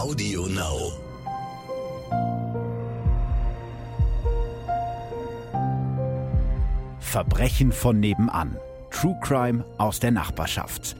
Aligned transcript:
Audio 0.00 0.46
Now. 0.46 0.92
Verbrechen 7.00 7.70
von 7.70 8.00
nebenan. 8.00 8.56
True 8.90 9.14
Crime 9.20 9.62
aus 9.76 10.00
der 10.00 10.12
Nachbarschaft. 10.12 10.96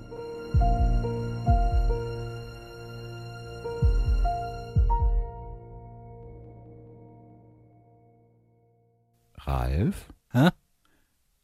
Ralf? 9.38 10.12
Hä? 10.30 10.50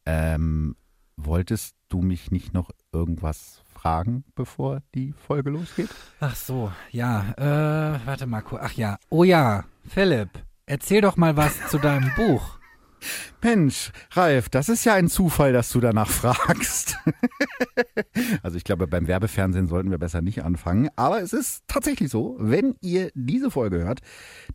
Ähm, 0.04 0.77
wolltest 1.16 1.75
du 1.88 2.02
mich 2.02 2.30
nicht 2.30 2.52
noch 2.52 2.70
irgendwas 2.93 3.62
fragen, 3.77 4.24
bevor 4.34 4.80
die 4.95 5.12
Folge 5.12 5.50
losgeht? 5.50 5.90
Ach 6.20 6.34
so, 6.34 6.72
ja. 6.90 7.32
Äh, 7.36 8.00
warte 8.06 8.27
mal 8.27 8.42
kurz. 8.42 8.62
Ach 8.64 8.73
ja. 8.73 8.98
Oh 9.10 9.24
ja, 9.24 9.64
Philipp, 9.88 10.30
erzähl 10.66 11.00
doch 11.00 11.16
mal 11.16 11.37
was 11.37 11.69
zu 11.69 11.78
deinem 11.78 12.10
Buch. 12.16 12.55
Mensch, 13.42 13.92
Ralf, 14.12 14.48
das 14.48 14.69
ist 14.69 14.84
ja 14.84 14.95
ein 14.95 15.09
Zufall, 15.09 15.52
dass 15.52 15.70
du 15.70 15.80
danach 15.80 16.09
fragst. 16.09 16.98
also 18.42 18.56
ich 18.56 18.64
glaube, 18.64 18.87
beim 18.87 19.06
Werbefernsehen 19.06 19.69
sollten 19.69 19.91
wir 19.91 19.98
besser 19.98 20.20
nicht 20.20 20.42
anfangen. 20.42 20.88
Aber 20.97 21.23
es 21.23 21.33
ist 21.33 21.62
tatsächlich 21.69 22.11
so, 22.11 22.37
wenn 22.41 22.74
ihr 22.80 23.11
diese 23.14 23.50
Folge 23.50 23.84
hört, 23.84 24.00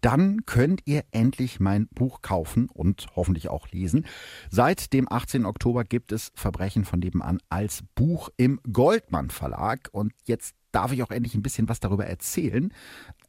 dann 0.01 0.45
könnt 0.45 0.81
ihr 0.85 1.03
endlich 1.11 1.59
mein 1.59 1.87
Buch 1.87 2.21
kaufen 2.21 2.69
und 2.69 3.07
hoffentlich 3.15 3.49
auch 3.49 3.69
lesen. 3.69 4.05
Seit 4.49 4.93
dem 4.93 5.11
18. 5.11 5.45
Oktober 5.45 5.83
gibt 5.83 6.11
es 6.11 6.31
Verbrechen 6.35 6.83
von 6.83 6.99
nebenan 6.99 7.39
als 7.49 7.83
Buch 7.95 8.29
im 8.37 8.59
Goldmann 8.71 9.29
Verlag. 9.29 9.89
Und 9.91 10.13
jetzt 10.25 10.55
darf 10.71 10.91
ich 10.91 11.03
auch 11.03 11.11
endlich 11.11 11.35
ein 11.35 11.41
bisschen 11.41 11.69
was 11.69 11.79
darüber 11.79 12.05
erzählen. 12.05 12.73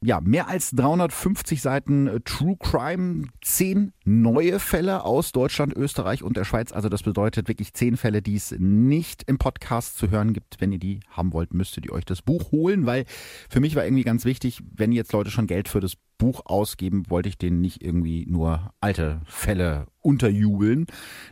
Ja, 0.01 0.19
mehr 0.21 0.47
als 0.47 0.71
350 0.71 1.61
Seiten 1.61 2.07
äh, 2.07 2.19
True 2.21 2.57
Crime, 2.59 3.27
zehn 3.41 3.93
neue 4.05 4.59
Fälle 4.59 5.03
aus 5.03 5.31
Deutschland, 5.31 5.73
Österreich 5.75 6.23
und 6.23 6.37
der 6.37 6.43
Schweiz. 6.43 6.71
Also 6.71 6.89
das 6.89 7.03
bedeutet 7.03 7.47
wirklich 7.47 7.73
zehn 7.73 7.97
Fälle, 7.97 8.21
die 8.21 8.35
es 8.35 8.53
nicht 8.57 9.23
im 9.23 9.37
Podcast 9.37 9.97
zu 9.97 10.09
hören 10.09 10.33
gibt. 10.33 10.59
Wenn 10.59 10.71
ihr 10.71 10.79
die 10.79 10.99
haben 11.09 11.33
wollt, 11.33 11.53
müsstet 11.53 11.85
ihr 11.85 11.93
euch 11.93 12.05
das 12.05 12.21
Buch 12.21 12.51
holen, 12.51 12.85
weil 12.85 13.05
für 13.49 13.59
mich 13.59 13.75
war 13.75 13.85
irgendwie 13.85 14.03
ganz 14.03 14.25
wichtig, 14.25 14.61
wenn 14.75 14.91
jetzt 14.91 15.13
Leute 15.13 15.31
schon 15.31 15.47
Geld 15.47 15.69
für 15.69 15.79
das 15.79 15.95
Buch 16.17 16.41
ausgeben, 16.45 17.03
wollte 17.09 17.29
ich 17.29 17.37
denen 17.37 17.61
nicht 17.61 17.83
irgendwie 17.83 18.25
nur 18.27 18.73
alte 18.79 19.21
Fälle 19.25 19.87
unterjubeln. 20.03 20.85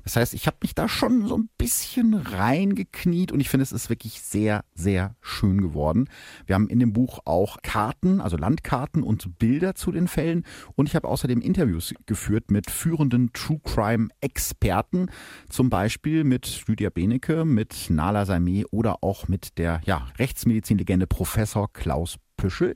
Das 0.03 0.15
heißt, 0.15 0.33
ich 0.33 0.47
habe 0.47 0.57
mich 0.61 0.73
da 0.73 0.87
schon 0.87 1.27
so 1.27 1.37
ein 1.37 1.49
bisschen 1.57 2.13
reingekniet 2.13 3.31
und 3.31 3.39
ich 3.39 3.49
finde, 3.49 3.63
es 3.63 3.71
ist 3.71 3.89
wirklich 3.89 4.21
sehr, 4.21 4.63
sehr 4.73 5.15
schön 5.21 5.61
geworden. 5.61 6.09
Wir 6.45 6.55
haben 6.55 6.69
in 6.69 6.79
dem 6.79 6.93
Buch 6.93 7.19
auch 7.25 7.57
Karten, 7.61 8.21
also 8.21 8.37
Landkarten 8.37 9.03
und 9.03 9.37
Bilder 9.37 9.75
zu 9.75 9.91
den 9.91 10.07
Fällen 10.07 10.45
und 10.75 10.87
ich 10.87 10.95
habe 10.95 11.07
außerdem 11.07 11.41
Interviews 11.41 11.93
geführt 12.05 12.49
mit 12.49 12.71
führenden 12.71 13.33
True 13.33 13.59
Crime 13.63 14.07
Experten, 14.21 15.07
zum 15.49 15.69
Beispiel 15.69 16.23
mit 16.23 16.63
Lydia 16.67 16.89
Benecke, 16.89 17.45
mit 17.45 17.89
Nala 17.89 18.25
Saimeh 18.25 18.65
oder 18.71 19.03
auch 19.03 19.27
mit 19.27 19.57
der 19.57 19.81
ja, 19.85 20.07
Rechtsmedizinlegende 20.17 21.07
Professor 21.07 21.71
Klaus 21.71 22.17
Püschel. 22.41 22.75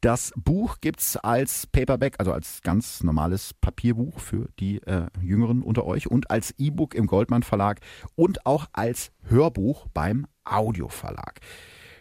Das 0.00 0.32
Buch 0.36 0.78
gibt's 0.80 1.16
als 1.16 1.66
Paperback, 1.68 2.16
also 2.18 2.32
als 2.32 2.60
ganz 2.62 3.04
normales 3.04 3.54
Papierbuch 3.54 4.18
für 4.18 4.48
die 4.58 4.82
äh, 4.82 5.06
Jüngeren 5.22 5.62
unter 5.62 5.84
euch 5.86 6.10
und 6.10 6.30
als 6.30 6.52
E-Book 6.58 6.94
im 6.94 7.06
Goldmann 7.06 7.44
Verlag 7.44 7.80
und 8.16 8.44
auch 8.46 8.66
als 8.72 9.12
Hörbuch 9.22 9.86
beim 9.94 10.26
Audio 10.44 10.88
Verlag. 10.88 11.40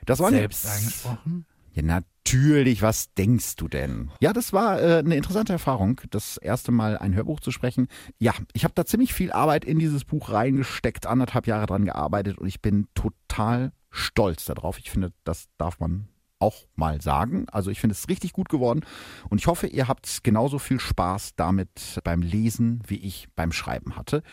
Das 0.06 0.20
waren 0.20 0.34
Selbst 0.34 0.66
angesprochen? 0.66 1.46
Ja, 1.74 1.84
natürlich. 1.84 2.82
Was 2.82 3.14
denkst 3.14 3.56
du 3.58 3.68
denn? 3.68 4.10
Ja, 4.20 4.34
das 4.34 4.52
war 4.52 4.82
äh, 4.82 4.98
eine 5.00 5.16
interessante 5.16 5.54
Erfahrung, 5.54 6.02
das 6.10 6.38
erste 6.38 6.72
Mal 6.72 6.98
ein 6.98 7.14
Hörbuch 7.14 7.40
zu 7.40 7.52
sprechen. 7.52 7.88
Ja, 8.18 8.34
ich 8.54 8.64
habe 8.64 8.74
da 8.74 8.86
ziemlich 8.86 9.14
viel 9.14 9.32
Arbeit 9.32 9.64
in 9.64 9.78
dieses 9.78 10.06
Buch 10.06 10.32
reingesteckt, 10.32 11.06
anderthalb 11.06 11.46
Jahre 11.46 11.68
dran 11.68 11.86
gearbeitet 11.86 12.40
und 12.40 12.48
ich 12.48 12.62
bin 12.62 12.88
total 12.96 13.74
stolz 13.92 14.46
darauf. 14.46 14.80
Ich 14.80 14.90
finde, 14.90 15.12
das 15.24 15.50
darf 15.58 15.80
man 15.80 16.08
auch 16.40 16.66
mal 16.76 17.02
sagen. 17.02 17.48
Also 17.52 17.72
ich 17.72 17.80
finde 17.80 17.94
es 17.94 18.10
richtig 18.10 18.34
gut 18.34 18.50
geworden 18.50 18.86
und 19.30 19.40
ich 19.40 19.48
hoffe, 19.48 19.68
ihr 19.68 19.88
habt 19.88 20.24
genauso 20.24 20.60
viel 20.60 20.80
Spaß 20.80 21.36
damit 21.36 22.00
beim 22.04 22.22
Lesen, 22.22 22.82
wie 22.88 22.98
ich 22.98 23.28
beim 23.36 23.52
Schreiben 23.52 23.96
hatte. 23.96 24.24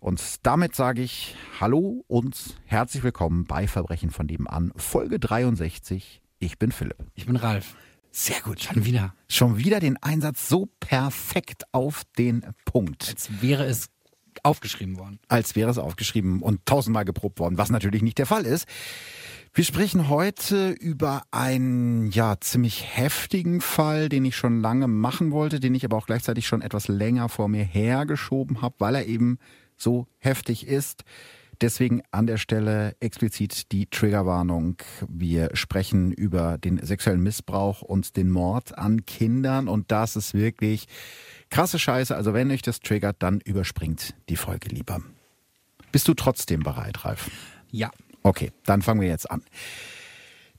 Und 0.00 0.46
damit 0.46 0.74
sage 0.76 1.02
ich 1.02 1.34
Hallo 1.60 2.04
und 2.06 2.56
herzlich 2.66 3.02
willkommen 3.02 3.44
bei 3.44 3.66
Verbrechen 3.66 4.10
von 4.10 4.26
nebenan, 4.26 4.72
Folge 4.76 5.18
63. 5.18 6.22
Ich 6.38 6.58
bin 6.58 6.70
Philipp. 6.70 7.04
Ich 7.14 7.26
bin 7.26 7.36
Ralf. 7.36 7.74
Sehr 8.10 8.40
gut. 8.40 8.60
Schon 8.60 8.84
wieder. 8.84 9.14
Schon 9.28 9.58
wieder 9.58 9.80
den 9.80 9.96
Einsatz 10.02 10.48
so 10.48 10.68
perfekt 10.80 11.64
auf 11.72 12.04
den 12.16 12.44
Punkt. 12.64 13.08
Als 13.08 13.42
wäre 13.42 13.64
es 13.64 13.90
aufgeschrieben 14.42 14.98
worden. 14.98 15.18
Als 15.28 15.56
wäre 15.56 15.70
es 15.70 15.78
aufgeschrieben 15.78 16.42
und 16.42 16.64
tausendmal 16.64 17.04
geprobt 17.04 17.38
worden, 17.40 17.58
was 17.58 17.70
natürlich 17.70 18.02
nicht 18.02 18.18
der 18.18 18.26
Fall 18.26 18.46
ist. 18.46 18.66
Wir 19.54 19.64
sprechen 19.64 20.08
heute 20.08 20.70
über 20.70 21.24
einen 21.30 22.10
ja 22.10 22.36
ziemlich 22.40 22.96
heftigen 22.96 23.60
Fall, 23.60 24.08
den 24.08 24.24
ich 24.24 24.36
schon 24.36 24.60
lange 24.60 24.86
machen 24.86 25.32
wollte, 25.32 25.58
den 25.58 25.74
ich 25.74 25.84
aber 25.84 25.96
auch 25.96 26.06
gleichzeitig 26.06 26.46
schon 26.46 26.62
etwas 26.62 26.88
länger 26.88 27.28
vor 27.28 27.48
mir 27.48 27.64
hergeschoben 27.64 28.62
habe, 28.62 28.76
weil 28.78 28.94
er 28.94 29.06
eben 29.06 29.38
so 29.76 30.06
heftig 30.18 30.66
ist. 30.66 31.04
Deswegen 31.60 32.02
an 32.12 32.28
der 32.28 32.36
Stelle 32.36 32.94
explizit 33.00 33.72
die 33.72 33.86
Triggerwarnung. 33.86 34.76
Wir 35.08 35.50
sprechen 35.54 36.12
über 36.12 36.56
den 36.56 36.78
sexuellen 36.84 37.22
Missbrauch 37.22 37.82
und 37.82 38.16
den 38.16 38.30
Mord 38.30 38.78
an 38.78 39.06
Kindern 39.06 39.66
und 39.66 39.90
das 39.90 40.14
ist 40.14 40.34
wirklich 40.34 40.86
krasse 41.50 41.80
Scheiße. 41.80 42.14
Also 42.14 42.32
wenn 42.32 42.52
euch 42.52 42.62
das 42.62 42.78
triggert, 42.78 43.16
dann 43.20 43.40
überspringt 43.40 44.14
die 44.28 44.36
Folge 44.36 44.68
lieber. 44.68 45.00
Bist 45.90 46.06
du 46.06 46.14
trotzdem 46.14 46.60
bereit, 46.60 47.04
Ralf? 47.04 47.28
Ja. 47.70 47.90
Okay, 48.22 48.52
dann 48.64 48.82
fangen 48.82 49.00
wir 49.00 49.08
jetzt 49.08 49.30
an. 49.30 49.42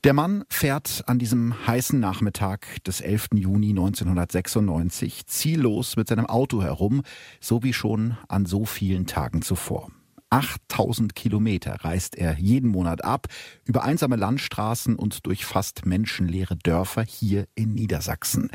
Der 0.02 0.14
Mann 0.14 0.44
fährt 0.48 1.04
an 1.08 1.18
diesem 1.18 1.66
heißen 1.66 2.00
Nachmittag 2.00 2.82
des 2.84 3.02
11. 3.02 3.28
Juni 3.34 3.68
1996 3.70 5.26
ziellos 5.26 5.96
mit 5.96 6.08
seinem 6.08 6.24
Auto 6.24 6.62
herum, 6.62 7.02
so 7.38 7.62
wie 7.62 7.74
schon 7.74 8.16
an 8.26 8.46
so 8.46 8.64
vielen 8.64 9.06
Tagen 9.06 9.42
zuvor. 9.42 9.90
8000 10.30 11.14
Kilometer 11.14 11.76
reist 11.84 12.16
er 12.16 12.38
jeden 12.38 12.70
Monat 12.70 13.04
ab, 13.04 13.26
über 13.66 13.84
einsame 13.84 14.16
Landstraßen 14.16 14.96
und 14.96 15.26
durch 15.26 15.44
fast 15.44 15.84
menschenleere 15.84 16.56
Dörfer 16.56 17.02
hier 17.02 17.46
in 17.54 17.74
Niedersachsen. 17.74 18.50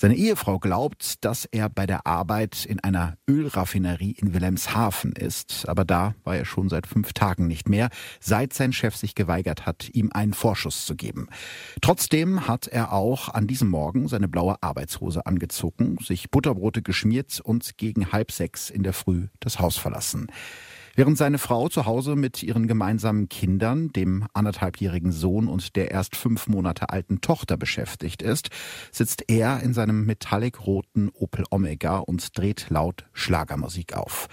Seine 0.00 0.14
Ehefrau 0.14 0.60
glaubt, 0.60 1.24
dass 1.24 1.44
er 1.44 1.68
bei 1.68 1.84
der 1.84 2.06
Arbeit 2.06 2.64
in 2.64 2.78
einer 2.78 3.18
Ölraffinerie 3.28 4.12
in 4.12 4.32
Wilhelmshaven 4.32 5.10
ist, 5.10 5.68
aber 5.68 5.84
da 5.84 6.14
war 6.22 6.36
er 6.36 6.44
schon 6.44 6.68
seit 6.68 6.86
fünf 6.86 7.14
Tagen 7.14 7.48
nicht 7.48 7.68
mehr, 7.68 7.88
seit 8.20 8.52
sein 8.52 8.72
Chef 8.72 8.94
sich 8.94 9.16
geweigert 9.16 9.66
hat, 9.66 9.90
ihm 9.92 10.10
einen 10.12 10.34
Vorschuss 10.34 10.86
zu 10.86 10.94
geben. 10.94 11.28
Trotzdem 11.80 12.46
hat 12.46 12.68
er 12.68 12.92
auch 12.92 13.28
an 13.30 13.48
diesem 13.48 13.70
Morgen 13.70 14.06
seine 14.06 14.28
blaue 14.28 14.62
Arbeitshose 14.62 15.26
angezogen, 15.26 15.98
sich 16.00 16.30
Butterbrote 16.30 16.80
geschmiert 16.80 17.40
und 17.40 17.76
gegen 17.76 18.12
halb 18.12 18.30
sechs 18.30 18.70
in 18.70 18.84
der 18.84 18.92
Früh 18.92 19.26
das 19.40 19.58
Haus 19.58 19.78
verlassen. 19.78 20.28
Während 20.98 21.16
seine 21.16 21.38
Frau 21.38 21.68
zu 21.68 21.86
Hause 21.86 22.16
mit 22.16 22.42
ihren 22.42 22.66
gemeinsamen 22.66 23.28
Kindern, 23.28 23.92
dem 23.92 24.26
anderthalbjährigen 24.32 25.12
Sohn 25.12 25.46
und 25.46 25.76
der 25.76 25.92
erst 25.92 26.16
fünf 26.16 26.48
Monate 26.48 26.88
alten 26.88 27.20
Tochter 27.20 27.56
beschäftigt 27.56 28.20
ist, 28.20 28.48
sitzt 28.90 29.22
er 29.28 29.60
in 29.62 29.74
seinem 29.74 30.06
metallic-roten 30.06 31.10
Opel 31.14 31.44
Omega 31.52 31.98
und 31.98 32.36
dreht 32.36 32.66
laut 32.70 33.04
Schlagermusik 33.12 33.94
auf. 33.94 34.26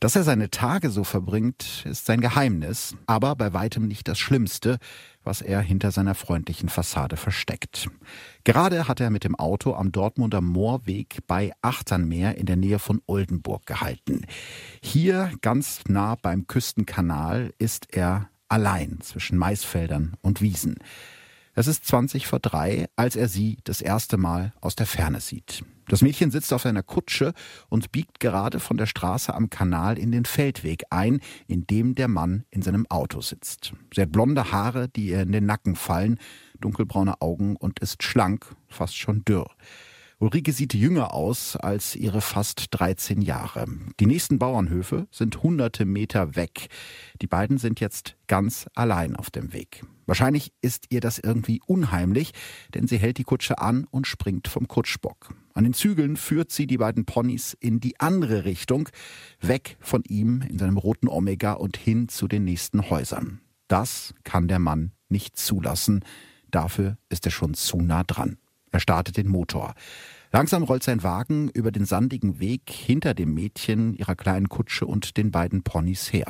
Dass 0.00 0.16
er 0.16 0.24
seine 0.24 0.50
Tage 0.50 0.90
so 0.90 1.04
verbringt, 1.04 1.84
ist 1.88 2.06
sein 2.06 2.20
Geheimnis, 2.20 2.96
aber 3.06 3.36
bei 3.36 3.52
weitem 3.52 3.86
nicht 3.86 4.08
das 4.08 4.18
Schlimmste, 4.18 4.78
was 5.24 5.40
er 5.40 5.60
hinter 5.60 5.90
seiner 5.90 6.14
freundlichen 6.14 6.68
Fassade 6.68 7.16
versteckt. 7.16 7.88
Gerade 8.44 8.86
hat 8.86 9.00
er 9.00 9.10
mit 9.10 9.24
dem 9.24 9.34
Auto 9.34 9.74
am 9.74 9.90
Dortmunder 9.90 10.40
Moorweg 10.40 11.18
bei 11.26 11.52
Achternmeer 11.62 12.36
in 12.36 12.46
der 12.46 12.56
Nähe 12.56 12.78
von 12.78 13.00
Oldenburg 13.06 13.66
gehalten. 13.66 14.26
Hier, 14.82 15.32
ganz 15.40 15.80
nah 15.88 16.14
beim 16.14 16.46
Küstenkanal, 16.46 17.52
ist 17.58 17.94
er 17.94 18.28
allein 18.48 18.98
zwischen 19.00 19.38
Maisfeldern 19.38 20.16
und 20.22 20.40
Wiesen. 20.40 20.76
Es 21.56 21.68
ist 21.68 21.86
20 21.86 22.26
vor 22.26 22.40
drei, 22.40 22.86
als 22.96 23.14
er 23.14 23.28
sie 23.28 23.58
das 23.62 23.80
erste 23.80 24.16
Mal 24.16 24.52
aus 24.60 24.74
der 24.74 24.86
Ferne 24.86 25.20
sieht. 25.20 25.64
Das 25.86 26.02
Mädchen 26.02 26.32
sitzt 26.32 26.52
auf 26.52 26.62
seiner 26.62 26.82
Kutsche 26.82 27.32
und 27.68 27.92
biegt 27.92 28.18
gerade 28.18 28.58
von 28.58 28.76
der 28.76 28.86
Straße 28.86 29.32
am 29.32 29.50
Kanal 29.50 29.98
in 29.98 30.10
den 30.10 30.24
Feldweg 30.24 30.82
ein, 30.90 31.20
in 31.46 31.66
dem 31.66 31.94
der 31.94 32.08
Mann 32.08 32.44
in 32.50 32.62
seinem 32.62 32.86
Auto 32.90 33.20
sitzt. 33.20 33.72
Sie 33.94 34.00
hat 34.00 34.10
blonde 34.10 34.50
Haare, 34.50 34.88
die 34.88 35.08
ihr 35.10 35.22
in 35.22 35.32
den 35.32 35.46
Nacken 35.46 35.76
fallen, 35.76 36.18
dunkelbraune 36.60 37.20
Augen 37.20 37.54
und 37.54 37.78
ist 37.78 38.02
schlank, 38.02 38.46
fast 38.66 38.96
schon 38.96 39.24
dürr. 39.24 39.50
Ulrike 40.18 40.52
sieht 40.52 40.74
jünger 40.74 41.12
aus 41.12 41.56
als 41.56 41.96
ihre 41.96 42.20
fast 42.20 42.66
13 42.70 43.20
Jahre. 43.20 43.66
Die 43.98 44.06
nächsten 44.06 44.38
Bauernhöfe 44.38 45.08
sind 45.10 45.42
hunderte 45.42 45.84
Meter 45.84 46.36
weg. 46.36 46.68
Die 47.20 47.26
beiden 47.26 47.58
sind 47.58 47.80
jetzt 47.80 48.16
ganz 48.28 48.66
allein 48.74 49.16
auf 49.16 49.30
dem 49.30 49.52
Weg. 49.52 49.84
Wahrscheinlich 50.06 50.52
ist 50.60 50.86
ihr 50.90 51.00
das 51.00 51.18
irgendwie 51.18 51.60
unheimlich, 51.66 52.32
denn 52.74 52.86
sie 52.86 52.98
hält 52.98 53.18
die 53.18 53.24
Kutsche 53.24 53.58
an 53.58 53.86
und 53.90 54.06
springt 54.06 54.48
vom 54.48 54.68
Kutschbock. 54.68 55.34
An 55.52 55.64
den 55.64 55.74
Zügeln 55.74 56.16
führt 56.16 56.52
sie 56.52 56.66
die 56.66 56.78
beiden 56.78 57.06
Ponys 57.06 57.56
in 57.58 57.80
die 57.80 57.98
andere 57.98 58.44
Richtung, 58.44 58.88
weg 59.40 59.76
von 59.80 60.02
ihm 60.06 60.42
in 60.42 60.58
seinem 60.58 60.78
roten 60.78 61.08
Omega 61.08 61.54
und 61.54 61.76
hin 61.76 62.08
zu 62.08 62.28
den 62.28 62.44
nächsten 62.44 62.88
Häusern. 62.90 63.40
Das 63.66 64.14
kann 64.24 64.46
der 64.46 64.58
Mann 64.58 64.92
nicht 65.08 65.36
zulassen. 65.36 66.04
Dafür 66.50 66.98
ist 67.08 67.24
er 67.24 67.32
schon 67.32 67.54
zu 67.54 67.78
nah 67.78 68.04
dran. 68.04 68.36
Er 68.74 68.80
startet 68.80 69.16
den 69.16 69.28
Motor. 69.28 69.74
Langsam 70.32 70.64
rollt 70.64 70.82
sein 70.82 71.04
Wagen 71.04 71.48
über 71.48 71.70
den 71.70 71.84
sandigen 71.84 72.40
Weg 72.40 72.62
hinter 72.70 73.14
dem 73.14 73.32
Mädchen, 73.32 73.94
ihrer 73.94 74.16
kleinen 74.16 74.48
Kutsche 74.48 74.84
und 74.84 75.16
den 75.16 75.30
beiden 75.30 75.62
Ponys 75.62 76.12
her. 76.12 76.26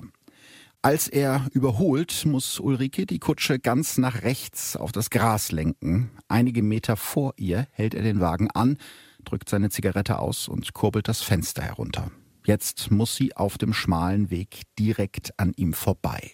Als 0.83 1.09
er 1.09 1.47
überholt, 1.53 2.27
muss 2.27 2.61
Ulrike 2.61 3.07
die 3.07 3.19
Kutsche 3.19 3.59
ganz 3.59 3.97
nach 3.97 4.25
rechts 4.25 4.77
auf 4.77 4.93
das 4.93 5.09
Gras 5.09 5.53
lenken. 5.53 6.11
Einige 6.29 6.63
Meter 6.63 6.99
vor 6.99 7.33
ihr 7.39 7.67
hält 7.71 7.95
er 7.95 8.03
den 8.03 8.21
Wagen 8.21 8.51
an, 8.51 8.77
drückt 9.25 9.49
seine 9.49 9.71
Zigarette 9.71 10.19
aus 10.19 10.47
und 10.47 10.75
kurbelt 10.75 11.09
das 11.09 11.23
Fenster 11.23 11.63
herunter. 11.63 12.11
Jetzt 12.45 12.91
muss 12.91 13.17
sie 13.17 13.35
auf 13.35 13.57
dem 13.57 13.73
schmalen 13.73 14.29
Weg 14.29 14.65
direkt 14.79 15.33
an 15.39 15.55
ihm 15.57 15.73
vorbei. 15.73 16.33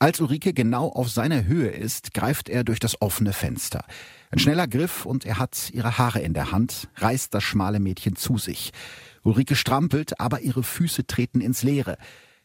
Als 0.00 0.20
Ulrike 0.20 0.52
genau 0.52 0.88
auf 0.88 1.08
seiner 1.08 1.44
Höhe 1.44 1.70
ist, 1.70 2.12
greift 2.12 2.48
er 2.48 2.64
durch 2.64 2.80
das 2.80 3.00
offene 3.00 3.32
Fenster. 3.32 3.84
Ein 4.36 4.40
schneller 4.40 4.68
Griff 4.68 5.06
und 5.06 5.24
er 5.24 5.38
hat 5.38 5.70
ihre 5.72 5.96
Haare 5.96 6.20
in 6.20 6.34
der 6.34 6.52
Hand, 6.52 6.88
reißt 6.96 7.32
das 7.32 7.42
schmale 7.42 7.80
Mädchen 7.80 8.16
zu 8.16 8.36
sich. 8.36 8.70
Ulrike 9.22 9.56
strampelt, 9.56 10.20
aber 10.20 10.40
ihre 10.40 10.62
Füße 10.62 11.06
treten 11.06 11.40
ins 11.40 11.62
Leere. 11.62 11.96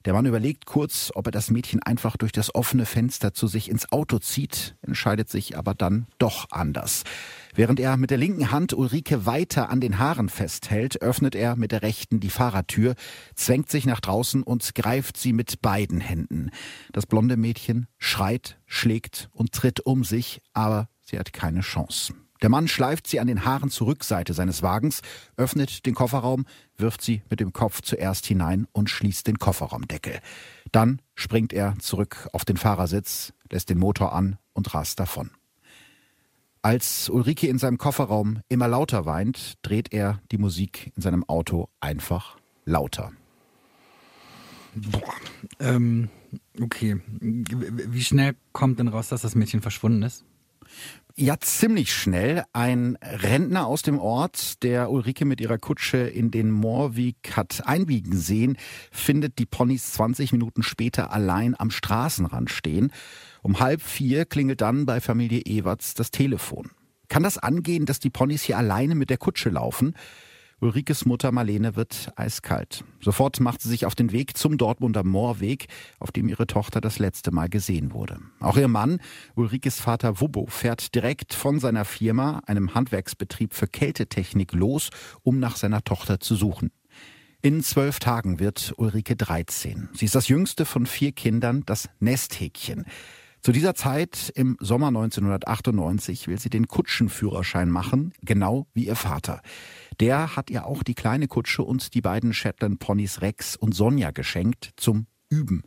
Der 0.06 0.14
Mann 0.14 0.26
überlegt 0.26 0.66
kurz, 0.66 1.12
ob 1.16 1.28
er 1.28 1.32
das 1.34 1.52
Mädchen 1.52 1.84
einfach 1.84 2.16
durch 2.16 2.32
das 2.32 2.56
offene 2.56 2.86
Fenster 2.86 3.34
zu 3.34 3.48
sich 3.48 3.70
ins 3.70 3.92
Auto 3.92 4.20
zieht, 4.20 4.78
entscheidet 4.82 5.30
sich 5.30 5.58
aber 5.58 5.74
dann 5.74 6.08
doch 6.18 6.50
anders. 6.52 7.04
Während 7.56 7.78
er 7.82 7.98
mit 7.98 8.10
der 8.10 8.18
linken 8.18 8.52
Hand 8.52 8.74
Ulrike 8.74 9.26
weiter 9.26 9.70
an 9.70 9.82
den 9.82 10.00
Haaren 10.00 10.30
festhält, 10.30 11.02
öffnet 11.02 11.36
er 11.36 11.58
mit 11.58 11.74
der 11.74 11.82
rechten 11.82 12.22
die 12.22 12.30
Fahrertür, 12.30 12.96
zwängt 13.36 13.70
sich 13.70 13.86
nach 13.86 14.00
draußen 14.00 14.44
und 14.44 14.76
greift 14.76 15.18
sie 15.18 15.34
mit 15.34 15.62
beiden 15.62 16.00
Händen. 16.00 16.52
Das 16.94 17.06
blonde 17.06 17.36
Mädchen 17.36 17.88
schreit, 17.98 18.62
schlägt 18.66 19.30
und 19.34 19.52
tritt 19.52 19.82
um 19.82 20.06
sich, 20.06 20.42
aber 20.54 20.88
sie 21.12 21.20
hat 21.20 21.34
keine 21.34 21.62
Chance. 21.62 22.14
Der 22.42 22.50
Mann 22.50 22.68
schleift 22.68 23.06
sie 23.06 23.20
an 23.20 23.28
den 23.28 23.46
Haaren 23.46 23.70
zur 23.70 23.88
Rückseite 23.88 24.34
seines 24.34 24.64
Wagens, 24.64 25.02
öffnet 25.38 25.86
den 25.86 25.94
Kofferraum, 25.94 26.46
wirft 26.76 27.04
sie 27.04 27.22
mit 27.30 27.40
dem 27.40 27.54
Kopf 27.54 27.82
zuerst 27.82 28.26
hinein 28.26 28.66
und 28.72 28.90
schließt 28.90 29.28
den 29.28 29.38
Kofferraumdeckel. 29.38 30.20
Dann 30.72 31.02
springt 31.14 31.54
er 31.54 31.78
zurück 31.80 32.28
auf 32.34 32.44
den 32.44 32.58
Fahrersitz, 32.58 33.34
lässt 33.52 33.70
den 33.70 33.78
Motor 33.78 34.14
an 34.14 34.40
und 34.54 34.74
rast 34.74 35.00
davon. 35.00 35.30
Als 36.64 37.10
Ulrike 37.10 37.48
in 37.48 37.60
seinem 37.60 37.78
Kofferraum 37.78 38.42
immer 38.50 38.68
lauter 38.68 39.06
weint, 39.06 39.56
dreht 39.62 39.94
er 39.94 40.22
die 40.32 40.38
Musik 40.38 40.92
in 40.96 41.02
seinem 41.02 41.24
Auto 41.28 41.70
einfach 41.80 42.38
lauter. 42.66 43.12
Boah, 44.74 45.14
ähm, 45.60 46.10
okay. 46.60 47.02
Wie 47.20 48.04
schnell 48.04 48.36
kommt 48.52 48.80
denn 48.80 48.88
raus, 48.88 49.10
dass 49.10 49.22
das 49.22 49.36
Mädchen 49.36 49.62
verschwunden 49.62 50.02
ist? 50.04 50.24
Ja, 51.16 51.38
ziemlich 51.40 51.94
schnell. 51.94 52.44
Ein 52.54 52.98
Rentner 53.02 53.68
aus 53.68 53.82
dem 53.82 54.00
Ort, 54.00 54.64
der 54.64 54.90
Ulrike 54.90 55.26
mit 55.26 55.42
ihrer 55.42 55.58
Kutsche 55.58 55.98
in 55.98 56.32
den 56.32 56.52
Moorweg 56.52 57.36
hat 57.36 57.68
einbiegen 57.68 58.18
sehen, 58.18 58.58
findet 58.92 59.38
die 59.38 59.46
Ponys 59.46 59.92
20 59.94 60.32
Minuten 60.32 60.64
später 60.64 61.12
allein 61.12 61.60
am 61.60 61.70
Straßenrand 61.70 62.50
stehen. 62.50 62.94
Um 63.42 63.60
halb 63.60 63.82
vier 63.82 64.26
klingelt 64.26 64.62
dann 64.62 64.86
bei 64.86 65.02
Familie 65.02 65.42
Ewerts 65.42 65.96
das 65.96 66.12
Telefon. 66.12 66.72
Kann 67.10 67.24
das 67.24 67.38
angehen, 67.38 67.86
dass 67.86 68.00
die 68.00 68.10
Ponys 68.10 68.44
hier 68.44 68.58
alleine 68.58 68.96
mit 68.96 69.10
der 69.10 69.18
Kutsche 69.18 69.50
laufen? 69.50 69.96
Ulrikes 70.62 71.06
Mutter 71.06 71.32
Marlene 71.32 71.76
wird 71.76 72.14
eiskalt. 72.16 72.84
Sofort 73.00 73.40
macht 73.40 73.64
sie 73.64 73.70
sich 73.70 73.88
auf 73.88 73.96
den 73.96 74.12
Weg 74.12 74.38
zum 74.38 74.60
Dortmunder 74.60 75.04
Moorweg, 75.04 75.66
auf 75.98 76.12
dem 76.12 76.30
ihre 76.30 76.46
Tochter 76.46 76.82
das 76.82 77.00
letzte 77.00 77.32
Mal 77.32 77.50
gesehen 77.50 77.94
wurde. 77.94 78.20
Auch 78.40 78.58
ihr 78.58 78.68
Mann, 78.68 79.00
Ulrikes 79.34 79.80
Vater 79.80 80.22
Wubbo, 80.22 80.46
fährt 80.46 80.94
direkt 80.94 81.34
von 81.34 81.60
seiner 81.60 81.84
Firma, 81.84 82.44
einem 82.46 82.76
Handwerksbetrieb 82.76 83.56
für 83.56 83.66
Kältetechnik, 83.66 84.54
los, 84.54 84.92
um 85.24 85.40
nach 85.40 85.56
seiner 85.56 85.84
Tochter 85.84 86.20
zu 86.20 86.36
suchen. 86.36 86.70
In 87.42 87.64
zwölf 87.64 87.98
Tagen 87.98 88.40
wird 88.40 88.76
Ulrike 88.78 89.16
13. 89.16 89.90
Sie 89.94 90.06
ist 90.06 90.14
das 90.14 90.28
jüngste 90.28 90.66
von 90.66 90.86
vier 90.86 91.12
Kindern, 91.12 91.64
das 91.66 91.90
Nesthäkchen. 92.00 92.86
Zu 93.42 93.52
dieser 93.52 93.74
Zeit, 93.74 94.32
im 94.36 94.56
Sommer 94.60 94.90
1998, 94.90 96.28
will 96.28 96.38
sie 96.38 96.52
den 96.52 96.68
Kutschenführerschein 96.68 97.72
machen, 97.72 98.14
genau 98.22 98.68
wie 98.76 98.86
ihr 98.86 98.96
Vater. 98.96 99.42
Der 100.00 100.36
hat 100.36 100.52
ihr 100.52 100.68
auch 100.68 100.84
die 100.84 100.94
kleine 100.94 101.28
Kutsche 101.28 101.64
und 101.64 101.96
die 101.96 102.02
beiden 102.02 102.36
Shetland 102.36 102.78
Ponys 102.78 103.22
Rex 103.22 103.56
und 103.56 103.74
Sonja 103.74 104.12
geschenkt 104.12 104.74
zum 104.76 105.08
Üben. 105.30 105.64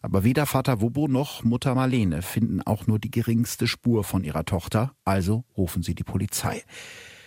Aber 0.00 0.22
weder 0.22 0.46
Vater 0.46 0.80
Wubbo 0.80 1.08
noch 1.08 1.42
Mutter 1.42 1.74
Marlene 1.74 2.22
finden 2.22 2.62
auch 2.62 2.86
nur 2.86 3.00
die 3.00 3.10
geringste 3.10 3.66
Spur 3.66 4.04
von 4.04 4.22
ihrer 4.22 4.44
Tochter, 4.44 4.92
also 5.04 5.44
rufen 5.56 5.82
sie 5.82 5.96
die 5.96 6.04
Polizei. 6.04 6.62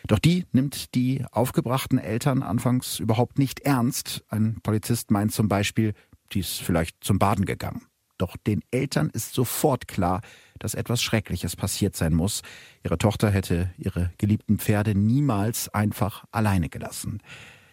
Doch 0.08 0.20
die 0.20 0.46
nimmt 0.54 0.96
die 0.96 1.26
aufgebrachten 1.34 2.00
Eltern 2.00 2.44
anfangs 2.44 3.00
überhaupt 3.00 3.38
nicht 3.38 3.60
ernst. 3.60 4.24
Ein 4.30 4.62
Polizist 4.64 5.12
meint 5.12 5.34
zum 5.34 5.50
Beispiel, 5.50 5.94
die 6.32 6.40
ist 6.40 6.62
vielleicht 6.62 7.04
zum 7.04 7.20
Baden 7.20 7.44
gegangen. 7.44 7.91
Doch 8.22 8.38
den 8.38 8.62
Eltern 8.70 9.10
ist 9.10 9.34
sofort 9.34 9.88
klar, 9.88 10.22
dass 10.60 10.76
etwas 10.76 11.02
Schreckliches 11.02 11.56
passiert 11.56 11.96
sein 11.96 12.14
muss. 12.14 12.44
Ihre 12.84 13.00
Tochter 13.00 13.32
hätte 13.32 13.72
ihre 13.80 14.14
geliebten 14.20 14.60
Pferde 14.60 14.94
niemals 14.94 15.70
einfach 15.70 16.26
alleine 16.32 16.70
gelassen. 16.70 17.24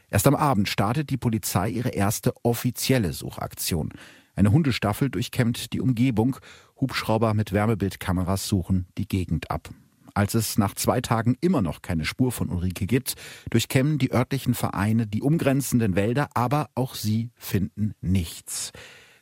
Erst 0.08 0.26
am 0.26 0.34
Abend 0.34 0.70
startet 0.70 1.10
die 1.10 1.18
Polizei 1.18 1.68
ihre 1.68 1.90
erste 1.90 2.32
offizielle 2.44 3.12
Suchaktion. 3.12 3.92
Eine 4.36 4.50
Hundestaffel 4.50 5.10
durchkämmt 5.10 5.74
die 5.74 5.82
Umgebung, 5.82 6.38
Hubschrauber 6.80 7.34
mit 7.34 7.52
Wärmebildkameras 7.52 8.48
suchen 8.48 8.86
die 8.96 9.06
Gegend 9.06 9.50
ab. 9.50 9.68
Als 10.14 10.32
es 10.32 10.56
nach 10.56 10.74
zwei 10.74 11.02
Tagen 11.02 11.36
immer 11.42 11.60
noch 11.60 11.82
keine 11.82 12.06
Spur 12.06 12.32
von 12.32 12.48
Ulrike 12.48 12.86
gibt, 12.86 13.16
durchkämmen 13.50 13.98
die 13.98 14.14
örtlichen 14.14 14.54
Vereine 14.54 15.06
die 15.06 15.20
umgrenzenden 15.20 15.94
Wälder, 15.94 16.30
aber 16.32 16.70
auch 16.74 16.94
sie 16.94 17.32
finden 17.36 17.92
nichts. 18.00 18.72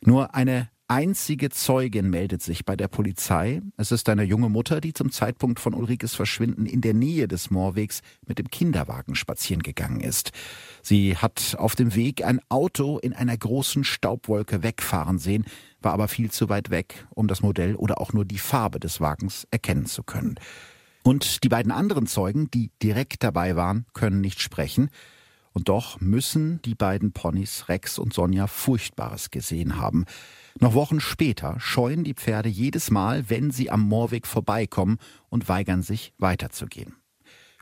Nur 0.02 0.36
eine 0.36 0.68
einzige 0.88 1.50
Zeugin 1.50 2.10
meldet 2.10 2.42
sich 2.42 2.64
bei 2.64 2.76
der 2.76 2.88
Polizei. 2.88 3.60
Es 3.76 3.92
ist 3.92 4.08
eine 4.08 4.22
junge 4.22 4.48
Mutter, 4.48 4.80
die 4.80 4.92
zum 4.92 5.10
Zeitpunkt 5.10 5.60
von 5.60 5.74
Ulrikes 5.74 6.14
Verschwinden 6.14 6.66
in 6.66 6.80
der 6.80 6.94
Nähe 6.94 7.28
des 7.28 7.50
Moorwegs 7.50 8.02
mit 8.26 8.38
dem 8.38 8.48
Kinderwagen 8.48 9.14
spazieren 9.14 9.62
gegangen 9.62 10.00
ist. 10.00 10.32
Sie 10.82 11.16
hat 11.16 11.56
auf 11.58 11.74
dem 11.74 11.94
Weg 11.94 12.24
ein 12.24 12.40
Auto 12.48 12.98
in 12.98 13.12
einer 13.12 13.36
großen 13.36 13.84
Staubwolke 13.84 14.62
wegfahren 14.62 15.18
sehen, 15.18 15.44
war 15.80 15.92
aber 15.92 16.08
viel 16.08 16.30
zu 16.30 16.48
weit 16.48 16.70
weg, 16.70 17.06
um 17.10 17.28
das 17.28 17.42
Modell 17.42 17.74
oder 17.74 18.00
auch 18.00 18.12
nur 18.12 18.24
die 18.24 18.38
Farbe 18.38 18.80
des 18.80 19.00
Wagens 19.00 19.46
erkennen 19.50 19.86
zu 19.86 20.02
können. 20.02 20.36
Und 21.02 21.44
die 21.44 21.48
beiden 21.48 21.70
anderen 21.70 22.06
Zeugen, 22.06 22.50
die 22.50 22.70
direkt 22.82 23.22
dabei 23.22 23.54
waren, 23.54 23.86
können 23.92 24.20
nicht 24.20 24.40
sprechen. 24.40 24.90
Und 25.56 25.70
doch 25.70 26.02
müssen 26.02 26.60
die 26.66 26.74
beiden 26.74 27.12
Ponys 27.12 27.70
Rex 27.70 27.98
und 27.98 28.12
Sonja 28.12 28.46
Furchtbares 28.46 29.30
gesehen 29.30 29.78
haben. 29.78 30.04
Noch 30.60 30.74
Wochen 30.74 31.00
später 31.00 31.58
scheuen 31.58 32.04
die 32.04 32.12
Pferde 32.12 32.50
jedes 32.50 32.90
Mal, 32.90 33.30
wenn 33.30 33.50
sie 33.50 33.70
am 33.70 33.80
Moorweg 33.80 34.26
vorbeikommen 34.26 34.98
und 35.30 35.48
weigern 35.48 35.80
sich 35.80 36.12
weiterzugehen. 36.18 36.96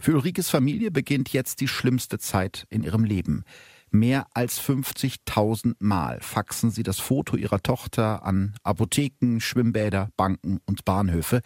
Für 0.01 0.15
Ulrikes 0.15 0.51
Familie 0.51 0.91
beginnt 0.91 1.33
jetzt 1.33 1.61
die 1.61 1.69
schlimmste 1.69 2.19
Zeit 2.19 2.67
in 2.69 2.83
ihrem 2.83 3.05
Leben. 3.05 3.45
Mehr 3.93 4.27
als 4.35 4.61
50.000 4.61 5.77
Mal 5.79 6.19
faxen 6.21 6.73
sie 6.73 6.83
das 6.83 6.99
Foto 6.99 7.37
ihrer 7.37 7.63
Tochter 7.63 8.25
an 8.25 8.57
Apotheken, 8.65 9.39
Schwimmbäder, 9.39 10.09
Banken 10.17 10.59
und 10.67 10.85
Bahnhöfe. 10.85 11.43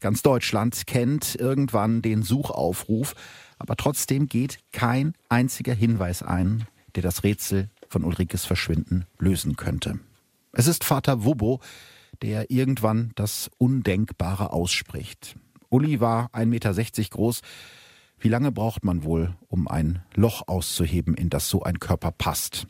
Ganz 0.00 0.20
Deutschland 0.20 0.86
kennt 0.86 1.36
irgendwann 1.36 2.02
den 2.02 2.22
Suchaufruf, 2.22 3.14
aber 3.58 3.76
trotzdem 3.76 4.26
geht 4.26 4.58
kein 4.72 5.14
einziger 5.28 5.74
Hinweis 5.74 6.22
ein, 6.22 6.66
der 6.94 7.02
das 7.02 7.24
Rätsel 7.24 7.70
von 7.88 8.04
Ulrikes 8.04 8.44
Verschwinden 8.44 9.06
lösen 9.18 9.56
könnte. 9.56 10.00
Es 10.52 10.66
ist 10.66 10.84
Vater 10.84 11.24
Wubbo, 11.24 11.60
der 12.22 12.50
irgendwann 12.50 13.12
das 13.14 13.50
Undenkbare 13.58 14.52
ausspricht. 14.52 15.36
Uli 15.68 16.00
war 16.00 16.30
1,60 16.30 16.46
Meter 16.46 16.74
groß. 17.10 17.40
Wie 18.18 18.28
lange 18.28 18.52
braucht 18.52 18.84
man 18.84 19.04
wohl, 19.04 19.36
um 19.48 19.68
ein 19.68 20.02
Loch 20.14 20.48
auszuheben, 20.48 21.14
in 21.14 21.28
das 21.28 21.48
so 21.48 21.62
ein 21.62 21.78
Körper 21.78 22.12
passt? 22.12 22.66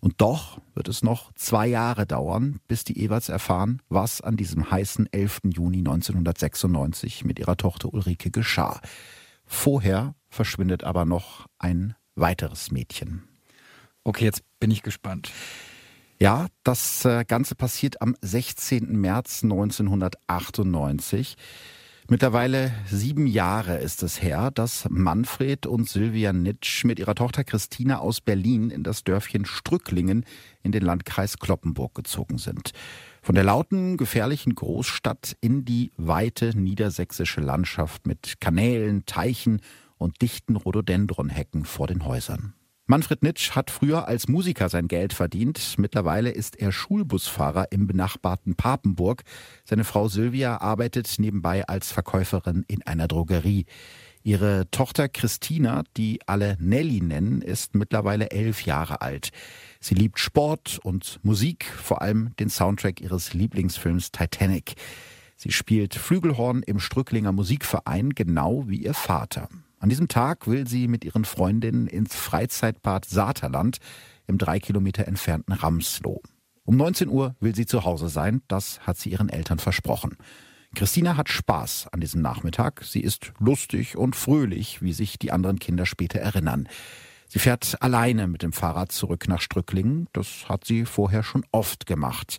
Und 0.00 0.20
doch 0.20 0.60
wird 0.74 0.88
es 0.88 1.02
noch 1.02 1.32
zwei 1.34 1.68
Jahre 1.68 2.06
dauern, 2.06 2.58
bis 2.66 2.82
die 2.82 2.98
Ewerts 3.04 3.28
erfahren, 3.28 3.80
was 3.88 4.20
an 4.20 4.36
diesem 4.36 4.70
heißen 4.70 5.12
11. 5.12 5.42
Juni 5.54 5.78
1996 5.78 7.24
mit 7.24 7.38
ihrer 7.38 7.56
Tochter 7.56 7.92
Ulrike 7.92 8.30
geschah. 8.30 8.80
Vorher 9.52 10.16
verschwindet 10.28 10.82
aber 10.82 11.04
noch 11.04 11.46
ein 11.58 11.94
weiteres 12.16 12.72
Mädchen. 12.72 13.22
Okay, 14.02 14.24
jetzt 14.24 14.42
bin 14.58 14.72
ich 14.72 14.82
gespannt. 14.82 15.30
Ja, 16.18 16.46
das 16.64 17.04
äh, 17.04 17.24
Ganze 17.24 17.54
passiert 17.54 18.00
am 18.00 18.16
16. 18.22 18.96
März 18.96 19.44
1998. 19.44 21.36
Mittlerweile 22.08 22.72
sieben 22.90 23.26
Jahre 23.26 23.76
ist 23.76 24.02
es 24.02 24.20
her, 24.20 24.50
dass 24.50 24.88
Manfred 24.88 25.66
und 25.66 25.88
Sylvia 25.88 26.32
Nitsch 26.32 26.84
mit 26.84 26.98
ihrer 26.98 27.14
Tochter 27.14 27.44
Christina 27.44 27.98
aus 27.98 28.20
Berlin 28.20 28.70
in 28.70 28.82
das 28.82 29.04
Dörfchen 29.04 29.44
Strücklingen 29.44 30.24
in 30.62 30.72
den 30.72 30.82
Landkreis 30.82 31.38
Kloppenburg 31.38 31.94
gezogen 31.94 32.38
sind. 32.38 32.72
Von 33.24 33.36
der 33.36 33.44
lauten, 33.44 33.96
gefährlichen 33.96 34.56
Großstadt 34.56 35.36
in 35.40 35.64
die 35.64 35.92
weite 35.96 36.58
niedersächsische 36.58 37.40
Landschaft 37.40 38.04
mit 38.04 38.40
Kanälen, 38.40 39.06
Teichen 39.06 39.60
und 39.96 40.20
dichten 40.22 40.56
Rhododendronhecken 40.56 41.64
vor 41.64 41.86
den 41.86 42.04
Häusern. 42.04 42.54
Manfred 42.86 43.22
Nitsch 43.22 43.52
hat 43.52 43.70
früher 43.70 44.08
als 44.08 44.26
Musiker 44.26 44.68
sein 44.68 44.88
Geld 44.88 45.12
verdient. 45.12 45.76
Mittlerweile 45.78 46.30
ist 46.30 46.56
er 46.56 46.72
Schulbusfahrer 46.72 47.70
im 47.70 47.86
benachbarten 47.86 48.56
Papenburg. 48.56 49.22
Seine 49.64 49.84
Frau 49.84 50.08
Sylvia 50.08 50.60
arbeitet 50.60 51.14
nebenbei 51.18 51.64
als 51.68 51.92
Verkäuferin 51.92 52.64
in 52.66 52.82
einer 52.82 53.06
Drogerie. 53.06 53.66
Ihre 54.24 54.70
Tochter 54.70 55.08
Christina, 55.08 55.82
die 55.96 56.20
alle 56.26 56.56
Nelly 56.60 57.00
nennen, 57.00 57.42
ist 57.42 57.74
mittlerweile 57.74 58.30
elf 58.30 58.64
Jahre 58.64 59.00
alt. 59.00 59.30
Sie 59.80 59.94
liebt 59.94 60.20
Sport 60.20 60.78
und 60.82 61.18
Musik, 61.22 61.64
vor 61.64 62.02
allem 62.02 62.34
den 62.36 62.48
Soundtrack 62.48 63.00
ihres 63.00 63.34
Lieblingsfilms 63.34 64.12
Titanic. 64.12 64.74
Sie 65.36 65.50
spielt 65.50 65.96
Flügelhorn 65.96 66.62
im 66.62 66.78
Strücklinger 66.78 67.32
Musikverein, 67.32 68.10
genau 68.10 68.68
wie 68.68 68.76
ihr 68.76 68.94
Vater. 68.94 69.48
An 69.80 69.88
diesem 69.88 70.06
Tag 70.06 70.46
will 70.46 70.68
sie 70.68 70.86
mit 70.86 71.04
ihren 71.04 71.24
Freundinnen 71.24 71.88
ins 71.88 72.14
Freizeitbad 72.14 73.04
Saterland 73.04 73.78
im 74.28 74.38
drei 74.38 74.60
Kilometer 74.60 75.08
entfernten 75.08 75.52
Ramsloh. 75.52 76.22
Um 76.64 76.76
19 76.76 77.08
Uhr 77.08 77.34
will 77.40 77.56
sie 77.56 77.66
zu 77.66 77.84
Hause 77.84 78.08
sein, 78.08 78.42
das 78.46 78.78
hat 78.86 78.98
sie 78.98 79.10
ihren 79.10 79.28
Eltern 79.28 79.58
versprochen. 79.58 80.16
Christina 80.74 81.16
hat 81.16 81.28
Spaß 81.28 81.88
an 81.92 82.00
diesem 82.00 82.22
Nachmittag. 82.22 82.82
Sie 82.84 83.00
ist 83.00 83.32
lustig 83.38 83.96
und 83.96 84.16
fröhlich, 84.16 84.82
wie 84.82 84.92
sich 84.92 85.18
die 85.18 85.30
anderen 85.30 85.58
Kinder 85.58 85.86
später 85.86 86.18
erinnern. 86.18 86.68
Sie 87.28 87.38
fährt 87.38 87.80
alleine 87.80 88.26
mit 88.26 88.42
dem 88.42 88.52
Fahrrad 88.52 88.92
zurück 88.92 89.28
nach 89.28 89.40
Strücklingen. 89.40 90.08
Das 90.12 90.48
hat 90.48 90.64
sie 90.64 90.84
vorher 90.84 91.22
schon 91.22 91.44
oft 91.52 91.86
gemacht. 91.86 92.38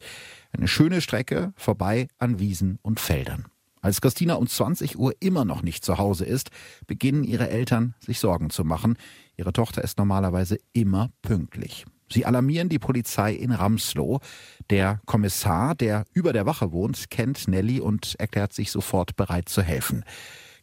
Eine 0.52 0.68
schöne 0.68 1.02
Strecke 1.02 1.54
vorbei 1.56 2.08
an 2.20 2.40
Wiesen 2.40 2.80
und 2.82 3.00
Feldern. 3.00 3.46
Als 3.82 4.02
Christina 4.02 4.36
um 4.36 4.48
20 4.48 4.98
Uhr 4.98 5.14
immer 5.20 5.46
noch 5.46 5.62
nicht 5.62 5.84
zu 5.84 5.98
Hause 5.98 6.26
ist, 6.26 6.52
beginnen 6.88 7.24
ihre 7.24 7.50
Eltern 7.50 7.96
sich 8.00 8.20
Sorgen 8.20 8.50
zu 8.50 8.64
machen. 8.64 8.98
Ihre 9.36 9.52
Tochter 9.52 9.84
ist 9.84 9.98
normalerweise 9.98 10.58
immer 10.74 11.10
pünktlich. 11.22 11.86
Sie 12.12 12.26
alarmieren 12.26 12.70
die 12.70 12.80
Polizei 12.80 13.34
in 13.34 13.52
Ramslow. 13.52 14.20
Der 14.70 15.02
Kommissar, 15.06 15.76
der 15.76 16.06
über 16.14 16.34
der 16.34 16.46
Wache 16.46 16.72
wohnt, 16.72 17.10
kennt 17.10 17.48
Nelly 17.48 17.80
und 17.80 18.16
erklärt 18.20 18.54
sich 18.54 18.72
sofort 18.72 19.16
bereit 19.16 19.50
zu 19.50 19.62
helfen. 19.62 20.04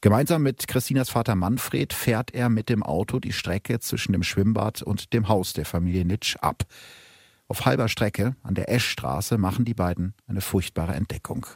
Gemeinsam 0.03 0.43
mit 0.43 0.67
Christinas 0.67 1.11
Vater 1.11 1.35
Manfred 1.35 1.93
fährt 1.93 2.33
er 2.33 2.49
mit 2.49 2.71
dem 2.71 2.83
Auto 2.83 3.19
die 3.19 3.35
Strecke 3.35 3.81
zwischen 3.81 4.13
dem 4.13 4.23
Schwimmbad 4.23 4.81
und 4.81 5.13
dem 5.13 5.29
Haus 5.29 5.53
der 5.53 5.67
Familie 5.67 6.07
Nitsch 6.07 6.37
ab. 6.37 6.65
Auf 7.49 7.67
halber 7.67 7.89
Strecke 7.89 8.35
an 8.43 8.55
der 8.55 8.71
Eschstraße 8.71 9.37
machen 9.37 9.65
die 9.65 9.75
beiden 9.75 10.15
eine 10.27 10.41
furchtbare 10.41 10.95
Entdeckung. 10.95 11.47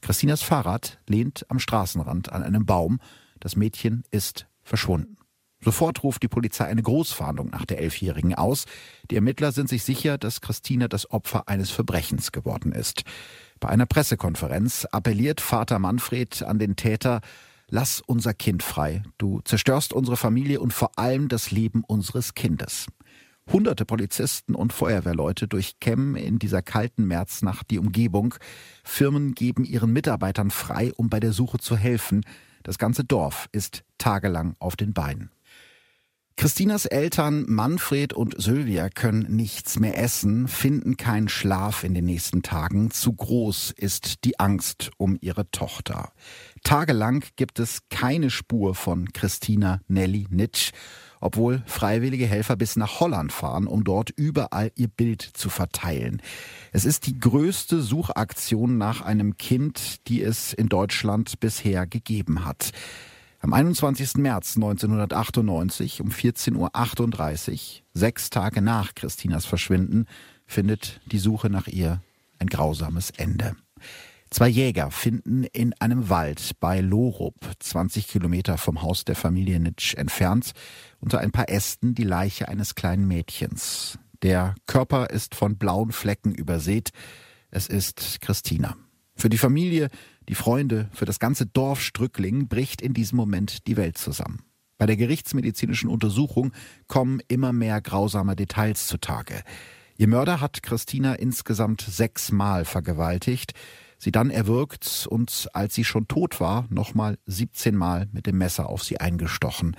Christinas 0.00 0.42
Fahrrad 0.42 0.98
lehnt 1.06 1.46
am 1.50 1.58
Straßenrand 1.58 2.32
an 2.32 2.42
einem 2.42 2.66
Baum. 2.66 2.98
Das 3.38 3.54
Mädchen 3.54 4.02
ist 4.10 4.46
verschwunden. 4.62 5.16
Sofort 5.64 6.02
ruft 6.02 6.22
die 6.22 6.28
Polizei 6.28 6.66
eine 6.66 6.82
Großfahndung 6.82 7.48
nach 7.48 7.64
der 7.64 7.80
Elfjährigen 7.80 8.34
aus. 8.34 8.66
Die 9.10 9.16
Ermittler 9.16 9.50
sind 9.50 9.70
sich 9.70 9.82
sicher, 9.82 10.18
dass 10.18 10.42
Christina 10.42 10.88
das 10.88 11.10
Opfer 11.10 11.48
eines 11.48 11.70
Verbrechens 11.70 12.32
geworden 12.32 12.72
ist. 12.72 13.04
Bei 13.60 13.70
einer 13.70 13.86
Pressekonferenz 13.86 14.86
appelliert 14.92 15.40
Vater 15.40 15.78
Manfred 15.78 16.42
an 16.42 16.58
den 16.58 16.76
Täter, 16.76 17.22
lass 17.70 18.02
unser 18.02 18.34
Kind 18.34 18.62
frei. 18.62 19.02
Du 19.16 19.40
zerstörst 19.40 19.94
unsere 19.94 20.18
Familie 20.18 20.60
und 20.60 20.74
vor 20.74 20.98
allem 20.98 21.28
das 21.28 21.50
Leben 21.50 21.82
unseres 21.82 22.34
Kindes. 22.34 22.86
Hunderte 23.50 23.86
Polizisten 23.86 24.54
und 24.54 24.72
Feuerwehrleute 24.72 25.48
durchkämmen 25.48 26.16
in 26.16 26.38
dieser 26.38 26.60
kalten 26.60 27.06
Märznacht 27.06 27.70
die 27.70 27.78
Umgebung. 27.78 28.34
Firmen 28.82 29.34
geben 29.34 29.64
ihren 29.64 29.92
Mitarbeitern 29.94 30.50
frei, 30.50 30.92
um 30.96 31.08
bei 31.08 31.20
der 31.20 31.32
Suche 31.32 31.58
zu 31.58 31.76
helfen. 31.76 32.22
Das 32.64 32.76
ganze 32.76 33.04
Dorf 33.04 33.48
ist 33.52 33.82
tagelang 33.96 34.56
auf 34.58 34.76
den 34.76 34.92
Beinen. 34.92 35.30
Christinas 36.36 36.84
Eltern 36.84 37.44
Manfred 37.48 38.12
und 38.12 38.34
Sylvia 38.40 38.88
können 38.88 39.34
nichts 39.34 39.78
mehr 39.78 39.96
essen, 39.96 40.48
finden 40.48 40.96
keinen 40.96 41.28
Schlaf 41.28 41.84
in 41.84 41.94
den 41.94 42.04
nächsten 42.04 42.42
Tagen. 42.42 42.90
Zu 42.90 43.12
groß 43.12 43.70
ist 43.70 44.24
die 44.24 44.38
Angst 44.40 44.90
um 44.96 45.16
ihre 45.20 45.50
Tochter. 45.52 46.12
Tagelang 46.62 47.24
gibt 47.36 47.60
es 47.60 47.82
keine 47.88 48.30
Spur 48.30 48.74
von 48.74 49.12
Christina 49.12 49.80
Nelly 49.86 50.26
Nitsch 50.30 50.72
obwohl 51.24 51.62
freiwillige 51.64 52.26
Helfer 52.26 52.54
bis 52.54 52.76
nach 52.76 53.00
Holland 53.00 53.32
fahren, 53.32 53.66
um 53.66 53.82
dort 53.82 54.10
überall 54.10 54.70
ihr 54.76 54.88
Bild 54.88 55.22
zu 55.22 55.48
verteilen. 55.48 56.20
Es 56.70 56.84
ist 56.84 57.06
die 57.06 57.18
größte 57.18 57.80
Suchaktion 57.80 58.76
nach 58.76 59.00
einem 59.00 59.38
Kind, 59.38 60.06
die 60.06 60.22
es 60.22 60.52
in 60.52 60.68
Deutschland 60.68 61.40
bisher 61.40 61.86
gegeben 61.86 62.44
hat. 62.44 62.72
Am 63.44 63.52
21. 63.52 64.14
März 64.14 64.56
1998 64.56 66.00
um 66.00 66.08
14.38 66.08 67.50
Uhr, 67.52 67.82
sechs 67.92 68.30
Tage 68.30 68.62
nach 68.62 68.94
Christinas 68.94 69.44
Verschwinden, 69.44 70.06
findet 70.46 70.98
die 71.12 71.18
Suche 71.18 71.50
nach 71.50 71.66
ihr 71.66 72.00
ein 72.38 72.46
grausames 72.46 73.10
Ende. 73.10 73.54
Zwei 74.30 74.48
Jäger 74.48 74.90
finden 74.90 75.44
in 75.44 75.74
einem 75.78 76.08
Wald 76.08 76.52
bei 76.58 76.80
Lorup, 76.80 77.34
20 77.58 78.08
Kilometer 78.08 78.56
vom 78.56 78.80
Haus 78.80 79.04
der 79.04 79.14
Familie 79.14 79.60
Nitsch 79.60 79.92
entfernt, 79.92 80.52
unter 81.00 81.18
ein 81.18 81.30
paar 81.30 81.50
Ästen 81.50 81.94
die 81.94 82.04
Leiche 82.04 82.48
eines 82.48 82.74
kleinen 82.74 83.06
Mädchens. 83.06 83.98
Der 84.22 84.54
Körper 84.66 85.10
ist 85.10 85.34
von 85.34 85.58
blauen 85.58 85.92
Flecken 85.92 86.34
übersät. 86.34 86.92
Es 87.50 87.66
ist 87.66 88.22
Christina. 88.22 88.74
Für 89.16 89.28
die 89.28 89.38
Familie, 89.38 89.88
die 90.28 90.34
Freunde, 90.34 90.88
für 90.92 91.04
das 91.04 91.18
ganze 91.18 91.46
Dorf 91.46 91.80
Strückling 91.80 92.48
bricht 92.48 92.82
in 92.82 92.94
diesem 92.94 93.16
Moment 93.16 93.66
die 93.66 93.76
Welt 93.76 93.98
zusammen. 93.98 94.42
Bei 94.78 94.86
der 94.86 94.96
gerichtsmedizinischen 94.96 95.88
Untersuchung 95.88 96.52
kommen 96.88 97.20
immer 97.28 97.52
mehr 97.52 97.80
grausame 97.80 98.36
Details 98.36 98.86
zutage. 98.86 99.42
Ihr 99.96 100.08
Mörder 100.08 100.40
hat 100.40 100.62
Christina 100.62 101.14
insgesamt 101.14 101.82
sechsmal 101.82 102.64
vergewaltigt 102.64 103.54
sie 104.04 104.12
dann 104.12 104.30
erwürgt 104.30 105.06
und 105.10 105.48
als 105.52 105.74
sie 105.74 105.84
schon 105.84 106.06
tot 106.06 106.38
war, 106.38 106.66
nochmal 106.68 107.18
17 107.26 107.74
Mal 107.74 108.08
mit 108.12 108.26
dem 108.26 108.38
Messer 108.38 108.68
auf 108.68 108.84
sie 108.84 109.00
eingestochen. 109.00 109.76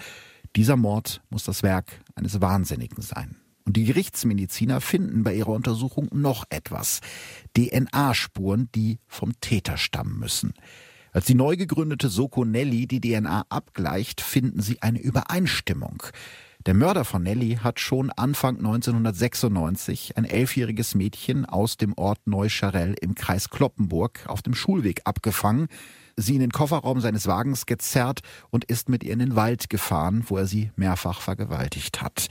Dieser 0.55 0.75
Mord 0.75 1.21
muss 1.29 1.43
das 1.43 1.63
Werk 1.63 2.01
eines 2.15 2.41
Wahnsinnigen 2.41 3.01
sein. 3.01 3.37
Und 3.65 3.77
die 3.77 3.85
Gerichtsmediziner 3.85 4.79
finden 4.79 5.23
bei 5.23 5.33
ihrer 5.33 5.49
Untersuchung 5.49 6.07
noch 6.13 6.45
etwas. 6.49 7.01
DNA-Spuren, 7.57 8.69
die 8.75 8.99
vom 9.07 9.39
Täter 9.41 9.77
stammen 9.77 10.19
müssen. 10.19 10.53
Als 11.11 11.25
die 11.25 11.33
neu 11.33 11.55
gegründete 11.55 12.09
Soko 12.09 12.45
Nelly 12.45 12.87
die 12.87 13.01
DNA 13.01 13.45
abgleicht, 13.49 14.21
finden 14.21 14.61
sie 14.61 14.81
eine 14.81 14.99
Übereinstimmung. 14.99 16.03
Der 16.65 16.73
Mörder 16.73 17.05
von 17.05 17.23
Nelly 17.23 17.59
hat 17.61 17.79
schon 17.79 18.09
Anfang 18.09 18.57
1996 18.57 20.17
ein 20.17 20.25
elfjähriges 20.25 20.93
Mädchen 20.95 21.45
aus 21.45 21.77
dem 21.77 21.93
Ort 21.95 22.25
Neuscharell 22.25 22.95
im 23.01 23.15
Kreis 23.15 23.49
Kloppenburg 23.49 24.25
auf 24.27 24.41
dem 24.41 24.55
Schulweg 24.55 25.01
abgefangen, 25.05 25.67
sie 26.17 26.35
in 26.35 26.41
den 26.41 26.51
Kofferraum 26.51 27.01
seines 27.01 27.27
Wagens 27.27 27.65
gezerrt 27.65 28.21
und 28.49 28.65
ist 28.65 28.89
mit 28.89 29.03
ihr 29.03 29.13
in 29.13 29.19
den 29.19 29.35
Wald 29.35 29.69
gefahren, 29.69 30.23
wo 30.27 30.37
er 30.37 30.47
sie 30.47 30.71
mehrfach 30.75 31.21
vergewaltigt 31.21 32.01
hat. 32.01 32.27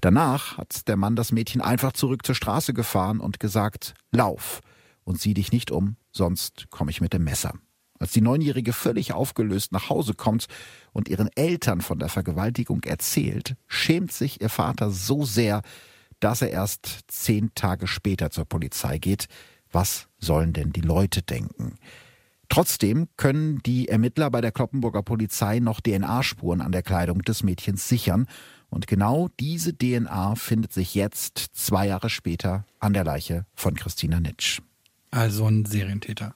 Danach 0.00 0.58
hat 0.58 0.88
der 0.88 0.96
Mann 0.96 1.16
das 1.16 1.32
Mädchen 1.32 1.60
einfach 1.60 1.92
zurück 1.92 2.26
zur 2.26 2.34
Straße 2.34 2.74
gefahren 2.74 3.20
und 3.20 3.40
gesagt, 3.40 3.94
Lauf 4.10 4.60
und 5.04 5.20
sieh 5.20 5.34
dich 5.34 5.52
nicht 5.52 5.70
um, 5.70 5.96
sonst 6.10 6.68
komme 6.70 6.90
ich 6.90 7.00
mit 7.00 7.12
dem 7.12 7.24
Messer. 7.24 7.52
Als 7.98 8.12
die 8.12 8.20
Neunjährige 8.20 8.72
völlig 8.72 9.12
aufgelöst 9.12 9.72
nach 9.72 9.88
Hause 9.88 10.14
kommt 10.14 10.46
und 10.92 11.08
ihren 11.08 11.28
Eltern 11.34 11.80
von 11.80 11.98
der 11.98 12.08
Vergewaltigung 12.08 12.84
erzählt, 12.84 13.56
schämt 13.66 14.12
sich 14.12 14.40
ihr 14.40 14.48
Vater 14.48 14.90
so 14.90 15.24
sehr, 15.24 15.62
dass 16.20 16.42
er 16.42 16.50
erst 16.50 17.00
zehn 17.08 17.52
Tage 17.54 17.86
später 17.86 18.30
zur 18.30 18.44
Polizei 18.44 18.98
geht. 18.98 19.26
Was 19.70 20.08
sollen 20.18 20.52
denn 20.52 20.72
die 20.72 20.80
Leute 20.80 21.22
denken? 21.22 21.74
Trotzdem 22.48 23.08
können 23.16 23.60
die 23.64 23.88
Ermittler 23.88 24.30
bei 24.30 24.40
der 24.40 24.52
Kloppenburger 24.52 25.02
Polizei 25.02 25.58
noch 25.58 25.80
DNA-Spuren 25.80 26.60
an 26.60 26.72
der 26.72 26.82
Kleidung 26.82 27.22
des 27.22 27.42
Mädchens 27.42 27.88
sichern. 27.88 28.26
Und 28.70 28.86
genau 28.86 29.28
diese 29.38 29.76
DNA 29.76 30.34
findet 30.34 30.72
sich 30.72 30.94
jetzt, 30.94 31.38
zwei 31.52 31.86
Jahre 31.86 32.10
später, 32.10 32.64
an 32.80 32.92
der 32.92 33.04
Leiche 33.04 33.46
von 33.54 33.74
Christina 33.74 34.20
Nitsch. 34.20 34.60
Also 35.10 35.46
ein 35.46 35.64
Serientäter. 35.64 36.34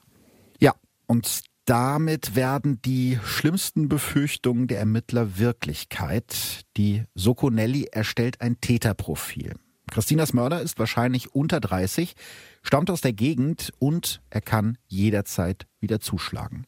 Ja, 0.59 0.73
und 1.07 1.43
damit 1.65 2.35
werden 2.35 2.81
die 2.81 3.19
schlimmsten 3.23 3.87
Befürchtungen 3.87 4.67
der 4.67 4.79
Ermittler 4.79 5.37
Wirklichkeit. 5.37 6.65
Die 6.75 7.03
Soconelli 7.15 7.87
erstellt 7.91 8.41
ein 8.41 8.59
Täterprofil. 8.59 9.55
Christinas 9.89 10.33
Mörder 10.33 10.61
ist 10.61 10.79
wahrscheinlich 10.79 11.33
unter 11.33 11.59
30, 11.59 12.15
stammt 12.63 12.89
aus 12.89 13.01
der 13.01 13.13
Gegend 13.13 13.71
und 13.77 14.21
er 14.29 14.41
kann 14.41 14.77
jederzeit 14.87 15.67
wieder 15.79 15.99
zuschlagen. 15.99 16.65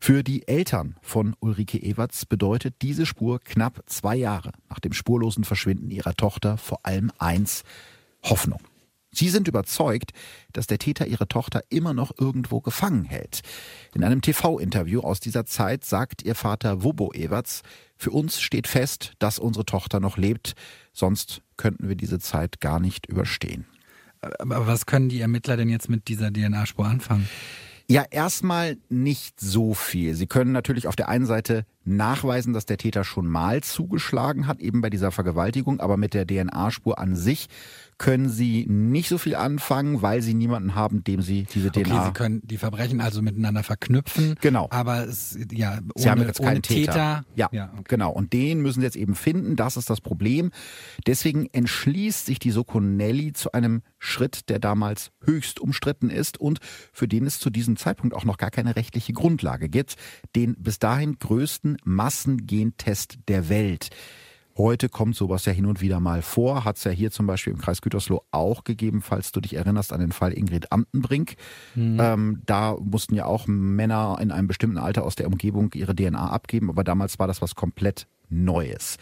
Für 0.00 0.24
die 0.24 0.48
Eltern 0.48 0.96
von 1.00 1.36
Ulrike 1.38 1.78
Ewerts 1.78 2.26
bedeutet 2.26 2.74
diese 2.82 3.06
Spur 3.06 3.38
knapp 3.38 3.84
zwei 3.86 4.16
Jahre 4.16 4.50
nach 4.68 4.80
dem 4.80 4.92
spurlosen 4.92 5.44
Verschwinden 5.44 5.92
ihrer 5.92 6.14
Tochter 6.14 6.58
vor 6.58 6.80
allem 6.82 7.12
eins 7.18 7.62
Hoffnung. 8.24 8.60
Sie 9.14 9.28
sind 9.28 9.46
überzeugt, 9.46 10.12
dass 10.52 10.66
der 10.66 10.78
Täter 10.78 11.06
ihre 11.06 11.28
Tochter 11.28 11.60
immer 11.68 11.92
noch 11.92 12.12
irgendwo 12.18 12.60
gefangen 12.60 13.04
hält. 13.04 13.42
In 13.94 14.02
einem 14.02 14.22
TV-Interview 14.22 15.02
aus 15.02 15.20
dieser 15.20 15.44
Zeit 15.44 15.84
sagt 15.84 16.22
ihr 16.22 16.34
Vater 16.34 16.82
Wubbo 16.82 17.12
Everts, 17.12 17.62
für 17.96 18.10
uns 18.10 18.40
steht 18.40 18.66
fest, 18.66 19.12
dass 19.18 19.38
unsere 19.38 19.66
Tochter 19.66 20.00
noch 20.00 20.16
lebt, 20.16 20.54
sonst 20.92 21.42
könnten 21.58 21.88
wir 21.88 21.94
diese 21.94 22.18
Zeit 22.18 22.60
gar 22.60 22.80
nicht 22.80 23.06
überstehen. 23.06 23.66
Aber 24.22 24.66
was 24.66 24.86
können 24.86 25.08
die 25.08 25.20
Ermittler 25.20 25.56
denn 25.56 25.68
jetzt 25.68 25.88
mit 25.88 26.08
dieser 26.08 26.32
DNA-Spur 26.32 26.86
anfangen? 26.86 27.28
Ja, 27.88 28.04
erstmal 28.10 28.78
nicht 28.88 29.40
so 29.40 29.74
viel. 29.74 30.14
Sie 30.14 30.26
können 30.26 30.52
natürlich 30.52 30.86
auf 30.86 30.96
der 30.96 31.08
einen 31.08 31.26
Seite 31.26 31.66
nachweisen, 31.84 32.52
dass 32.52 32.66
der 32.66 32.76
Täter 32.76 33.04
schon 33.04 33.26
mal 33.26 33.62
zugeschlagen 33.62 34.46
hat, 34.46 34.60
eben 34.60 34.80
bei 34.80 34.90
dieser 34.90 35.10
Vergewaltigung, 35.10 35.80
aber 35.80 35.96
mit 35.96 36.14
der 36.14 36.26
DNA-Spur 36.26 36.98
an 36.98 37.16
sich 37.16 37.48
können 38.02 38.28
sie 38.28 38.66
nicht 38.66 39.08
so 39.08 39.16
viel 39.16 39.36
anfangen, 39.36 40.02
weil 40.02 40.22
sie 40.22 40.34
niemanden 40.34 40.74
haben, 40.74 41.04
dem 41.04 41.22
sie 41.22 41.46
diese 41.54 41.68
okay, 41.68 41.84
DNA. 41.84 42.06
Sie 42.06 42.12
können 42.12 42.42
die 42.44 42.56
Verbrechen 42.56 43.00
also 43.00 43.22
miteinander 43.22 43.62
verknüpfen. 43.62 44.34
Genau. 44.40 44.66
Aber 44.70 45.06
es, 45.06 45.38
ja, 45.52 45.74
ohne, 45.74 45.92
Sie 45.96 46.10
haben 46.10 46.22
jetzt 46.22 46.42
keinen 46.42 46.62
Täter. 46.62 46.92
Täter. 46.92 47.24
Ja, 47.36 47.48
ja 47.52 47.70
okay. 47.72 47.84
genau. 47.86 48.10
Und 48.10 48.32
den 48.32 48.60
müssen 48.60 48.80
sie 48.80 48.86
jetzt 48.86 48.96
eben 48.96 49.14
finden. 49.14 49.54
Das 49.54 49.76
ist 49.76 49.88
das 49.88 50.00
Problem. 50.00 50.50
Deswegen 51.06 51.46
entschließt 51.52 52.26
sich 52.26 52.40
die 52.40 52.50
Soconelli 52.50 53.34
zu 53.34 53.52
einem 53.52 53.82
Schritt, 54.00 54.48
der 54.48 54.58
damals 54.58 55.12
höchst 55.24 55.60
umstritten 55.60 56.10
ist 56.10 56.40
und 56.40 56.58
für 56.92 57.06
den 57.06 57.24
es 57.24 57.38
zu 57.38 57.50
diesem 57.50 57.76
Zeitpunkt 57.76 58.16
auch 58.16 58.24
noch 58.24 58.36
gar 58.36 58.50
keine 58.50 58.74
rechtliche 58.74 59.12
Grundlage 59.12 59.68
gibt. 59.68 59.94
Den 60.34 60.56
bis 60.56 60.80
dahin 60.80 61.20
größten 61.20 61.71
Massengentest 61.84 63.18
der 63.28 63.48
Welt. 63.48 63.90
Heute 64.56 64.90
kommt 64.90 65.16
sowas 65.16 65.46
ja 65.46 65.52
hin 65.52 65.64
und 65.64 65.80
wieder 65.80 65.98
mal 65.98 66.20
vor, 66.20 66.64
hat 66.64 66.76
es 66.76 66.84
ja 66.84 66.90
hier 66.90 67.10
zum 67.10 67.26
Beispiel 67.26 67.54
im 67.54 67.58
Kreis 67.58 67.80
Gütersloh 67.80 68.22
auch 68.32 68.64
gegeben, 68.64 69.00
falls 69.00 69.32
du 69.32 69.40
dich 69.40 69.54
erinnerst 69.54 69.94
an 69.94 70.00
den 70.00 70.12
Fall 70.12 70.32
Ingrid 70.34 70.70
Amtenbrink. 70.70 71.36
Mhm. 71.74 71.98
Ähm, 71.98 72.42
da 72.44 72.76
mussten 72.78 73.14
ja 73.14 73.24
auch 73.24 73.46
Männer 73.46 74.18
in 74.20 74.30
einem 74.30 74.48
bestimmten 74.48 74.76
Alter 74.76 75.04
aus 75.04 75.14
der 75.14 75.26
Umgebung 75.26 75.70
ihre 75.74 75.94
DNA 75.94 76.28
abgeben, 76.30 76.68
aber 76.68 76.84
damals 76.84 77.18
war 77.18 77.26
das 77.26 77.40
was 77.40 77.54
komplett 77.54 78.06
Neues. 78.28 78.98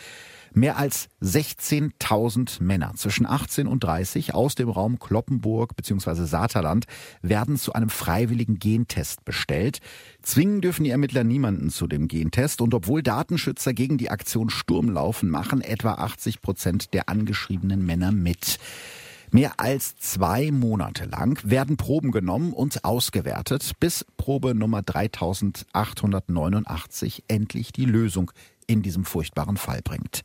Mehr 0.52 0.76
als 0.76 1.08
16.000 1.22 2.62
Männer 2.62 2.92
zwischen 2.96 3.24
18 3.24 3.68
und 3.68 3.84
30 3.84 4.34
aus 4.34 4.56
dem 4.56 4.68
Raum 4.68 4.98
Kloppenburg 4.98 5.76
bzw. 5.76 6.24
Saterland 6.24 6.86
werden 7.22 7.56
zu 7.56 7.72
einem 7.72 7.88
freiwilligen 7.88 8.58
Gentest 8.58 9.24
bestellt. 9.24 9.78
Zwingen 10.22 10.60
dürfen 10.60 10.84
die 10.84 10.90
Ermittler 10.90 11.22
niemanden 11.22 11.70
zu 11.70 11.86
dem 11.86 12.08
Gentest 12.08 12.60
und 12.60 12.74
obwohl 12.74 13.02
Datenschützer 13.02 13.74
gegen 13.74 13.96
die 13.96 14.10
Aktion 14.10 14.50
Sturm 14.50 14.90
laufen, 14.90 15.30
machen 15.30 15.60
etwa 15.60 15.94
80 15.94 16.42
Prozent 16.42 16.94
der 16.94 17.08
angeschriebenen 17.08 17.86
Männer 17.86 18.10
mit. 18.10 18.58
Mehr 19.32 19.60
als 19.60 19.96
zwei 19.96 20.50
Monate 20.50 21.04
lang 21.04 21.40
werden 21.48 21.76
Proben 21.76 22.10
genommen 22.10 22.52
und 22.52 22.84
ausgewertet, 22.84 23.74
bis 23.78 24.04
Probe 24.16 24.56
Nummer 24.56 24.82
3889 24.82 27.22
endlich 27.28 27.72
die 27.72 27.84
Lösung 27.84 28.32
in 28.70 28.82
diesem 28.82 29.04
furchtbaren 29.04 29.56
Fall 29.56 29.80
bringt. 29.82 30.22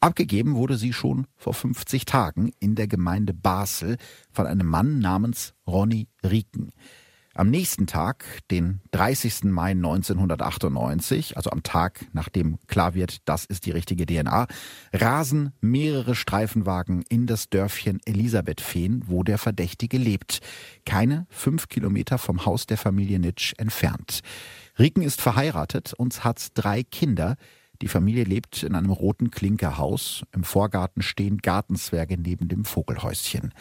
Abgegeben 0.00 0.56
wurde 0.56 0.76
sie 0.76 0.92
schon 0.92 1.26
vor 1.36 1.54
50 1.54 2.04
Tagen 2.04 2.50
in 2.58 2.74
der 2.74 2.88
Gemeinde 2.88 3.32
Basel 3.32 3.96
von 4.32 4.46
einem 4.46 4.66
Mann 4.66 4.98
namens 4.98 5.54
Ronny 5.66 6.08
Rieken. 6.22 6.72
Am 7.32 7.50
nächsten 7.50 7.86
Tag, 7.86 8.24
den 8.50 8.80
30. 8.92 9.44
Mai 9.44 9.72
1998, 9.72 11.36
also 11.36 11.50
am 11.50 11.62
Tag, 11.62 12.06
nachdem 12.12 12.58
klar 12.66 12.94
wird, 12.94 13.18
das 13.26 13.44
ist 13.44 13.66
die 13.66 13.72
richtige 13.72 14.06
DNA, 14.06 14.46
rasen 14.94 15.52
mehrere 15.60 16.14
Streifenwagen 16.14 17.04
in 17.10 17.26
das 17.26 17.50
Dörfchen 17.50 18.00
Elisabethfehn, 18.06 19.02
wo 19.06 19.22
der 19.22 19.36
Verdächtige 19.36 19.98
lebt. 19.98 20.40
Keine 20.86 21.26
fünf 21.28 21.68
Kilometer 21.68 22.16
vom 22.16 22.46
Haus 22.46 22.64
der 22.64 22.78
Familie 22.78 23.18
Nitsch 23.18 23.52
entfernt. 23.58 24.20
Rieken 24.78 25.02
ist 25.02 25.20
verheiratet 25.20 25.92
und 25.92 26.24
hat 26.24 26.48
drei 26.54 26.82
Kinder, 26.84 27.36
die 27.82 27.88
Familie 27.88 28.24
lebt 28.24 28.62
in 28.62 28.74
einem 28.74 28.90
roten 28.90 29.30
Klinkerhaus. 29.30 30.24
Im 30.32 30.44
Vorgarten 30.44 31.02
stehen 31.02 31.38
Gartenzwerge 31.38 32.18
neben 32.18 32.48
dem 32.48 32.64
Vogelhäuschen. 32.64 33.52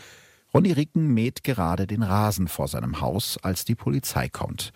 Ronny 0.54 0.72
Ricken 0.72 1.14
mäht 1.14 1.44
gerade 1.44 1.86
den 1.86 2.04
Rasen 2.04 2.48
vor 2.48 2.68
seinem 2.68 3.02
Haus, 3.02 3.38
als 3.42 3.66
die 3.66 3.76
Polizei 3.76 4.30
kommt. 4.30 4.72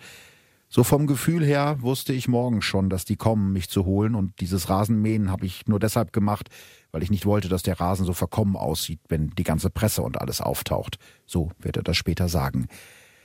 So 0.68 0.84
vom 0.84 1.06
Gefühl 1.06 1.44
her 1.44 1.78
wusste 1.80 2.12
ich 2.12 2.28
morgen 2.28 2.62
schon, 2.62 2.90
dass 2.90 3.04
die 3.04 3.16
kommen, 3.16 3.52
mich 3.52 3.68
zu 3.68 3.86
holen, 3.86 4.14
und 4.14 4.40
dieses 4.40 4.68
Rasenmähen 4.68 5.30
habe 5.30 5.44
ich 5.44 5.66
nur 5.66 5.80
deshalb 5.80 6.12
gemacht, 6.12 6.48
weil 6.92 7.02
ich 7.02 7.10
nicht 7.10 7.26
wollte, 7.26 7.48
dass 7.48 7.64
der 7.64 7.80
Rasen 7.80 8.06
so 8.06 8.12
verkommen 8.12 8.56
aussieht, 8.56 9.00
wenn 9.08 9.30
die 9.30 9.42
ganze 9.42 9.70
Presse 9.70 10.02
und 10.02 10.20
alles 10.20 10.40
auftaucht. 10.40 10.98
So 11.26 11.50
wird 11.58 11.76
er 11.76 11.82
das 11.82 11.96
später 11.96 12.28
sagen. 12.28 12.68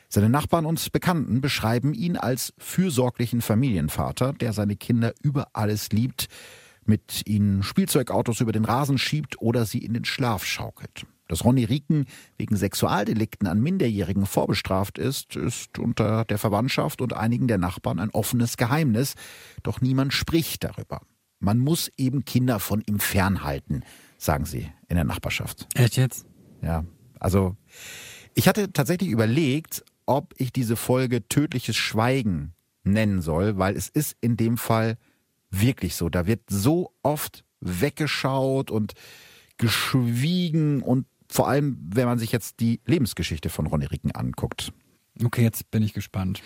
Seine 0.10 0.30
Nachbarn 0.30 0.66
und 0.66 0.92
Bekannten 0.92 1.42
beschreiben 1.42 1.94
ihn 1.94 2.18
als 2.18 2.54
fürsorglichen 2.58 3.42
Familienvater, 3.42 4.34
der 4.34 4.54
seine 4.54 4.76
Kinder 4.76 5.14
über 5.22 5.48
alles 5.54 5.90
liebt, 5.90 6.28
mit 6.86 7.24
ihnen 7.26 7.64
Spielzeugautos 7.64 8.42
über 8.42 8.52
den 8.52 8.66
Rasen 8.66 8.98
schiebt 8.98 9.42
oder 9.42 9.66
sie 9.66 9.80
in 9.80 9.94
den 9.94 10.06
Schlaf 10.06 10.46
schaukelt. 10.46 11.06
Dass 11.28 11.44
Ronny 11.44 11.64
Rieken 11.64 12.06
wegen 12.38 12.56
Sexualdelikten 12.56 13.48
an 13.48 13.60
Minderjährigen 13.60 14.28
vorbestraft 14.28 15.00
ist, 15.00 15.36
ist 15.36 15.80
unter 15.80 16.24
der 16.26 16.38
Verwandtschaft 16.38 17.02
und 17.02 17.14
einigen 17.14 17.48
der 17.48 17.58
Nachbarn 17.58 18.00
ein 18.00 18.12
offenes 18.12 18.58
Geheimnis, 18.58 19.16
doch 19.64 19.82
niemand 19.82 20.14
spricht 20.14 20.64
darüber. 20.64 21.02
Man 21.40 21.58
muss 21.58 21.92
eben 21.98 22.26
Kinder 22.26 22.60
von 22.60 22.82
ihm 22.88 23.00
fernhalten, 23.00 23.84
sagen 24.18 24.46
sie 24.46 24.72
in 24.88 24.96
der 24.96 25.04
Nachbarschaft. 25.04 25.68
Echt 25.74 25.98
jetzt? 25.98 26.26
Ja, 26.62 26.86
also 27.20 27.58
ich 28.36 28.48
hatte 28.48 28.72
tatsächlich 28.72 29.10
überlegt, 29.10 29.84
ob 30.06 30.34
ich 30.38 30.52
diese 30.52 30.76
Folge 30.76 31.28
tödliches 31.28 31.76
Schweigen 31.76 32.54
nennen 32.84 33.22
soll, 33.22 33.58
weil 33.58 33.76
es 33.76 33.90
ist 33.90 34.16
in 34.22 34.38
dem 34.38 34.58
Fall 34.58 34.98
wirklich 35.50 35.96
so. 35.96 36.10
Da 36.10 36.28
wird 36.28 36.42
so 36.50 36.94
oft 37.02 37.44
weggeschaut 37.62 38.72
und 38.72 38.94
geschwiegen 39.58 40.82
und 40.82 41.08
vor 41.28 41.48
allem, 41.48 41.78
wenn 41.94 42.06
man 42.06 42.20
sich 42.20 42.32
jetzt 42.32 42.60
die 42.60 42.82
Lebensgeschichte 42.86 43.50
von 43.50 43.66
Ronny 43.66 43.86
Ricken 43.86 44.12
anguckt. 44.12 44.72
Okay, 45.24 45.42
jetzt 45.42 45.72
bin 45.72 45.82
ich 45.82 45.94
gespannt. 45.94 46.42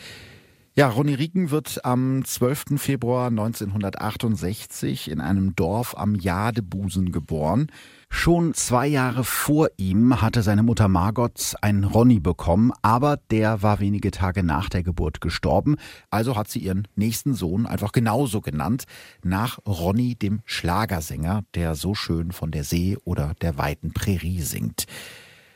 Ja, 0.75 0.87
Ronny 0.87 1.15
Rieken 1.15 1.49
wird 1.49 1.83
am 1.83 2.23
12. 2.23 2.77
Februar 2.77 3.27
1968 3.27 5.09
in 5.09 5.19
einem 5.19 5.55
Dorf 5.55 5.97
am 5.97 6.13
Jadebusen 6.13 7.11
geboren. 7.11 7.67
Schon 8.09 8.53
zwei 8.53 8.87
Jahre 8.87 9.23
vor 9.23 9.69
ihm 9.77 10.21
hatte 10.21 10.43
seine 10.43 10.63
Mutter 10.63 10.87
Margot 10.87 11.55
einen 11.61 11.83
Ronny 11.83 12.19
bekommen, 12.19 12.71
aber 12.83 13.17
der 13.31 13.63
war 13.63 13.79
wenige 13.79 14.11
Tage 14.11 14.43
nach 14.43 14.69
der 14.69 14.83
Geburt 14.83 15.21
gestorben. 15.21 15.75
Also 16.11 16.35
hat 16.35 16.49
sie 16.49 16.59
ihren 16.59 16.87
nächsten 16.95 17.33
Sohn 17.33 17.65
einfach 17.65 17.91
genauso 17.91 18.39
genannt, 18.39 18.85
nach 19.23 19.59
Ronny 19.65 20.15
dem 20.15 20.41
Schlagersänger, 20.45 21.43
der 21.55 21.75
so 21.75 21.95
schön 21.95 22.31
von 22.31 22.51
der 22.51 22.63
See 22.63 22.95
oder 23.03 23.33
der 23.41 23.57
weiten 23.57 23.91
Prärie 23.91 24.41
singt. 24.41 24.85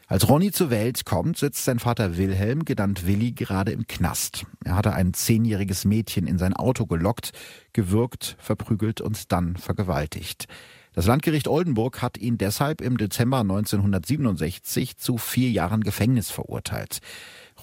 Als 0.08 0.28
Ronny 0.28 0.52
zur 0.52 0.70
Welt 0.70 1.06
kommt, 1.06 1.38
sitzt 1.38 1.64
sein 1.64 1.80
Vater 1.80 2.18
Wilhelm, 2.18 2.66
genannt 2.66 3.08
Willi, 3.08 3.32
gerade 3.32 3.72
im 3.72 3.88
Knast. 3.88 4.46
Er 4.66 4.76
hatte 4.76 4.94
ein 4.94 5.14
zehnjähriges 5.14 5.86
Mädchen 5.86 6.28
in 6.28 6.38
sein 6.38 6.54
Auto 6.54 6.86
gelockt, 6.86 7.32
gewürgt, 7.72 8.36
verprügelt 8.38 9.00
und 9.00 9.32
dann 9.32 9.56
vergewaltigt. 9.56 10.48
Das 10.94 11.08
Landgericht 11.08 11.48
Oldenburg 11.48 12.02
hat 12.04 12.18
ihn 12.20 12.38
deshalb 12.38 12.82
im 12.82 12.98
Dezember 12.98 13.40
1967 13.40 14.98
zu 14.98 15.18
vier 15.18 15.50
Jahren 15.50 15.82
Gefängnis 15.82 16.30
verurteilt. 16.30 17.00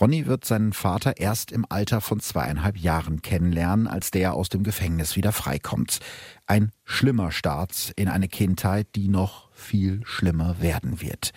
Ronny 0.00 0.26
wird 0.26 0.44
seinen 0.44 0.72
Vater 0.72 1.18
erst 1.18 1.53
im 1.53 1.66
Alter 1.68 2.00
von 2.00 2.20
zweieinhalb 2.20 2.79
Jahren 2.79 3.22
kennenlernen, 3.22 3.87
als 3.87 4.11
der 4.11 4.35
aus 4.35 4.48
dem 4.48 4.62
Gefängnis 4.62 5.14
wieder 5.14 5.31
freikommt. 5.31 6.00
Ein 6.46 6.72
schlimmer 6.85 7.31
Start 7.31 7.92
in 7.96 8.09
eine 8.09 8.29
Kindheit, 8.29 8.88
die 8.96 9.09
noch 9.09 9.49
viel 9.61 10.01
schlimmer 10.05 10.61
werden 10.61 11.01
wird. 11.01 11.31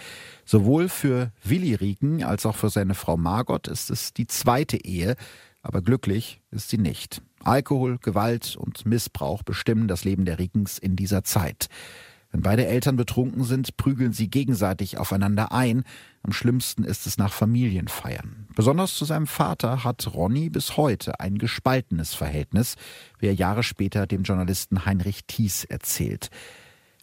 Sowohl 0.46 0.90
für 0.90 1.32
Willi 1.44 1.76
Rieken 1.76 2.24
als 2.24 2.46
auch 2.46 2.56
für 2.56 2.70
seine 2.70 2.96
Frau 2.96 3.18
Margot 3.18 3.68
ist 3.68 3.92
es 3.92 4.14
die 4.14 4.28
zweite 4.28 4.78
Ehe, 4.78 5.16
aber 5.62 5.82
glücklich 5.82 6.42
ist 6.52 6.70
sie 6.70 6.78
nicht. 6.78 7.22
Alkohol, 7.44 7.98
Gewalt 8.00 8.56
und 8.56 8.86
Missbrauch 8.86 9.44
bestimmen 9.44 9.88
das 9.88 10.04
Leben 10.04 10.26
der 10.26 10.40
Riekens 10.40 10.78
in 10.78 10.96
dieser 10.96 11.24
Zeit. 11.24 11.68
Wenn 12.34 12.42
beide 12.42 12.66
Eltern 12.66 12.96
betrunken 12.96 13.44
sind, 13.44 13.78
prügeln 13.78 14.12
sie 14.12 14.28
gegenseitig 14.28 14.98
aufeinander 14.98 15.52
ein. 15.52 15.84
Am 16.24 16.34
schlimmsten 16.34 16.84
ist 16.84 17.06
es 17.06 17.20
nach 17.20 17.32
Familienfeiern. 17.32 18.48
Besonders 18.56 18.96
zu 18.96 19.06
seinem 19.06 19.28
Vater 19.28 19.84
hat 19.84 20.12
Ronny 20.16 20.50
bis 20.50 20.76
heute 20.76 21.20
ein 21.20 21.38
gespaltenes 21.38 22.16
Verhältnis, 22.16 22.76
wie 23.20 23.28
er 23.28 23.36
Jahre 23.36 23.62
später 23.62 24.08
dem 24.08 24.24
Journalisten 24.24 24.84
Heinrich 24.84 25.26
Thies 25.28 25.64
erzählt. 25.64 26.32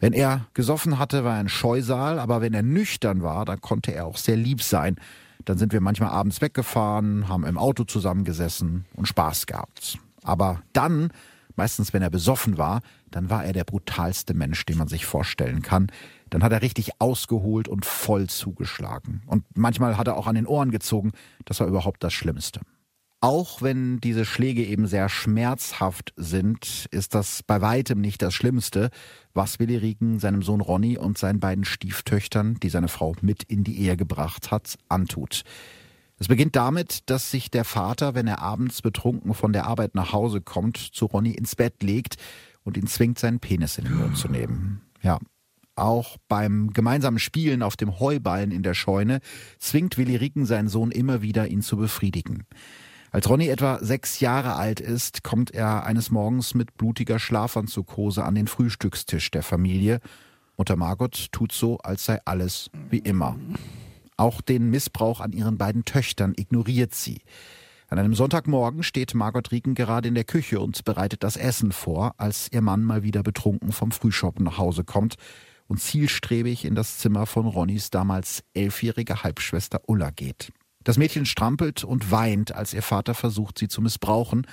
Wenn 0.01 0.13
er 0.13 0.47
gesoffen 0.55 0.99
hatte, 0.99 1.25
war 1.25 1.35
er 1.35 1.41
ein 1.41 1.49
Scheusal, 1.49 2.19
aber 2.19 2.41
wenn 2.41 2.55
er 2.55 2.63
nüchtern 2.63 3.23
war, 3.23 3.45
dann 3.45 3.61
konnte 3.61 3.93
er 3.93 4.07
auch 4.07 4.17
sehr 4.17 4.37
lieb 4.37 4.63
sein. 4.63 4.97
Dann 5.45 5.59
sind 5.59 5.73
wir 5.73 5.81
manchmal 5.81 6.11
abends 6.11 6.41
weggefahren, 6.41 7.29
haben 7.29 7.45
im 7.45 7.59
Auto 7.59 7.85
zusammengesessen 7.85 8.87
und 8.97 9.07
Spaß 9.07 9.47
gehabt. 9.47 9.99
Aber 10.23 10.63
dann 10.73 11.11
Meistens, 11.61 11.93
wenn 11.93 12.01
er 12.01 12.09
besoffen 12.09 12.57
war, 12.57 12.81
dann 13.11 13.29
war 13.29 13.45
er 13.45 13.53
der 13.53 13.65
brutalste 13.65 14.33
Mensch, 14.33 14.65
den 14.65 14.79
man 14.79 14.89
sich 14.89 15.05
vorstellen 15.05 15.61
kann. 15.61 15.89
Dann 16.31 16.43
hat 16.43 16.53
er 16.53 16.63
richtig 16.63 16.93
ausgeholt 17.01 17.69
und 17.69 17.85
voll 17.85 18.29
zugeschlagen. 18.29 19.21
Und 19.27 19.45
manchmal 19.55 19.99
hat 19.99 20.07
er 20.07 20.17
auch 20.17 20.27
an 20.27 20.37
den 20.37 20.47
Ohren 20.47 20.71
gezogen. 20.71 21.13
Das 21.45 21.61
war 21.61 21.67
überhaupt 21.67 22.03
das 22.03 22.15
Schlimmste. 22.15 22.61
Auch 23.23 23.61
wenn 23.61 23.99
diese 24.01 24.25
Schläge 24.25 24.65
eben 24.65 24.87
sehr 24.87 25.11
schmerzhaft 25.11 26.15
sind, 26.17 26.87
ist 26.91 27.15
das 27.15 27.43
bei 27.43 27.61
weitem 27.61 28.01
nicht 28.01 28.23
das 28.23 28.33
Schlimmste, 28.33 28.89
was 29.35 29.59
Willi 29.59 29.77
Rieken 29.77 30.19
seinem 30.19 30.43
Sohn 30.43 30.63
Ronny 30.63 30.97
und 30.97 31.19
seinen 31.19 31.39
beiden 31.39 31.67
Stieftöchtern, 31.67 32.55
die 32.63 32.71
seine 32.71 32.89
Frau 32.89 33.15
mit 33.21 33.43
in 33.43 33.63
die 33.63 33.79
Ehe 33.79 33.99
gebracht 33.99 34.51
hat, 34.51 34.79
antut. 34.89 35.43
Es 36.19 36.29
beginnt 36.29 36.57
damit, 36.57 37.11
dass 37.11 37.31
sich 37.31 37.51
der 37.51 37.65
Vater, 37.65 38.15
wenn 38.15 38.27
er 38.27 38.41
abends 38.41 38.81
betrunken 38.81 39.35
von 39.35 39.53
der 39.53 39.67
Arbeit 39.67 39.95
nach 39.95 40.15
Hause 40.15 40.41
kommt, 40.41 40.79
zu 40.79 41.05
Ronny 41.05 41.33
ins 41.33 41.57
Bett 41.57 41.83
legt 41.83 42.17
und 42.63 42.79
ihn 42.79 42.87
zwingt, 42.87 43.19
seinen 43.19 43.41
Penis 43.41 43.77
in 43.77 43.85
den 43.85 43.97
Mund 43.97 44.17
zu 44.17 44.29
nehmen. 44.29 44.81
Ja. 45.03 45.19
Auch 45.77 46.17
beim 46.29 46.73
gemeinsamen 46.73 47.19
Spielen 47.19 47.63
auf 47.63 47.77
dem 47.77 48.01
Heuballen 48.01 48.51
in 48.51 48.63
der 48.63 48.75
Scheune 48.75 49.21
zwingt 49.59 49.99
Willi 49.99 50.17
Ricken 50.17 50.45
seinen 50.45 50.69
Sohn 50.69 50.91
immer 50.91 51.23
wieder, 51.23 51.49
ihn 51.49 51.63
zu 51.63 51.77
befriedigen. 51.77 52.45
Als 53.13 53.29
Ronny 53.29 53.49
etwa 53.49 53.79
sechs 53.83 54.21
Jahre 54.21 54.55
alt 54.55 54.79
ist, 54.79 55.25
kommt 55.25 55.51
er 55.51 55.85
eines 55.85 56.13
Morgens 56.13 56.55
mit 56.55 56.77
blutiger 56.77 57.19
Schlafanzughose 57.19 58.25
an 58.25 58.37
den 58.37 58.47
Frühstückstisch 58.47 59.33
der 59.33 59.43
Familie. 59.43 60.01
Mutter 60.57 60.77
Margot 60.77 61.33
tut 61.33 61.51
so, 61.51 61.79
als 61.79 62.05
sei 62.05 62.21
alles 62.25 62.71
wie 62.89 62.99
immer. 62.99 63.37
Auch 64.17 64.41
den 64.41 64.71
Missbrauch 64.71 65.21
an 65.21 65.33
ihren 65.33 65.59
beiden 65.59 65.85
Töchtern 65.85 66.35
ignoriert 66.37 66.95
sie. 66.95 67.23
An 67.89 67.99
einem 67.99 68.15
Sonntagmorgen 68.15 68.85
steht 68.85 69.17
Margot 69.17 69.51
Rieken 69.51 69.75
gerade 69.75 70.07
in 70.07 70.15
der 70.15 70.23
Küche 70.23 70.61
und 70.61 70.85
bereitet 70.85 71.25
das 71.25 71.37
Essen 71.37 71.73
vor, 71.73 72.15
als 72.17 72.49
ihr 72.53 72.61
Mann 72.61 72.85
mal 72.85 73.03
wieder 73.03 73.25
betrunken 73.25 73.73
vom 73.73 73.91
Frühschoppen 73.91 74.45
nach 74.45 74.59
Hause 74.59 74.85
kommt 74.85 75.17
und 75.67 75.81
zielstrebig 75.81 76.65
in 76.65 76.77
das 76.77 76.99
Zimmer 76.99 77.27
von 77.27 77.47
Ronnys 77.47 77.91
damals 77.91 78.45
elfjährige 78.55 79.25
Halbschwester 79.25 79.81
Ulla 79.89 80.11
geht. 80.11 80.53
Das 80.83 80.97
Mädchen 80.97 81.27
strampelt 81.27 81.85
und 81.85 82.11
weint, 82.11 82.55
als 82.55 82.73
ihr 82.73 82.83
Vater 82.83 83.15
versucht, 83.15 83.59
sie 83.59 83.69
zu 83.69 83.83
missbrauchen. 83.83 84.47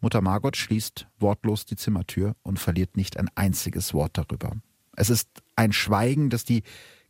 Mutter 0.00 0.20
Margot 0.20 0.56
schließt 0.56 1.06
wortlos 1.18 1.66
die 1.66 1.76
Zimmertür 1.76 2.36
und 2.42 2.58
verliert 2.58 2.96
nicht 2.96 3.18
ein 3.18 3.28
einziges 3.34 3.94
Wort 3.94 4.12
darüber. 4.18 4.52
Es 4.96 5.10
ist 5.10 5.28
ein 5.56 5.72
Schweigen, 5.72 6.30
das 6.30 6.44
die 6.44 6.62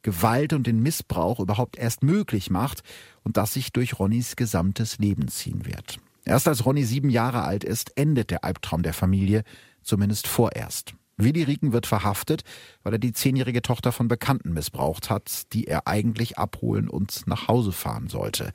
Gewalt 0.03 0.53
und 0.53 0.67
den 0.67 0.81
Missbrauch 0.81 1.41
überhaupt 1.41 1.77
erst 1.77 2.03
möglich 2.03 2.51
macht 2.51 2.83
und 3.23 3.37
das 3.37 3.55
sich 3.55 3.73
durch 3.73 3.99
Ronnys 3.99 4.37
gesamtes 4.37 4.99
Leben 4.99 5.29
ziehen 5.29 5.65
wird. 5.67 5.99
Erst 6.25 6.49
als 6.49 6.65
Ronny 6.65 6.85
sieben 6.85 7.11
Jahre 7.11 7.43
alt 7.43 7.65
ist, 7.65 7.97
endet 7.97 8.31
der 8.31 8.45
Albtraum 8.45 8.83
der 8.83 8.95
Familie, 8.95 9.45
zumindest 9.83 10.27
vorerst. 10.27 10.95
Willi 11.17 11.43
Rieken 11.43 11.73
wird 11.73 11.87
verhaftet, 11.87 12.43
weil 12.83 12.95
er 12.95 12.99
die 12.99 13.13
zehnjährige 13.13 13.63
Tochter 13.63 13.93
von 13.93 14.09
Bekannten 14.09 14.53
missbraucht 14.53 15.11
hat, 15.11 15.53
die 15.53 15.67
er 15.67 15.87
eigentlich 15.87 16.39
abholen 16.39 16.89
und 16.89 17.27
nach 17.27 17.49
Hause 17.49 17.73
fahren 17.73 18.09
sollte. 18.09 18.53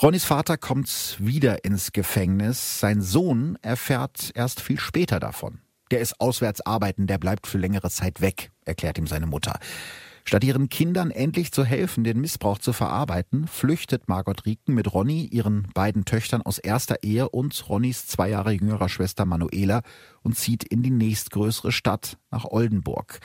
Ronnys 0.00 0.24
Vater 0.24 0.56
kommt 0.56 1.16
wieder 1.18 1.64
ins 1.64 1.92
Gefängnis. 1.92 2.78
Sein 2.78 3.00
Sohn 3.02 3.58
erfährt 3.62 4.30
erst 4.34 4.60
viel 4.60 4.78
später 4.78 5.18
davon. 5.18 5.60
Der 5.90 6.00
ist 6.00 6.20
auswärts 6.20 6.60
arbeiten, 6.60 7.06
der 7.06 7.18
bleibt 7.18 7.46
für 7.46 7.58
längere 7.58 7.90
Zeit 7.90 8.20
weg, 8.20 8.52
erklärt 8.64 8.98
ihm 8.98 9.06
seine 9.06 9.26
Mutter. 9.26 9.58
Statt 10.28 10.44
ihren 10.44 10.68
Kindern 10.68 11.10
endlich 11.10 11.52
zu 11.52 11.64
helfen, 11.64 12.04
den 12.04 12.20
Missbrauch 12.20 12.58
zu 12.58 12.74
verarbeiten, 12.74 13.46
flüchtet 13.46 14.10
Margot 14.10 14.44
Rieken 14.44 14.74
mit 14.74 14.92
Ronny, 14.92 15.24
ihren 15.24 15.62
beiden 15.72 16.04
Töchtern 16.04 16.42
aus 16.42 16.58
erster 16.58 17.02
Ehe 17.02 17.30
und 17.30 17.66
Ronnys 17.70 18.06
zwei 18.06 18.28
Jahre 18.28 18.52
jüngerer 18.52 18.90
Schwester 18.90 19.24
Manuela 19.24 19.80
und 20.20 20.36
zieht 20.36 20.64
in 20.64 20.82
die 20.82 20.90
nächstgrößere 20.90 21.72
Stadt 21.72 22.18
nach 22.30 22.44
Oldenburg. 22.44 23.20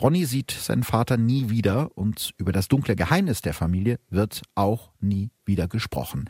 Ronny 0.00 0.24
sieht 0.24 0.52
seinen 0.52 0.84
Vater 0.84 1.16
nie 1.16 1.50
wieder 1.50 1.90
und 1.96 2.34
über 2.36 2.52
das 2.52 2.68
dunkle 2.68 2.94
Geheimnis 2.94 3.40
der 3.40 3.52
Familie 3.52 3.98
wird 4.08 4.42
auch 4.54 4.92
nie 5.00 5.32
wieder 5.44 5.66
gesprochen 5.66 6.26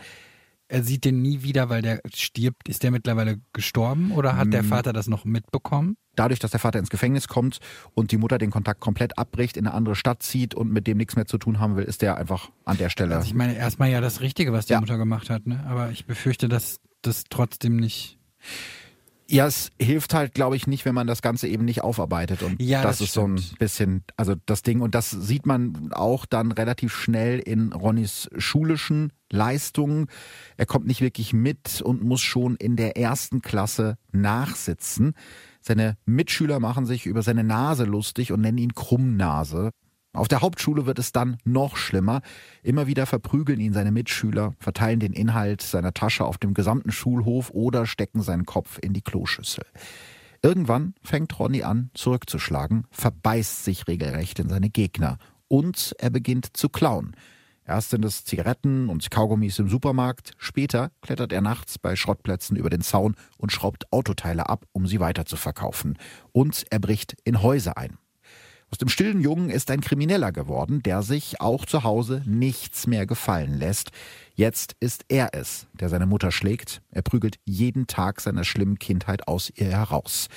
er 0.72 0.82
sieht 0.82 1.04
den 1.04 1.20
nie 1.20 1.42
wieder, 1.42 1.68
weil 1.68 1.82
der 1.82 2.00
stirbt. 2.14 2.66
Ist 2.66 2.82
der 2.82 2.90
mittlerweile 2.90 3.40
gestorben 3.52 4.10
oder 4.10 4.36
hat 4.36 4.54
der 4.54 4.62
hm. 4.62 4.68
Vater 4.68 4.94
das 4.94 5.06
noch 5.06 5.26
mitbekommen? 5.26 5.96
Dadurch, 6.16 6.40
dass 6.40 6.50
der 6.50 6.60
Vater 6.60 6.78
ins 6.78 6.88
Gefängnis 6.88 7.28
kommt 7.28 7.58
und 7.92 8.10
die 8.10 8.16
Mutter 8.16 8.38
den 8.38 8.50
Kontakt 8.50 8.80
komplett 8.80 9.18
abbricht, 9.18 9.58
in 9.58 9.66
eine 9.66 9.74
andere 9.74 9.94
Stadt 9.94 10.22
zieht 10.22 10.54
und 10.54 10.72
mit 10.72 10.86
dem 10.86 10.96
nichts 10.96 11.14
mehr 11.14 11.26
zu 11.26 11.36
tun 11.36 11.60
haben 11.60 11.76
will, 11.76 11.84
ist 11.84 12.00
der 12.00 12.16
einfach 12.16 12.50
an 12.64 12.78
der 12.78 12.88
Stelle. 12.88 13.16
Also 13.16 13.26
ich 13.26 13.34
meine, 13.34 13.54
erstmal 13.54 13.90
ja 13.90 14.00
das 14.00 14.22
Richtige, 14.22 14.54
was 14.54 14.64
die 14.64 14.72
ja. 14.72 14.80
Mutter 14.80 14.96
gemacht 14.96 15.28
hat, 15.28 15.46
ne? 15.46 15.62
aber 15.68 15.90
ich 15.90 16.06
befürchte, 16.06 16.48
dass 16.48 16.80
das 17.02 17.24
trotzdem 17.28 17.76
nicht. 17.76 18.18
Ja, 19.32 19.46
es 19.46 19.70
hilft 19.80 20.12
halt, 20.12 20.34
glaube 20.34 20.56
ich, 20.56 20.66
nicht, 20.66 20.84
wenn 20.84 20.94
man 20.94 21.06
das 21.06 21.22
Ganze 21.22 21.48
eben 21.48 21.64
nicht 21.64 21.82
aufarbeitet. 21.82 22.42
Und 22.42 22.60
ja, 22.60 22.82
das, 22.82 22.98
das 22.98 23.06
ist 23.06 23.10
stimmt. 23.12 23.40
so 23.40 23.54
ein 23.54 23.58
bisschen, 23.58 24.04
also 24.16 24.34
das 24.44 24.62
Ding, 24.62 24.80
und 24.80 24.94
das 24.94 25.10
sieht 25.10 25.46
man 25.46 25.90
auch 25.92 26.26
dann 26.26 26.52
relativ 26.52 26.94
schnell 26.94 27.38
in 27.38 27.72
Ronnys 27.72 28.28
schulischen 28.36 29.12
Leistungen. 29.30 30.08
Er 30.58 30.66
kommt 30.66 30.86
nicht 30.86 31.00
wirklich 31.00 31.32
mit 31.32 31.80
und 31.80 32.02
muss 32.02 32.20
schon 32.20 32.56
in 32.56 32.76
der 32.76 32.98
ersten 32.98 33.40
Klasse 33.40 33.96
nachsitzen. 34.12 35.14
Seine 35.62 35.96
Mitschüler 36.04 36.60
machen 36.60 36.84
sich 36.84 37.06
über 37.06 37.22
seine 37.22 37.42
Nase 37.42 37.84
lustig 37.84 38.32
und 38.32 38.42
nennen 38.42 38.58
ihn 38.58 38.74
Krummnase. 38.74 39.70
Auf 40.14 40.28
der 40.28 40.42
Hauptschule 40.42 40.84
wird 40.84 40.98
es 40.98 41.12
dann 41.12 41.38
noch 41.44 41.76
schlimmer. 41.76 42.20
Immer 42.62 42.86
wieder 42.86 43.06
verprügeln 43.06 43.60
ihn 43.60 43.72
seine 43.72 43.92
Mitschüler, 43.92 44.54
verteilen 44.58 45.00
den 45.00 45.14
Inhalt 45.14 45.62
seiner 45.62 45.94
Tasche 45.94 46.26
auf 46.26 46.36
dem 46.36 46.52
gesamten 46.52 46.92
Schulhof 46.92 47.50
oder 47.50 47.86
stecken 47.86 48.20
seinen 48.20 48.44
Kopf 48.44 48.78
in 48.82 48.92
die 48.92 49.00
Kloschüssel. 49.00 49.64
Irgendwann 50.42 50.94
fängt 51.02 51.38
Ronny 51.38 51.62
an, 51.62 51.90
zurückzuschlagen, 51.94 52.86
verbeißt 52.90 53.64
sich 53.64 53.88
regelrecht 53.88 54.38
in 54.38 54.50
seine 54.50 54.68
Gegner 54.68 55.16
und 55.48 55.94
er 55.98 56.10
beginnt 56.10 56.56
zu 56.56 56.68
klauen. 56.68 57.16
Erst 57.64 57.90
sind 57.90 58.04
es 58.04 58.24
Zigaretten 58.24 58.88
und 58.88 59.08
Kaugummis 59.10 59.58
im 59.60 59.68
Supermarkt, 59.68 60.32
später 60.36 60.90
klettert 61.00 61.32
er 61.32 61.40
nachts 61.40 61.78
bei 61.78 61.96
Schrottplätzen 61.96 62.56
über 62.56 62.70
den 62.70 62.82
Zaun 62.82 63.14
und 63.38 63.52
schraubt 63.52 63.90
Autoteile 63.92 64.48
ab, 64.48 64.66
um 64.72 64.86
sie 64.86 65.00
weiterzuverkaufen. 65.00 65.96
Und 66.32 66.64
er 66.70 66.80
bricht 66.80 67.16
in 67.24 67.40
Häuser 67.40 67.78
ein. 67.78 67.98
Aus 68.72 68.78
dem 68.78 68.88
stillen 68.88 69.20
Jungen 69.20 69.50
ist 69.50 69.70
ein 69.70 69.82
Krimineller 69.82 70.32
geworden, 70.32 70.82
der 70.82 71.02
sich 71.02 71.42
auch 71.42 71.66
zu 71.66 71.84
Hause 71.84 72.22
nichts 72.24 72.86
mehr 72.86 73.04
gefallen 73.04 73.58
lässt. 73.58 73.90
Jetzt 74.34 74.76
ist 74.80 75.04
er 75.08 75.34
es, 75.34 75.66
der 75.74 75.90
seine 75.90 76.06
Mutter 76.06 76.32
schlägt. 76.32 76.80
Er 76.90 77.02
prügelt 77.02 77.36
jeden 77.44 77.86
Tag 77.86 78.22
seiner 78.22 78.44
schlimmen 78.44 78.78
Kindheit 78.78 79.28
aus 79.28 79.52
ihr 79.54 79.66
heraus. 79.66 80.28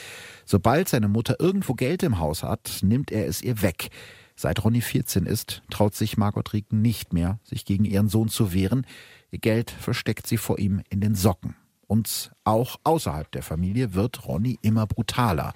Sobald 0.43 0.89
seine 0.89 1.07
Mutter 1.07 1.37
irgendwo 1.39 1.75
Geld 1.75 2.03
im 2.03 2.19
Haus 2.19 2.43
hat, 2.43 2.79
nimmt 2.81 3.09
er 3.09 3.25
es 3.25 3.41
ihr 3.41 3.61
weg. 3.61 3.87
Seit 4.35 4.61
Ronny 4.65 4.81
14 4.81 5.25
ist, 5.25 5.63
traut 5.69 5.95
sich 5.95 6.17
Margot 6.17 6.51
Rieken 6.51 6.81
nicht 6.81 7.13
mehr, 7.13 7.39
sich 7.45 7.63
gegen 7.63 7.85
ihren 7.85 8.09
Sohn 8.09 8.27
zu 8.27 8.51
wehren. 8.51 8.85
Ihr 9.31 9.39
Geld 9.39 9.71
versteckt 9.71 10.27
sie 10.27 10.37
vor 10.37 10.59
ihm 10.59 10.81
in 10.89 10.99
den 10.99 11.15
Socken. 11.15 11.55
Und 11.87 12.33
auch 12.43 12.81
außerhalb 12.83 13.31
der 13.31 13.43
Familie 13.43 13.93
wird 13.93 14.27
Ronny 14.27 14.59
immer 14.61 14.87
brutaler. 14.87 15.53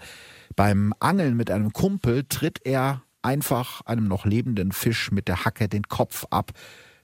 Beim 0.56 0.94
Angeln 1.00 1.36
mit 1.36 1.52
einem 1.52 1.74
Kumpel 1.74 2.26
tritt 2.28 2.62
er 2.66 3.04
einfach 3.22 3.82
einem 3.82 4.08
noch 4.08 4.26
lebenden 4.26 4.72
Fisch 4.72 5.12
mit 5.12 5.28
der 5.28 5.46
Hacke 5.46 5.68
den 5.68 5.84
Kopf 5.84 6.26
ab, 6.30 6.52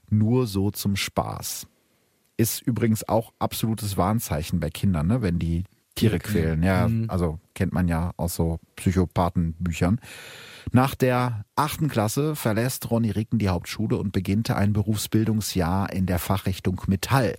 nur 0.08 0.46
so 0.46 0.70
zum 0.70 0.96
Spaß. 0.96 1.66
Ist 2.36 2.62
übrigens 2.62 3.08
auch 3.08 3.32
absolutes 3.38 3.96
Warnzeichen 3.96 4.60
bei 4.60 4.70
Kindern, 4.70 5.06
ne? 5.06 5.22
wenn 5.22 5.38
die 5.38 5.64
Tiere 5.94 6.18
quälen. 6.18 6.62
Ja, 6.62 6.88
mhm. 6.88 7.08
also 7.08 7.40
kennt 7.54 7.72
man 7.72 7.88
ja 7.88 8.12
aus 8.16 8.36
so 8.36 8.60
Psychopathenbüchern. 8.76 10.00
Nach 10.72 10.94
der 10.94 11.44
achten 11.56 11.88
Klasse 11.88 12.36
verlässt 12.36 12.90
Ronny 12.90 13.10
Ricken 13.10 13.38
die 13.38 13.48
Hauptschule 13.48 13.96
und 13.96 14.12
beginnte 14.12 14.56
ein 14.56 14.72
Berufsbildungsjahr 14.72 15.92
in 15.92 16.06
der 16.06 16.18
Fachrichtung 16.18 16.82
Metall. 16.86 17.36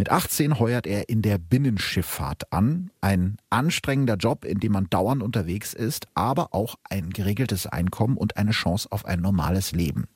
Mit 0.00 0.10
18 0.10 0.58
heuert 0.58 0.86
er 0.86 1.10
in 1.10 1.20
der 1.20 1.36
Binnenschifffahrt 1.36 2.54
an. 2.54 2.90
Ein 3.02 3.36
anstrengender 3.50 4.16
Job, 4.16 4.46
in 4.46 4.58
dem 4.58 4.72
man 4.72 4.88
dauernd 4.88 5.22
unterwegs 5.22 5.74
ist, 5.74 6.06
aber 6.14 6.54
auch 6.54 6.76
ein 6.88 7.10
geregeltes 7.10 7.66
Einkommen 7.66 8.16
und 8.16 8.38
eine 8.38 8.52
Chance 8.52 8.88
auf 8.92 9.04
ein 9.04 9.20
normales 9.20 9.72
Leben. 9.72 10.06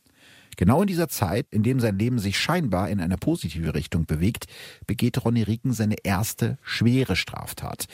Genau 0.56 0.80
in 0.80 0.86
dieser 0.86 1.10
Zeit, 1.10 1.48
in 1.50 1.62
dem 1.62 1.80
sein 1.80 1.98
Leben 1.98 2.18
sich 2.18 2.38
scheinbar 2.38 2.88
in 2.88 2.98
eine 2.98 3.18
positive 3.18 3.74
Richtung 3.74 4.06
bewegt, 4.06 4.46
begeht 4.86 5.22
Ronny 5.22 5.42
Rieken 5.42 5.74
seine 5.74 5.96
erste 6.02 6.56
schwere 6.62 7.14
Straftat. 7.14 7.84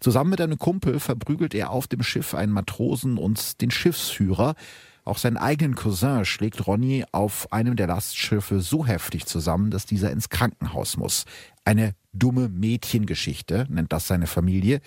Zusammen 0.00 0.30
mit 0.30 0.40
einem 0.40 0.58
Kumpel 0.58 0.98
verprügelt 0.98 1.54
er 1.54 1.68
auf 1.68 1.86
dem 1.88 2.02
Schiff 2.02 2.34
einen 2.34 2.52
Matrosen 2.52 3.18
und 3.18 3.60
den 3.60 3.70
Schiffsführer. 3.70 4.54
Auch 5.04 5.18
seinen 5.18 5.36
eigenen 5.36 5.74
Cousin 5.74 6.24
schlägt 6.24 6.66
Ronny 6.66 7.04
auf 7.12 7.52
einem 7.52 7.76
der 7.76 7.86
Lastschiffe 7.86 8.60
so 8.60 8.86
heftig 8.86 9.26
zusammen, 9.26 9.70
dass 9.70 9.84
dieser 9.84 10.10
ins 10.10 10.30
Krankenhaus 10.30 10.96
muss. 10.96 11.24
Eine 11.64 11.94
dumme 12.12 12.48
Mädchengeschichte, 12.48 13.66
nennt 13.68 13.92
das 13.92 14.06
seine 14.06 14.26
Familie. 14.26 14.80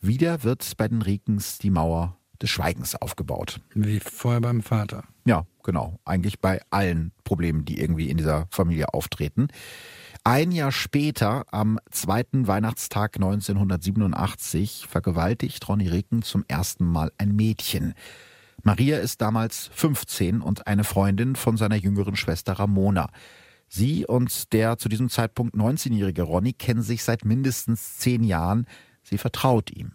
Wieder 0.00 0.42
wird 0.42 0.76
bei 0.76 0.88
den 0.88 1.00
Rikens 1.00 1.58
die 1.58 1.70
Mauer 1.70 2.18
des 2.42 2.50
Schweigens 2.50 2.94
aufgebaut. 2.94 3.60
Wie 3.74 4.00
vorher 4.00 4.40
beim 4.40 4.62
Vater. 4.62 5.04
Ja, 5.24 5.46
genau. 5.62 5.98
Eigentlich 6.04 6.40
bei 6.40 6.60
allen 6.68 7.12
Problemen, 7.24 7.64
die 7.64 7.80
irgendwie 7.80 8.10
in 8.10 8.18
dieser 8.18 8.46
Familie 8.50 8.92
auftreten. 8.92 9.48
Ein 10.24 10.52
Jahr 10.52 10.72
später, 10.72 11.44
am 11.52 11.78
zweiten 11.90 12.46
Weihnachtstag 12.46 13.16
1987, 13.16 14.86
vergewaltigt 14.88 15.66
Ronny 15.68 15.88
Ricken 15.88 16.22
zum 16.22 16.44
ersten 16.48 16.84
Mal 16.84 17.12
ein 17.18 17.34
Mädchen. 17.34 17.94
Maria 18.66 18.96
ist 18.96 19.20
damals 19.20 19.68
15 19.74 20.40
und 20.40 20.66
eine 20.66 20.84
Freundin 20.84 21.36
von 21.36 21.58
seiner 21.58 21.76
jüngeren 21.76 22.16
Schwester 22.16 22.54
Ramona. 22.54 23.10
Sie 23.68 24.06
und 24.06 24.54
der 24.54 24.78
zu 24.78 24.88
diesem 24.88 25.10
Zeitpunkt 25.10 25.54
19-jährige 25.54 26.22
Ronny 26.22 26.54
kennen 26.54 26.80
sich 26.80 27.04
seit 27.04 27.26
mindestens 27.26 27.98
zehn 27.98 28.24
Jahren. 28.24 28.66
Sie 29.02 29.18
vertraut 29.18 29.70
ihm. 29.70 29.92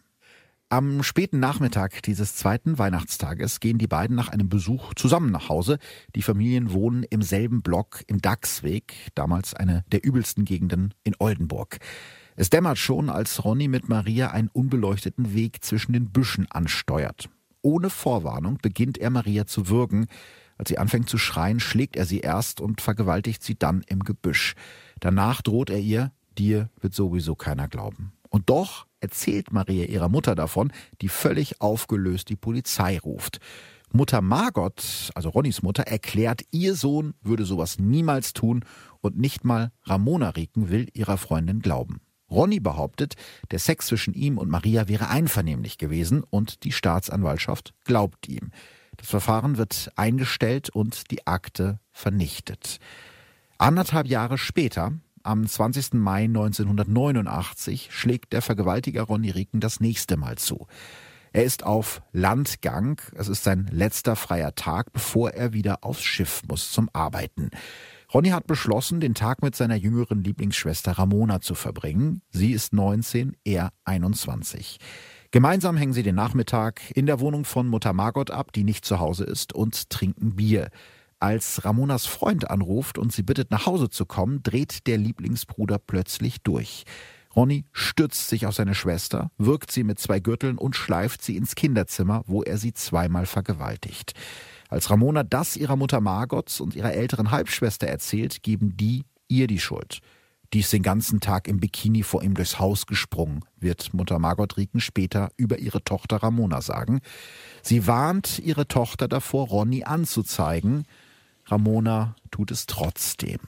Am 0.69 1.01
späten 1.01 1.39
Nachmittag 1.39 2.03
dieses 2.03 2.35
zweiten 2.35 2.77
Weihnachtstages 2.77 3.59
gehen 3.59 3.79
die 3.79 3.87
beiden 3.87 4.15
nach 4.15 4.29
einem 4.29 4.49
Besuch 4.49 4.93
zusammen 4.93 5.31
nach 5.31 5.49
Hause. 5.49 5.79
Die 6.15 6.21
Familien 6.21 6.71
wohnen 6.71 7.01
im 7.01 7.23
selben 7.23 7.63
Block 7.63 8.03
im 8.05 8.21
Dachsweg, 8.21 8.93
damals 9.15 9.55
eine 9.55 9.83
der 9.91 10.03
übelsten 10.03 10.45
Gegenden 10.45 10.93
in 11.03 11.15
Oldenburg. 11.17 11.79
Es 12.35 12.51
dämmert 12.51 12.77
schon, 12.77 13.09
als 13.09 13.43
Ronny 13.43 13.67
mit 13.67 13.89
Maria 13.89 14.29
einen 14.29 14.49
unbeleuchteten 14.49 15.33
Weg 15.33 15.63
zwischen 15.63 15.93
den 15.93 16.11
Büschen 16.11 16.45
ansteuert. 16.51 17.29
Ohne 17.61 17.89
Vorwarnung 17.89 18.57
beginnt 18.61 18.97
er 18.97 19.09
Maria 19.09 19.45
zu 19.45 19.69
würgen. 19.69 20.07
Als 20.57 20.69
sie 20.69 20.77
anfängt 20.77 21.09
zu 21.09 21.17
schreien, 21.17 21.59
schlägt 21.59 21.95
er 21.95 22.05
sie 22.05 22.19
erst 22.19 22.61
und 22.61 22.81
vergewaltigt 22.81 23.43
sie 23.43 23.55
dann 23.57 23.83
im 23.87 24.03
Gebüsch. 24.03 24.55
Danach 24.99 25.41
droht 25.41 25.69
er 25.69 25.79
ihr, 25.79 26.11
dir 26.37 26.69
wird 26.79 26.93
sowieso 26.93 27.35
keiner 27.35 27.67
glauben. 27.67 28.13
Und 28.29 28.49
doch 28.49 28.85
erzählt 28.99 29.51
Maria 29.51 29.85
ihrer 29.85 30.09
Mutter 30.09 30.35
davon, 30.35 30.71
die 31.01 31.09
völlig 31.09 31.61
aufgelöst 31.61 32.29
die 32.29 32.35
Polizei 32.35 32.99
ruft. 32.99 33.39
Mutter 33.91 34.21
Margot, 34.21 35.11
also 35.15 35.29
Ronnys 35.29 35.63
Mutter, 35.63 35.83
erklärt, 35.83 36.43
ihr 36.51 36.75
Sohn 36.75 37.15
würde 37.23 37.45
sowas 37.45 37.79
niemals 37.79 38.33
tun 38.33 38.63
und 39.01 39.17
nicht 39.17 39.45
mal 39.45 39.71
Ramona 39.83 40.29
Rieken 40.29 40.69
will 40.69 40.87
ihrer 40.93 41.17
Freundin 41.17 41.59
glauben. 41.59 42.01
Ronny 42.29 42.59
behauptet, 42.59 43.15
der 43.51 43.59
Sex 43.59 43.87
zwischen 43.87 44.13
ihm 44.13 44.37
und 44.37 44.49
Maria 44.49 44.87
wäre 44.87 45.09
einvernehmlich 45.09 45.77
gewesen 45.77 46.23
und 46.29 46.63
die 46.63 46.71
Staatsanwaltschaft 46.71 47.73
glaubt 47.85 48.27
ihm. 48.27 48.51
Das 48.97 49.07
Verfahren 49.07 49.57
wird 49.57 49.91
eingestellt 49.95 50.69
und 50.69 51.11
die 51.11 51.25
Akte 51.25 51.79
vernichtet. 51.91 52.79
Anderthalb 53.57 54.07
Jahre 54.07 54.37
später, 54.37 54.93
am 55.23 55.45
20. 55.45 55.93
Mai 55.93 56.23
1989 56.23 57.89
schlägt 57.91 58.33
der 58.33 58.41
Vergewaltiger 58.41 59.03
Ronny 59.03 59.31
Rieken 59.31 59.59
das 59.59 59.79
nächste 59.79 60.17
Mal 60.17 60.37
zu. 60.37 60.67
Er 61.31 61.43
ist 61.43 61.63
auf 61.63 62.01
Landgang. 62.11 63.01
Es 63.15 63.27
ist 63.27 63.43
sein 63.43 63.69
letzter 63.71 64.15
freier 64.15 64.55
Tag, 64.55 64.91
bevor 64.93 65.31
er 65.31 65.53
wieder 65.53 65.83
aufs 65.83 66.03
Schiff 66.03 66.41
muss 66.47 66.71
zum 66.71 66.89
Arbeiten. 66.93 67.51
Ronny 68.11 68.29
hat 68.29 68.47
beschlossen, 68.47 68.99
den 68.99 69.13
Tag 69.13 69.43
mit 69.43 69.55
seiner 69.55 69.75
jüngeren 69.75 70.23
Lieblingsschwester 70.23 70.93
Ramona 70.93 71.41
zu 71.41 71.53
verbringen. 71.53 72.23
Sie 72.31 72.53
ist 72.53 72.73
19, 72.73 73.37
er 73.43 73.71
21. 73.85 74.79
Gemeinsam 75.29 75.77
hängen 75.77 75.93
sie 75.93 76.01
den 76.01 76.15
Nachmittag 76.15 76.81
in 76.95 77.05
der 77.05 77.19
Wohnung 77.19 77.45
von 77.45 77.67
Mutter 77.67 77.93
Margot 77.93 78.31
ab, 78.31 78.51
die 78.51 78.63
nicht 78.63 78.83
zu 78.83 78.99
Hause 78.99 79.25
ist, 79.25 79.53
und 79.53 79.91
trinken 79.91 80.35
Bier. 80.35 80.71
Als 81.19 81.63
Ramonas 81.63 82.07
Freund 82.07 82.49
anruft 82.49 82.97
und 82.97 83.13
sie 83.13 83.21
bittet, 83.21 83.51
nach 83.51 83.67
Hause 83.67 83.91
zu 83.91 84.07
kommen, 84.07 84.41
dreht 84.41 84.87
der 84.87 84.97
Lieblingsbruder 84.97 85.77
plötzlich 85.77 86.41
durch. 86.41 86.85
Ronny 87.35 87.65
stürzt 87.73 88.27
sich 88.27 88.47
auf 88.47 88.55
seine 88.55 88.73
Schwester, 88.73 89.29
wirkt 89.37 89.71
sie 89.71 89.83
mit 89.83 89.99
zwei 89.99 90.19
Gürteln 90.19 90.57
und 90.57 90.75
schleift 90.75 91.21
sie 91.21 91.37
ins 91.37 91.53
Kinderzimmer, 91.53 92.23
wo 92.25 92.41
er 92.41 92.57
sie 92.57 92.73
zweimal 92.73 93.27
vergewaltigt. 93.27 94.13
Als 94.69 94.91
Ramona 94.91 95.23
das 95.23 95.57
ihrer 95.57 95.75
Mutter 95.75 95.99
Margot 95.99 96.61
und 96.61 96.75
ihrer 96.75 96.93
älteren 96.93 97.31
Halbschwester 97.31 97.87
erzählt, 97.87 98.43
geben 98.43 98.77
die 98.77 99.03
ihr 99.27 99.47
die 99.47 99.59
Schuld. 99.59 99.99
Die 100.53 100.61
ist 100.61 100.73
den 100.73 100.83
ganzen 100.83 101.19
Tag 101.19 101.47
im 101.47 101.59
Bikini 101.59 102.01
vor 102.01 102.23
ihm 102.23 102.33
durchs 102.33 102.59
Haus 102.59 102.85
gesprungen, 102.85 103.45
wird 103.59 103.93
Mutter 103.93 104.17
Margot 104.17 104.57
Rieken 104.57 104.79
später 104.79 105.29
über 105.37 105.59
ihre 105.59 105.83
Tochter 105.83 106.17
Ramona 106.17 106.61
sagen. 106.61 107.01
Sie 107.61 107.85
warnt 107.85 108.39
ihre 108.39 108.67
Tochter 108.67 109.07
davor, 109.07 109.47
Ronny 109.47 109.83
anzuzeigen, 109.83 110.85
Ramona 111.45 112.15
tut 112.31 112.51
es 112.51 112.67
trotzdem. 112.67 113.39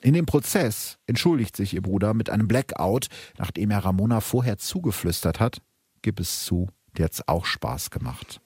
In 0.00 0.14
dem 0.14 0.26
Prozess 0.26 0.98
entschuldigt 1.06 1.56
sich 1.56 1.74
ihr 1.74 1.82
Bruder 1.82 2.14
mit 2.14 2.30
einem 2.30 2.46
Blackout, 2.46 3.08
nachdem 3.38 3.70
er 3.70 3.84
Ramona 3.84 4.20
vorher 4.20 4.58
zugeflüstert 4.58 5.40
hat, 5.40 5.62
gib 6.02 6.20
es 6.20 6.44
zu, 6.44 6.68
dir 6.96 7.06
hat's 7.06 7.26
auch 7.26 7.44
Spaß 7.44 7.90
gemacht. 7.90 8.40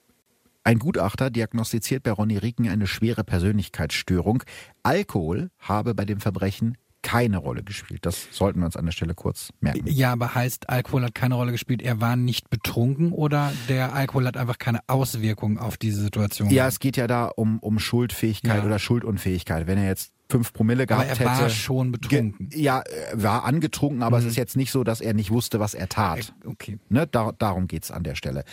Ein 0.63 0.77
Gutachter 0.77 1.29
diagnostiziert 1.29 2.03
bei 2.03 2.11
Ronny 2.11 2.37
Rieken 2.37 2.69
eine 2.69 2.85
schwere 2.85 3.23
Persönlichkeitsstörung. 3.23 4.43
Alkohol 4.83 5.49
habe 5.59 5.95
bei 5.95 6.05
dem 6.05 6.19
Verbrechen 6.19 6.77
keine 7.01 7.37
Rolle 7.37 7.63
gespielt. 7.63 8.05
Das 8.05 8.27
sollten 8.31 8.59
wir 8.59 8.65
uns 8.65 8.75
an 8.75 8.85
der 8.85 8.91
Stelle 8.91 9.15
kurz 9.15 9.49
merken. 9.59 9.87
Ja, 9.87 10.11
aber 10.11 10.35
heißt, 10.35 10.69
Alkohol 10.69 11.03
hat 11.03 11.15
keine 11.15 11.35
Rolle 11.35 11.51
gespielt, 11.51 11.81
er 11.81 11.99
war 11.99 12.15
nicht 12.15 12.49
betrunken 12.49 13.11
oder 13.11 13.51
der 13.69 13.93
Alkohol 13.93 14.27
hat 14.27 14.37
einfach 14.37 14.59
keine 14.59 14.81
Auswirkung 14.87 15.57
auf 15.57 15.77
diese 15.77 16.01
Situation? 16.01 16.49
Ja, 16.51 16.67
es 16.67 16.79
geht 16.79 16.97
ja 16.97 17.07
da 17.07 17.25
um, 17.25 17.59
um 17.59 17.79
Schuldfähigkeit 17.79 18.59
ja. 18.59 18.63
oder 18.63 18.77
Schuldunfähigkeit. 18.77 19.65
Wenn 19.67 19.79
er 19.79 19.87
jetzt 19.87 20.13
fünf 20.29 20.53
Promille 20.53 20.85
gehabt 20.85 21.09
aber 21.09 21.11
er 21.11 21.17
hätte. 21.17 21.41
war 21.41 21.49
schon 21.49 21.91
betrunken. 21.91 22.49
Ja, 22.53 22.83
war 23.13 23.45
angetrunken, 23.45 24.03
aber 24.03 24.19
mhm. 24.19 24.25
es 24.25 24.31
ist 24.31 24.37
jetzt 24.37 24.55
nicht 24.55 24.71
so, 24.71 24.83
dass 24.83 25.01
er 25.01 25.13
nicht 25.13 25.31
wusste, 25.31 25.59
was 25.59 25.73
er 25.73 25.89
tat. 25.89 26.33
Okay. 26.45 26.77
Ne, 26.89 27.07
da, 27.07 27.31
darum 27.37 27.67
geht's 27.67 27.91
an 27.91 28.03
der 28.03 28.15
Stelle. 28.15 28.43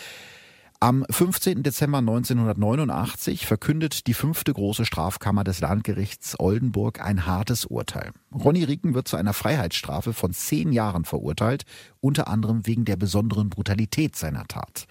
Am 0.81 1.05
15. 1.11 1.65
Dezember 1.65 1.99
1989 1.99 3.47
verkündet 3.47 4.07
die 4.07 4.15
fünfte 4.15 4.55
große 4.55 4.85
Strafkammer 4.85 5.43
des 5.43 5.59
Landgerichts 5.59 6.39
Oldenburg 6.39 7.01
ein 7.01 7.27
hartes 7.27 7.65
Urteil. 7.65 8.13
Ronny 8.33 8.63
Rieken 8.63 8.95
wird 8.95 9.09
zu 9.09 9.17
einer 9.17 9.33
Freiheitsstrafe 9.33 10.13
von 10.13 10.33
zehn 10.33 10.71
Jahren 10.71 11.05
verurteilt, 11.05 11.65
unter 11.99 12.29
anderem 12.29 12.65
wegen 12.65 12.85
der 12.85 12.95
besonderen 12.95 13.51
Brutalität 13.51 14.15
seiner 14.15 14.47
Tat. 14.47 14.85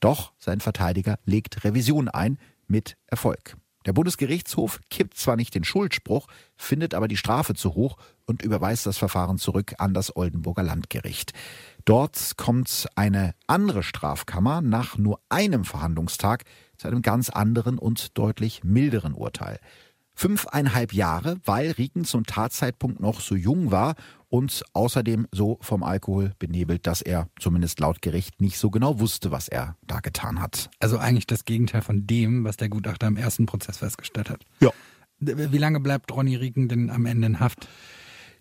Doch 0.00 0.32
sein 0.38 0.60
Verteidiger 0.60 1.18
legt 1.26 1.62
Revision 1.62 2.08
ein, 2.08 2.38
mit 2.66 2.96
Erfolg. 3.08 3.58
Der 3.84 3.92
Bundesgerichtshof 3.92 4.80
kippt 4.88 5.18
zwar 5.18 5.36
nicht 5.36 5.54
den 5.54 5.64
Schuldspruch, 5.64 6.26
findet 6.56 6.94
aber 6.94 7.06
die 7.06 7.18
Strafe 7.18 7.52
zu 7.52 7.74
hoch 7.74 7.98
und 8.24 8.40
überweist 8.40 8.86
das 8.86 8.96
Verfahren 8.96 9.36
zurück 9.36 9.74
an 9.76 9.92
das 9.92 10.16
Oldenburger 10.16 10.62
Landgericht. 10.62 11.34
Dort 11.84 12.38
kommt 12.38 12.86
eine 12.96 13.34
andere 13.46 13.82
Strafkammer 13.82 14.62
nach 14.62 14.96
nur 14.96 15.20
einem 15.28 15.64
Verhandlungstag 15.64 16.44
zu 16.78 16.88
einem 16.88 17.02
ganz 17.02 17.28
anderen 17.28 17.78
und 17.78 18.16
deutlich 18.16 18.64
milderen 18.64 19.12
Urteil. 19.12 19.58
Fünfeinhalb 20.14 20.94
Jahre, 20.94 21.38
weil 21.44 21.72
Rieken 21.72 22.04
zum 22.04 22.24
Tatzeitpunkt 22.24 23.00
noch 23.00 23.20
so 23.20 23.34
jung 23.34 23.70
war 23.70 23.96
und 24.28 24.62
außerdem 24.72 25.26
so 25.32 25.58
vom 25.60 25.82
Alkohol 25.82 26.32
benebelt, 26.38 26.86
dass 26.86 27.02
er 27.02 27.28
zumindest 27.38 27.80
laut 27.80 28.00
Gericht 28.00 28.40
nicht 28.40 28.58
so 28.58 28.70
genau 28.70 29.00
wusste, 29.00 29.30
was 29.30 29.48
er 29.48 29.76
da 29.86 30.00
getan 30.00 30.40
hat. 30.40 30.70
Also 30.78 30.98
eigentlich 30.98 31.26
das 31.26 31.44
Gegenteil 31.44 31.82
von 31.82 32.06
dem, 32.06 32.44
was 32.44 32.56
der 32.56 32.68
Gutachter 32.68 33.08
im 33.08 33.16
ersten 33.16 33.44
Prozess 33.44 33.78
festgestellt 33.78 34.30
hat. 34.30 34.44
Ja. 34.60 34.70
Wie 35.18 35.58
lange 35.58 35.80
bleibt 35.80 36.12
Ronny 36.12 36.36
Rieken 36.36 36.68
denn 36.68 36.90
am 36.90 37.06
Ende 37.06 37.26
in 37.26 37.40
Haft? 37.40 37.68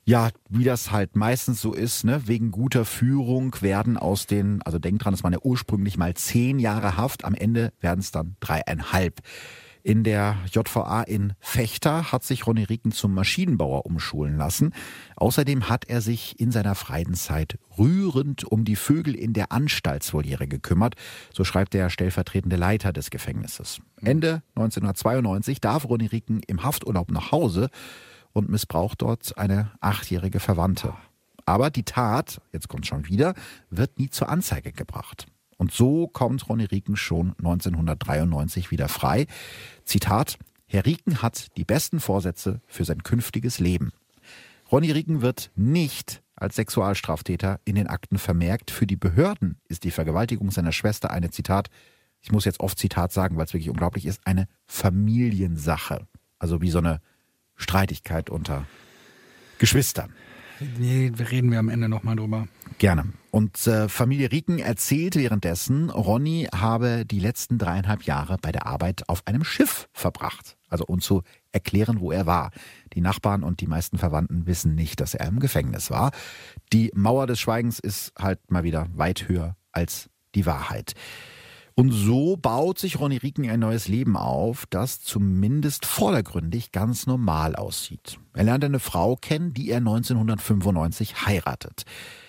Ja, 0.05 0.29
wie 0.49 0.63
das 0.63 0.91
halt 0.91 1.15
meistens 1.15 1.61
so 1.61 1.73
ist, 1.73 2.03
ne, 2.03 2.27
wegen 2.27 2.51
guter 2.51 2.85
Führung 2.85 3.55
werden 3.61 3.97
aus 3.97 4.27
den, 4.27 4.61
also 4.63 4.79
denkt 4.79 5.05
dran, 5.05 5.13
es 5.13 5.23
waren 5.23 5.33
ja 5.33 5.39
ursprünglich 5.41 5.97
mal 5.97 6.13
zehn 6.13 6.59
Jahre 6.59 6.97
Haft, 6.97 7.23
am 7.23 7.35
Ende 7.35 7.71
werden 7.79 7.99
es 7.99 8.11
dann 8.11 8.35
dreieinhalb. 8.39 9.21
In 9.85 10.05
der 10.05 10.37
JVA 10.49 11.01
in 11.01 11.33
Fechter 11.41 12.13
hat 12.13 12.23
sich 12.23 12.47
Ronny 12.47 12.63
Rieken 12.63 12.93
zum 12.93 13.13
Maschinenbauer 13.13 13.85
umschulen 13.85 14.37
lassen. 14.37 14.73
Außerdem 15.17 15.67
hat 15.67 15.89
er 15.89 15.99
sich 15.99 16.39
in 16.39 16.51
seiner 16.51 16.73
freien 16.73 17.15
Zeit 17.15 17.59
rührend 17.77 18.45
um 18.45 18.63
die 18.63 18.77
Vögel 18.77 19.13
in 19.13 19.33
der 19.33 19.51
Anstaltsvoliere 19.51 20.47
gekümmert, 20.47 20.95
so 21.33 21.43
schreibt 21.43 21.73
der 21.73 21.89
stellvertretende 21.89 22.55
Leiter 22.55 22.93
des 22.93 23.09
Gefängnisses. 23.09 23.81
Ende 24.01 24.41
1992 24.55 25.59
darf 25.59 25.83
Ronny 25.89 26.05
Rieken 26.05 26.41
im 26.47 26.63
Hafturlaub 26.63 27.11
nach 27.11 27.33
Hause 27.33 27.69
und 28.33 28.49
missbraucht 28.49 29.01
dort 29.01 29.37
eine 29.37 29.71
achtjährige 29.79 30.39
Verwandte. 30.39 30.93
Aber 31.45 31.69
die 31.69 31.83
Tat, 31.83 32.41
jetzt 32.51 32.67
kommt 32.67 32.87
schon 32.87 33.07
wieder, 33.07 33.33
wird 33.69 33.99
nie 33.99 34.09
zur 34.09 34.29
Anzeige 34.29 34.71
gebracht. 34.71 35.27
Und 35.57 35.71
so 35.71 36.07
kommt 36.07 36.49
Ronny 36.49 36.65
Rieken 36.65 36.95
schon 36.95 37.35
1993 37.37 38.71
wieder 38.71 38.89
frei. 38.89 39.27
Zitat, 39.85 40.37
Herr 40.65 40.85
Rieken 40.85 41.21
hat 41.21 41.55
die 41.57 41.65
besten 41.65 41.99
Vorsätze 41.99 42.61
für 42.67 42.85
sein 42.85 43.03
künftiges 43.03 43.59
Leben. 43.59 43.91
Ronny 44.71 44.91
Rieken 44.91 45.21
wird 45.21 45.51
nicht 45.55 46.23
als 46.35 46.55
Sexualstraftäter 46.55 47.59
in 47.63 47.75
den 47.75 47.87
Akten 47.87 48.17
vermerkt. 48.17 48.71
Für 48.71 48.87
die 48.87 48.95
Behörden 48.95 49.59
ist 49.67 49.83
die 49.83 49.91
Vergewaltigung 49.91 50.51
seiner 50.51 50.71
Schwester 50.71 51.11
eine 51.11 51.29
Zitat, 51.29 51.69
ich 52.21 52.31
muss 52.31 52.45
jetzt 52.45 52.61
oft 52.61 52.79
Zitat 52.79 53.11
sagen, 53.11 53.37
weil 53.37 53.45
es 53.45 53.53
wirklich 53.53 53.69
unglaublich 53.69 54.05
ist, 54.05 54.25
eine 54.25 54.47
Familiensache. 54.65 56.07
Also 56.39 56.61
wie 56.61 56.71
so 56.71 56.79
eine 56.79 57.01
Streitigkeit 57.55 58.29
unter 58.29 58.65
Geschwistern. 59.57 60.13
Nee, 60.77 61.11
reden 61.31 61.51
wir 61.51 61.59
am 61.59 61.69
Ende 61.69 61.89
nochmal 61.89 62.15
drüber. 62.15 62.47
Gerne. 62.77 63.05
Und 63.31 63.65
äh, 63.67 63.89
Familie 63.89 64.31
Rieken 64.31 64.59
erzählt 64.59 65.15
währenddessen, 65.15 65.89
Ronny 65.89 66.47
habe 66.53 67.05
die 67.05 67.19
letzten 67.19 67.57
dreieinhalb 67.57 68.03
Jahre 68.03 68.37
bei 68.41 68.51
der 68.51 68.67
Arbeit 68.67 69.09
auf 69.09 69.25
einem 69.25 69.43
Schiff 69.43 69.89
verbracht. 69.93 70.57
Also 70.69 70.85
um 70.85 71.01
zu 71.01 71.23
erklären, 71.51 71.99
wo 71.99 72.11
er 72.11 72.25
war. 72.25 72.51
Die 72.93 73.01
Nachbarn 73.01 73.43
und 73.43 73.61
die 73.61 73.67
meisten 73.67 73.97
Verwandten 73.97 74.47
wissen 74.47 74.75
nicht, 74.75 74.99
dass 74.99 75.13
er 75.13 75.27
im 75.27 75.39
Gefängnis 75.39 75.91
war. 75.91 76.11
Die 76.71 76.91
Mauer 76.93 77.27
des 77.27 77.39
Schweigens 77.39 77.79
ist 77.79 78.11
halt 78.17 78.39
mal 78.51 78.63
wieder 78.63 78.87
weit 78.93 79.27
höher 79.27 79.55
als 79.71 80.09
die 80.35 80.45
Wahrheit. 80.45 80.93
Und 81.75 81.91
so 81.91 82.37
baut 82.37 82.77
sich 82.77 82.99
Ronny 82.99 83.17
Rieken 83.17 83.49
ein 83.49 83.59
neues 83.59 83.87
Leben 83.87 84.15
auf, 84.15 84.65
das 84.69 85.01
zumindest 85.01 85.85
vordergründig 85.85 86.71
ganz 86.71 87.07
normal 87.07 87.55
aussieht. 87.55 88.19
Er 88.33 88.43
lernt 88.43 88.63
eine 88.63 88.79
Frau 88.79 89.15
kennen, 89.15 89.53
die 89.53 89.69
er 89.69 89.77
1995 89.77 91.25
heiratet. 91.25 91.83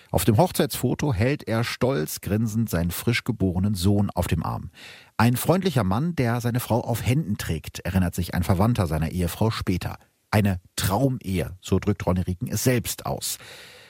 Auf 0.09 0.25
dem 0.25 0.37
Hochzeitsfoto 0.37 1.13
hält 1.13 1.47
er 1.47 1.63
stolz 1.63 2.21
grinsend 2.21 2.69
seinen 2.69 2.89
frisch 2.89 3.23
geborenen 3.23 3.75
Sohn 3.75 4.09
auf 4.09 4.27
dem 4.27 4.43
Arm. 4.43 4.71
Ein 5.17 5.35
freundlicher 5.35 5.83
Mann, 5.83 6.15
der 6.15 6.41
seine 6.41 6.59
Frau 6.59 6.81
auf 6.81 7.05
Händen 7.05 7.37
trägt, 7.37 7.79
erinnert 7.79 8.15
sich 8.15 8.33
ein 8.33 8.43
Verwandter 8.43 8.87
seiner 8.87 9.11
Ehefrau 9.11 9.51
später. 9.51 9.97
Eine 10.31 10.59
Traumehe, 10.75 11.57
so 11.61 11.79
drückt 11.79 12.05
Ronny 12.05 12.21
Rieken 12.21 12.47
es 12.47 12.63
selbst 12.63 13.05
aus. 13.05 13.37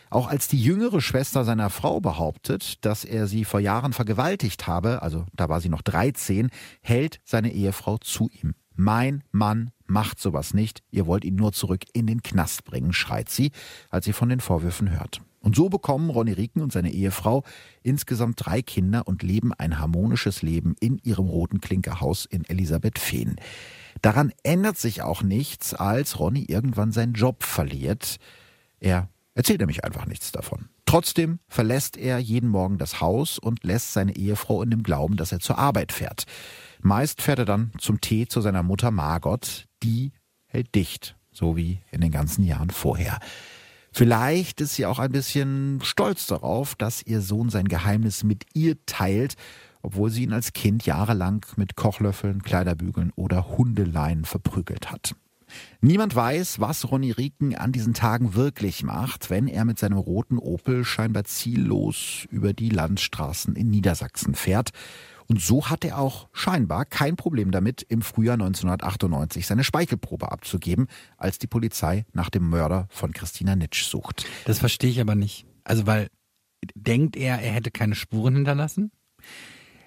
Auch 0.10 0.28
als 0.28 0.48
die 0.48 0.62
jüngere 0.62 1.02
Schwester 1.02 1.44
seiner 1.44 1.70
Frau 1.70 2.00
behauptet, 2.00 2.86
dass 2.86 3.06
er 3.06 3.28
sie 3.28 3.46
vor 3.46 3.60
Jahren 3.60 3.94
vergewaltigt 3.94 4.68
habe, 4.68 5.02
also 5.02 5.26
da 5.34 5.50
war 5.50 5.62
sie 5.62 5.70
noch 5.70 5.82
13, 5.82 6.50
hält 6.82 7.20
seine 7.24 7.52
Ehefrau 7.52 7.98
zu 7.98 8.30
ihm. 8.42 8.54
Mein 8.76 9.24
Mann 9.32 9.72
macht 9.88 10.20
sowas 10.20 10.54
nicht, 10.54 10.82
ihr 10.92 11.08
wollt 11.08 11.24
ihn 11.24 11.36
nur 11.36 11.54
zurück 11.54 11.84
in 11.94 12.08
den 12.08 12.22
Knast 12.22 12.66
bringen, 12.66 12.94
schreit 12.94 13.30
sie, 13.30 13.52
als 13.90 14.06
sie 14.06 14.14
von 14.14 14.30
den 14.30 14.42
Vorwürfen 14.42 14.92
hört. 14.92 15.22
Und 15.40 15.56
so 15.56 15.70
bekommen 15.70 16.10
Ronny 16.10 16.34
Rieken 16.34 16.62
und 16.62 16.74
seine 16.74 16.92
Ehefrau 16.92 17.44
insgesamt 17.84 18.44
drei 18.44 18.64
Kinder 18.64 19.08
und 19.08 19.22
leben 19.22 19.54
ein 19.54 19.80
harmonisches 19.80 20.42
Leben 20.42 20.76
in 20.80 20.98
ihrem 21.04 21.28
roten 21.28 21.62
Klinkerhaus 21.62 22.26
in 22.26 22.44
Elisabethfehn. 22.46 23.36
Daran 24.02 24.34
ändert 24.44 24.78
sich 24.78 25.04
auch 25.04 25.22
nichts, 25.22 25.74
als 25.76 26.20
Ronny 26.20 26.46
irgendwann 26.46 26.92
seinen 26.92 27.14
Job 27.14 27.44
verliert. 27.44 28.18
Er 28.80 29.08
erzählt 29.36 29.60
nämlich 29.60 29.84
einfach 29.84 30.08
nichts 30.08 30.32
davon. 30.32 30.70
Trotzdem 30.86 31.40
verlässt 31.48 31.98
er 31.98 32.18
jeden 32.20 32.50
Morgen 32.50 32.78
das 32.78 33.02
Haus 33.02 33.38
und 33.38 33.64
lässt 33.64 33.94
seine 33.94 34.16
Ehefrau 34.16 34.64
in 34.64 34.72
dem 34.72 34.82
Glauben, 34.82 35.18
dass 35.18 35.32
er 35.32 35.40
zur 35.40 35.60
Arbeit 35.60 35.92
fährt. 35.92 36.26
Meist 36.82 37.22
fährt 37.22 37.40
er 37.40 37.46
dann 37.46 37.72
zum 37.78 38.02
Tee 38.02 38.28
zu 38.28 38.42
seiner 38.42 38.64
Mutter 38.64 38.92
Margot, 38.92 39.68
die 39.84 40.14
hält 40.48 40.74
dicht, 40.74 41.16
so 41.32 41.56
wie 41.56 41.82
in 41.92 42.02
den 42.02 42.12
ganzen 42.12 42.44
Jahren 42.44 42.70
vorher. 42.70 43.20
Vielleicht 43.92 44.62
ist 44.62 44.76
sie 44.76 44.86
auch 44.86 45.00
ein 45.00 45.12
bisschen 45.12 45.80
stolz 45.82 46.28
darauf, 46.28 46.76
dass 46.76 47.02
ihr 47.02 47.22
Sohn 47.22 47.50
sein 47.50 47.68
Geheimnis 47.68 48.24
mit 48.24 48.46
ihr 48.54 48.76
teilt, 48.86 49.36
obwohl 49.82 50.10
sie 50.10 50.24
ihn 50.24 50.34
als 50.34 50.54
Kind 50.54 50.86
jahrelang 50.86 51.46
mit 51.56 51.76
Kochlöffeln, 51.76 52.44
Kleiderbügeln 52.44 53.12
oder 53.16 53.58
Hundeleien 53.58 54.26
verprügelt 54.26 54.92
hat. 54.92 55.16
Niemand 55.82 56.16
weiß, 56.16 56.60
was 56.60 56.90
Ronny 56.92 57.12
Rieken 57.12 57.56
an 57.56 57.72
diesen 57.72 57.94
Tagen 57.94 58.34
wirklich 58.36 58.84
macht, 58.84 59.30
wenn 59.30 59.48
er 59.48 59.66
mit 59.66 59.80
seinem 59.80 59.98
roten 59.98 60.38
Opel 60.38 60.84
scheinbar 60.84 61.26
ziellos 61.26 62.28
über 62.32 62.54
die 62.54 62.70
Landstraßen 62.70 63.56
in 63.56 63.70
Niedersachsen 63.70 64.36
fährt. 64.36 64.72
Und 65.28 65.42
so 65.42 65.70
hat 65.70 65.84
er 65.84 65.98
auch 65.98 66.28
scheinbar 66.34 66.86
kein 66.86 67.16
Problem 67.16 67.52
damit, 67.52 67.82
im 67.82 68.02
Frühjahr 68.02 68.36
1998 68.36 69.48
seine 69.48 69.64
Speichelprobe 69.64 70.32
abzugeben, 70.32 70.88
als 71.18 71.40
die 71.40 71.48
Polizei 71.48 72.06
nach 72.14 72.30
dem 72.30 72.48
Mörder 72.48 72.88
von 72.90 73.12
Christina 73.12 73.56
Nitsch 73.56 73.86
sucht. 73.86 74.26
Das 74.46 74.60
verstehe 74.60 74.92
ich 74.92 75.02
aber 75.02 75.16
nicht. 75.16 75.46
Also, 75.64 75.88
weil 75.88 76.10
denkt 76.76 77.16
er, 77.16 77.40
er 77.40 77.54
hätte 77.54 77.72
keine 77.72 77.96
Spuren 77.96 78.36
hinterlassen? 78.36 78.92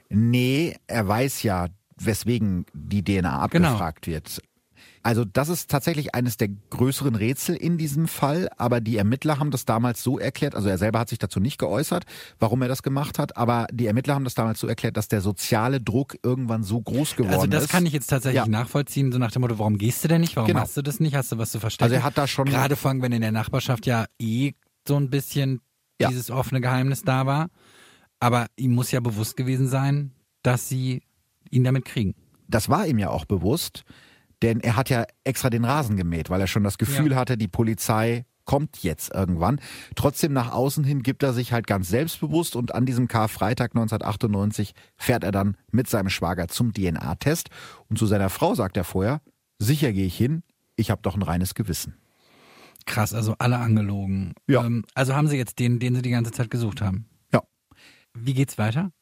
Nee, 0.08 0.76
er 0.86 1.06
weiß 1.06 1.42
ja, 1.42 1.68
weswegen 1.96 2.66
die 2.72 3.04
DNA 3.04 3.20
genau. 3.48 3.68
abgefragt 3.68 4.02
genau. 4.02 4.14
wird. 4.16 4.42
Also 5.02 5.24
das 5.24 5.48
ist 5.48 5.70
tatsächlich 5.70 6.14
eines 6.14 6.36
der 6.36 6.48
größeren 6.48 7.14
Rätsel 7.14 7.56
in 7.56 7.78
diesem 7.78 8.08
Fall, 8.08 8.48
aber 8.56 8.80
die 8.80 8.96
Ermittler 8.96 9.38
haben 9.38 9.50
das 9.50 9.64
damals 9.64 10.02
so 10.02 10.18
erklärt, 10.18 10.54
also 10.54 10.68
er 10.68 10.78
selber 10.78 10.98
hat 10.98 11.08
sich 11.08 11.18
dazu 11.18 11.40
nicht 11.40 11.58
geäußert, 11.58 12.04
warum 12.38 12.62
er 12.62 12.68
das 12.68 12.82
gemacht 12.82 13.18
hat, 13.18 13.36
aber 13.36 13.66
die 13.72 13.86
Ermittler 13.86 14.14
haben 14.14 14.24
das 14.24 14.34
damals 14.34 14.60
so 14.60 14.66
erklärt, 14.66 14.96
dass 14.96 15.08
der 15.08 15.20
soziale 15.20 15.80
Druck 15.80 16.16
irgendwann 16.22 16.62
so 16.62 16.80
groß 16.80 17.16
geworden 17.16 17.32
ist. 17.32 17.38
Also 17.38 17.46
das 17.50 17.64
ist. 17.64 17.70
kann 17.70 17.86
ich 17.86 17.92
jetzt 17.92 18.08
tatsächlich 18.08 18.44
ja. 18.44 18.48
nachvollziehen, 18.48 19.12
so 19.12 19.18
nach 19.18 19.30
dem 19.30 19.42
Motto, 19.42 19.58
warum 19.58 19.78
gehst 19.78 20.04
du 20.04 20.08
denn 20.08 20.20
nicht, 20.20 20.36
warum 20.36 20.46
genau. 20.46 20.60
machst 20.60 20.76
du 20.76 20.82
das 20.82 21.00
nicht, 21.00 21.14
hast 21.14 21.32
du 21.32 21.38
was 21.38 21.50
zu 21.50 21.60
verstecken? 21.60 21.84
Also 21.84 21.96
er 21.96 22.02
hat 22.02 22.18
da 22.18 22.26
schon... 22.26 22.46
Gerade 22.46 22.76
fangen, 22.76 23.02
wenn 23.02 23.12
in 23.12 23.20
der 23.20 23.32
Nachbarschaft 23.32 23.86
ja 23.86 24.06
eh 24.18 24.52
so 24.86 24.96
ein 24.96 25.10
bisschen 25.10 25.60
ja. 26.00 26.08
dieses 26.08 26.30
offene 26.30 26.60
Geheimnis 26.60 27.02
da 27.02 27.26
war, 27.26 27.48
aber 28.20 28.46
ihm 28.56 28.74
muss 28.74 28.90
ja 28.90 29.00
bewusst 29.00 29.36
gewesen 29.36 29.68
sein, 29.68 30.12
dass 30.42 30.68
sie 30.68 31.02
ihn 31.50 31.64
damit 31.64 31.84
kriegen. 31.84 32.14
Das 32.48 32.68
war 32.68 32.86
ihm 32.86 32.98
ja 32.98 33.10
auch 33.10 33.24
bewusst. 33.24 33.84
Denn 34.42 34.60
er 34.60 34.76
hat 34.76 34.90
ja 34.90 35.04
extra 35.24 35.50
den 35.50 35.64
Rasen 35.64 35.96
gemäht, 35.96 36.30
weil 36.30 36.40
er 36.40 36.46
schon 36.46 36.64
das 36.64 36.78
Gefühl 36.78 37.12
ja. 37.12 37.16
hatte, 37.16 37.36
die 37.36 37.48
Polizei 37.48 38.24
kommt 38.44 38.82
jetzt 38.82 39.12
irgendwann. 39.12 39.60
Trotzdem 39.94 40.32
nach 40.32 40.52
außen 40.52 40.82
hin 40.82 41.02
gibt 41.02 41.22
er 41.22 41.34
sich 41.34 41.52
halt 41.52 41.66
ganz 41.66 41.88
selbstbewusst 41.88 42.56
und 42.56 42.74
an 42.74 42.86
diesem 42.86 43.06
Karfreitag 43.06 43.72
1998 43.72 44.72
fährt 44.96 45.22
er 45.22 45.32
dann 45.32 45.56
mit 45.70 45.88
seinem 45.88 46.08
Schwager 46.08 46.48
zum 46.48 46.72
DNA-Test 46.72 47.50
und 47.88 47.98
zu 47.98 48.06
seiner 48.06 48.30
Frau 48.30 48.54
sagt 48.54 48.78
er 48.78 48.84
vorher, 48.84 49.20
sicher 49.58 49.92
gehe 49.92 50.06
ich 50.06 50.16
hin, 50.16 50.42
ich 50.76 50.90
habe 50.90 51.02
doch 51.02 51.14
ein 51.14 51.22
reines 51.22 51.54
Gewissen. 51.54 51.98
Krass, 52.86 53.12
also 53.12 53.34
alle 53.38 53.58
angelogen. 53.58 54.32
Ja. 54.46 54.64
Ähm, 54.64 54.86
also 54.94 55.14
haben 55.14 55.28
sie 55.28 55.36
jetzt 55.36 55.58
den, 55.58 55.78
den 55.78 55.94
sie 55.94 56.02
die 56.02 56.10
ganze 56.10 56.32
Zeit 56.32 56.50
gesucht 56.50 56.80
haben. 56.80 57.06
Ja. 57.34 57.42
Wie 58.14 58.32
geht's 58.32 58.56
weiter? 58.56 58.92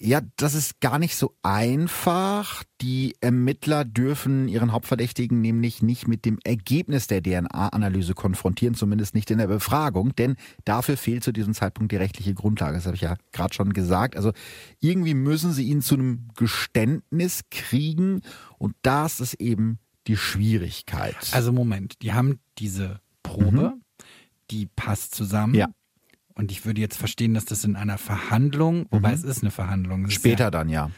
Ja, 0.00 0.20
das 0.36 0.54
ist 0.54 0.80
gar 0.80 1.00
nicht 1.00 1.16
so 1.16 1.34
einfach. 1.42 2.62
Die 2.80 3.16
Ermittler 3.20 3.84
dürfen 3.84 4.46
ihren 4.46 4.70
Hauptverdächtigen 4.70 5.40
nämlich 5.40 5.82
nicht 5.82 6.06
mit 6.06 6.24
dem 6.24 6.38
Ergebnis 6.44 7.08
der 7.08 7.20
DNA-Analyse 7.20 8.14
konfrontieren, 8.14 8.74
zumindest 8.74 9.16
nicht 9.16 9.28
in 9.32 9.38
der 9.38 9.48
Befragung, 9.48 10.14
denn 10.14 10.36
dafür 10.64 10.96
fehlt 10.96 11.24
zu 11.24 11.32
diesem 11.32 11.52
Zeitpunkt 11.52 11.90
die 11.90 11.96
rechtliche 11.96 12.32
Grundlage. 12.32 12.76
Das 12.76 12.86
habe 12.86 12.94
ich 12.94 13.02
ja 13.02 13.16
gerade 13.32 13.52
schon 13.54 13.72
gesagt. 13.72 14.16
Also 14.16 14.32
irgendwie 14.78 15.14
müssen 15.14 15.52
sie 15.52 15.64
ihn 15.64 15.82
zu 15.82 15.94
einem 15.94 16.28
Geständnis 16.36 17.42
kriegen 17.50 18.22
und 18.58 18.76
das 18.82 19.18
ist 19.18 19.34
eben 19.34 19.80
die 20.06 20.16
Schwierigkeit. 20.16 21.16
Also 21.32 21.52
Moment, 21.52 22.02
die 22.02 22.12
haben 22.12 22.38
diese 22.58 23.00
Probe, 23.24 23.74
mhm. 23.74 23.82
die 24.52 24.66
passt 24.66 25.16
zusammen. 25.16 25.54
Ja. 25.54 25.66
Und 26.38 26.52
ich 26.52 26.64
würde 26.64 26.80
jetzt 26.80 26.96
verstehen, 26.96 27.34
dass 27.34 27.44
das 27.44 27.64
in 27.64 27.74
einer 27.74 27.98
Verhandlung, 27.98 28.86
wobei 28.90 29.08
mhm. 29.08 29.14
es 29.14 29.24
ist 29.24 29.42
eine 29.42 29.50
Verhandlung. 29.50 30.08
Später 30.08 30.44
ja, 30.44 30.50
dann, 30.50 30.68
ja. 30.68 30.90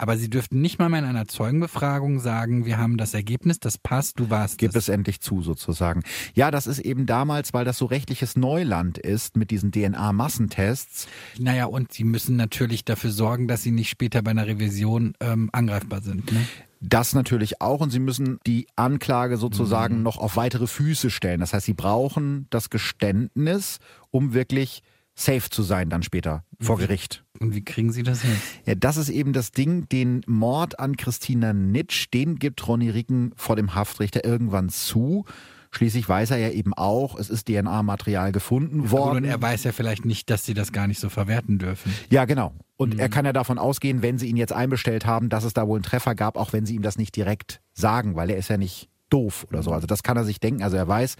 Aber 0.00 0.16
Sie 0.16 0.30
dürften 0.30 0.60
nicht 0.60 0.78
mal 0.78 0.88
mehr 0.88 1.00
in 1.00 1.04
einer 1.04 1.26
Zeugenbefragung 1.26 2.20
sagen, 2.20 2.66
wir 2.66 2.78
haben 2.78 2.98
das 2.98 3.14
Ergebnis, 3.14 3.58
das 3.58 3.78
passt, 3.78 4.20
du 4.20 4.30
warst 4.30 4.58
Gib 4.58 4.70
es. 4.70 4.76
es 4.76 4.88
endlich 4.88 5.20
zu, 5.20 5.42
sozusagen. 5.42 6.02
Ja, 6.34 6.52
das 6.52 6.68
ist 6.68 6.78
eben 6.80 7.06
damals, 7.06 7.52
weil 7.52 7.64
das 7.64 7.78
so 7.78 7.86
rechtliches 7.86 8.36
Neuland 8.36 8.98
ist 8.98 9.36
mit 9.36 9.50
diesen 9.50 9.72
DNA-Massentests. 9.72 11.08
Naja, 11.38 11.66
und 11.66 11.92
Sie 11.92 12.04
müssen 12.04 12.36
natürlich 12.36 12.84
dafür 12.84 13.10
sorgen, 13.10 13.48
dass 13.48 13.62
Sie 13.62 13.72
nicht 13.72 13.90
später 13.90 14.22
bei 14.22 14.32
einer 14.32 14.46
Revision 14.46 15.14
ähm, 15.20 15.48
angreifbar 15.52 16.00
sind. 16.00 16.32
Ne? 16.32 16.44
Das 16.80 17.12
natürlich 17.12 17.60
auch 17.60 17.80
und 17.80 17.90
sie 17.90 17.98
müssen 17.98 18.38
die 18.46 18.68
Anklage 18.76 19.36
sozusagen 19.36 19.98
mhm. 19.98 20.02
noch 20.04 20.18
auf 20.18 20.36
weitere 20.36 20.68
Füße 20.68 21.10
stellen. 21.10 21.40
Das 21.40 21.52
heißt, 21.52 21.66
sie 21.66 21.74
brauchen 21.74 22.46
das 22.50 22.70
Geständnis, 22.70 23.80
um 24.10 24.32
wirklich 24.32 24.82
safe 25.18 25.50
zu 25.50 25.62
sein 25.62 25.90
dann 25.90 26.02
später 26.02 26.44
vor 26.60 26.78
Gericht. 26.78 27.24
Und 27.40 27.54
wie 27.54 27.64
kriegen 27.64 27.92
Sie 27.92 28.02
das 28.02 28.22
hin? 28.22 28.36
Ja, 28.66 28.74
das 28.74 28.96
ist 28.96 29.08
eben 29.08 29.32
das 29.32 29.50
Ding. 29.50 29.88
Den 29.88 30.22
Mord 30.26 30.78
an 30.78 30.96
Christina 30.96 31.52
Nitsch, 31.52 32.06
den 32.14 32.36
gibt 32.36 32.66
Ronny 32.66 32.90
Ricken 32.90 33.32
vor 33.36 33.56
dem 33.56 33.74
Haftrichter 33.74 34.24
irgendwann 34.24 34.68
zu. 34.68 35.24
Schließlich 35.70 36.08
weiß 36.08 36.30
er 36.30 36.38
ja 36.38 36.50
eben 36.50 36.72
auch, 36.72 37.18
es 37.18 37.28
ist 37.28 37.46
DNA-Material 37.48 38.32
gefunden 38.32 38.90
worden. 38.90 39.18
Und 39.18 39.24
er 39.24 39.40
weiß 39.40 39.64
ja 39.64 39.72
vielleicht 39.72 40.04
nicht, 40.04 40.30
dass 40.30 40.44
sie 40.44 40.54
das 40.54 40.72
gar 40.72 40.86
nicht 40.86 41.00
so 41.00 41.10
verwerten 41.10 41.58
dürfen. 41.58 41.92
Ja, 42.10 42.24
genau. 42.24 42.54
Und 42.76 42.94
mhm. 42.94 43.00
er 43.00 43.08
kann 43.08 43.26
ja 43.26 43.32
davon 43.32 43.58
ausgehen, 43.58 44.02
wenn 44.02 44.18
sie 44.18 44.28
ihn 44.28 44.36
jetzt 44.36 44.52
einbestellt 44.52 45.04
haben, 45.04 45.28
dass 45.28 45.44
es 45.44 45.52
da 45.52 45.66
wohl 45.66 45.76
einen 45.76 45.82
Treffer 45.82 46.14
gab, 46.14 46.36
auch 46.36 46.52
wenn 46.52 46.64
sie 46.64 46.74
ihm 46.74 46.82
das 46.82 46.96
nicht 46.96 47.14
direkt 47.14 47.60
sagen, 47.74 48.14
weil 48.14 48.30
er 48.30 48.36
ist 48.36 48.48
ja 48.48 48.56
nicht 48.56 48.88
doof 49.10 49.46
oder 49.50 49.62
so. 49.62 49.72
Also 49.72 49.86
das 49.86 50.02
kann 50.02 50.16
er 50.16 50.24
sich 50.24 50.40
denken. 50.40 50.62
Also 50.62 50.76
er 50.76 50.88
weiß, 50.88 51.16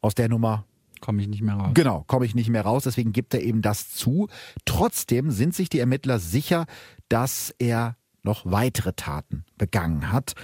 aus 0.00 0.14
der 0.14 0.28
Nummer 0.28 0.64
komme 1.00 1.22
ich 1.22 1.28
nicht 1.28 1.42
mehr 1.42 1.54
raus. 1.54 1.70
Genau, 1.74 2.04
komme 2.06 2.26
ich 2.26 2.34
nicht 2.34 2.50
mehr 2.50 2.62
raus. 2.62 2.84
Deswegen 2.84 3.12
gibt 3.12 3.34
er 3.34 3.42
eben 3.42 3.62
das 3.62 3.90
zu. 3.90 4.28
Trotzdem 4.64 5.30
sind 5.30 5.54
sich 5.54 5.68
die 5.68 5.78
Ermittler 5.78 6.18
sicher, 6.18 6.66
dass 7.08 7.54
er 7.58 7.96
noch 8.22 8.44
weitere 8.44 8.92
Taten 8.92 9.44
begangen 9.56 10.12
hat. 10.12 10.34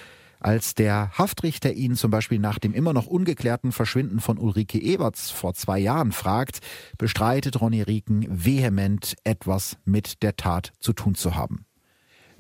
Als 0.41 0.75
der 0.75 1.11
Haftrichter 1.17 1.73
ihn 1.73 1.97
zum 1.97 2.11
Beispiel 2.11 2.39
nach 2.39 2.59
dem 2.59 2.75
immer 2.75 2.93
noch 2.93 3.07
ungeklärten 3.07 3.73
Verschwinden 3.73 4.21
von 4.21 4.39
Ulrike 4.39 4.79
Eberts 4.79 5.31
vor 5.31 5.55
zwei 5.55 5.79
Jahren 5.79 6.13
fragt, 6.13 6.61
bestreitet 6.99 7.61
Ronny 7.61 7.83
Rieken 7.83 8.27
vehement, 8.29 9.17
etwas 9.25 9.77
mit 9.85 10.23
der 10.23 10.37
Tat 10.37 10.73
zu 10.79 10.93
tun 10.93 11.15
zu 11.15 11.35
haben. 11.35 11.66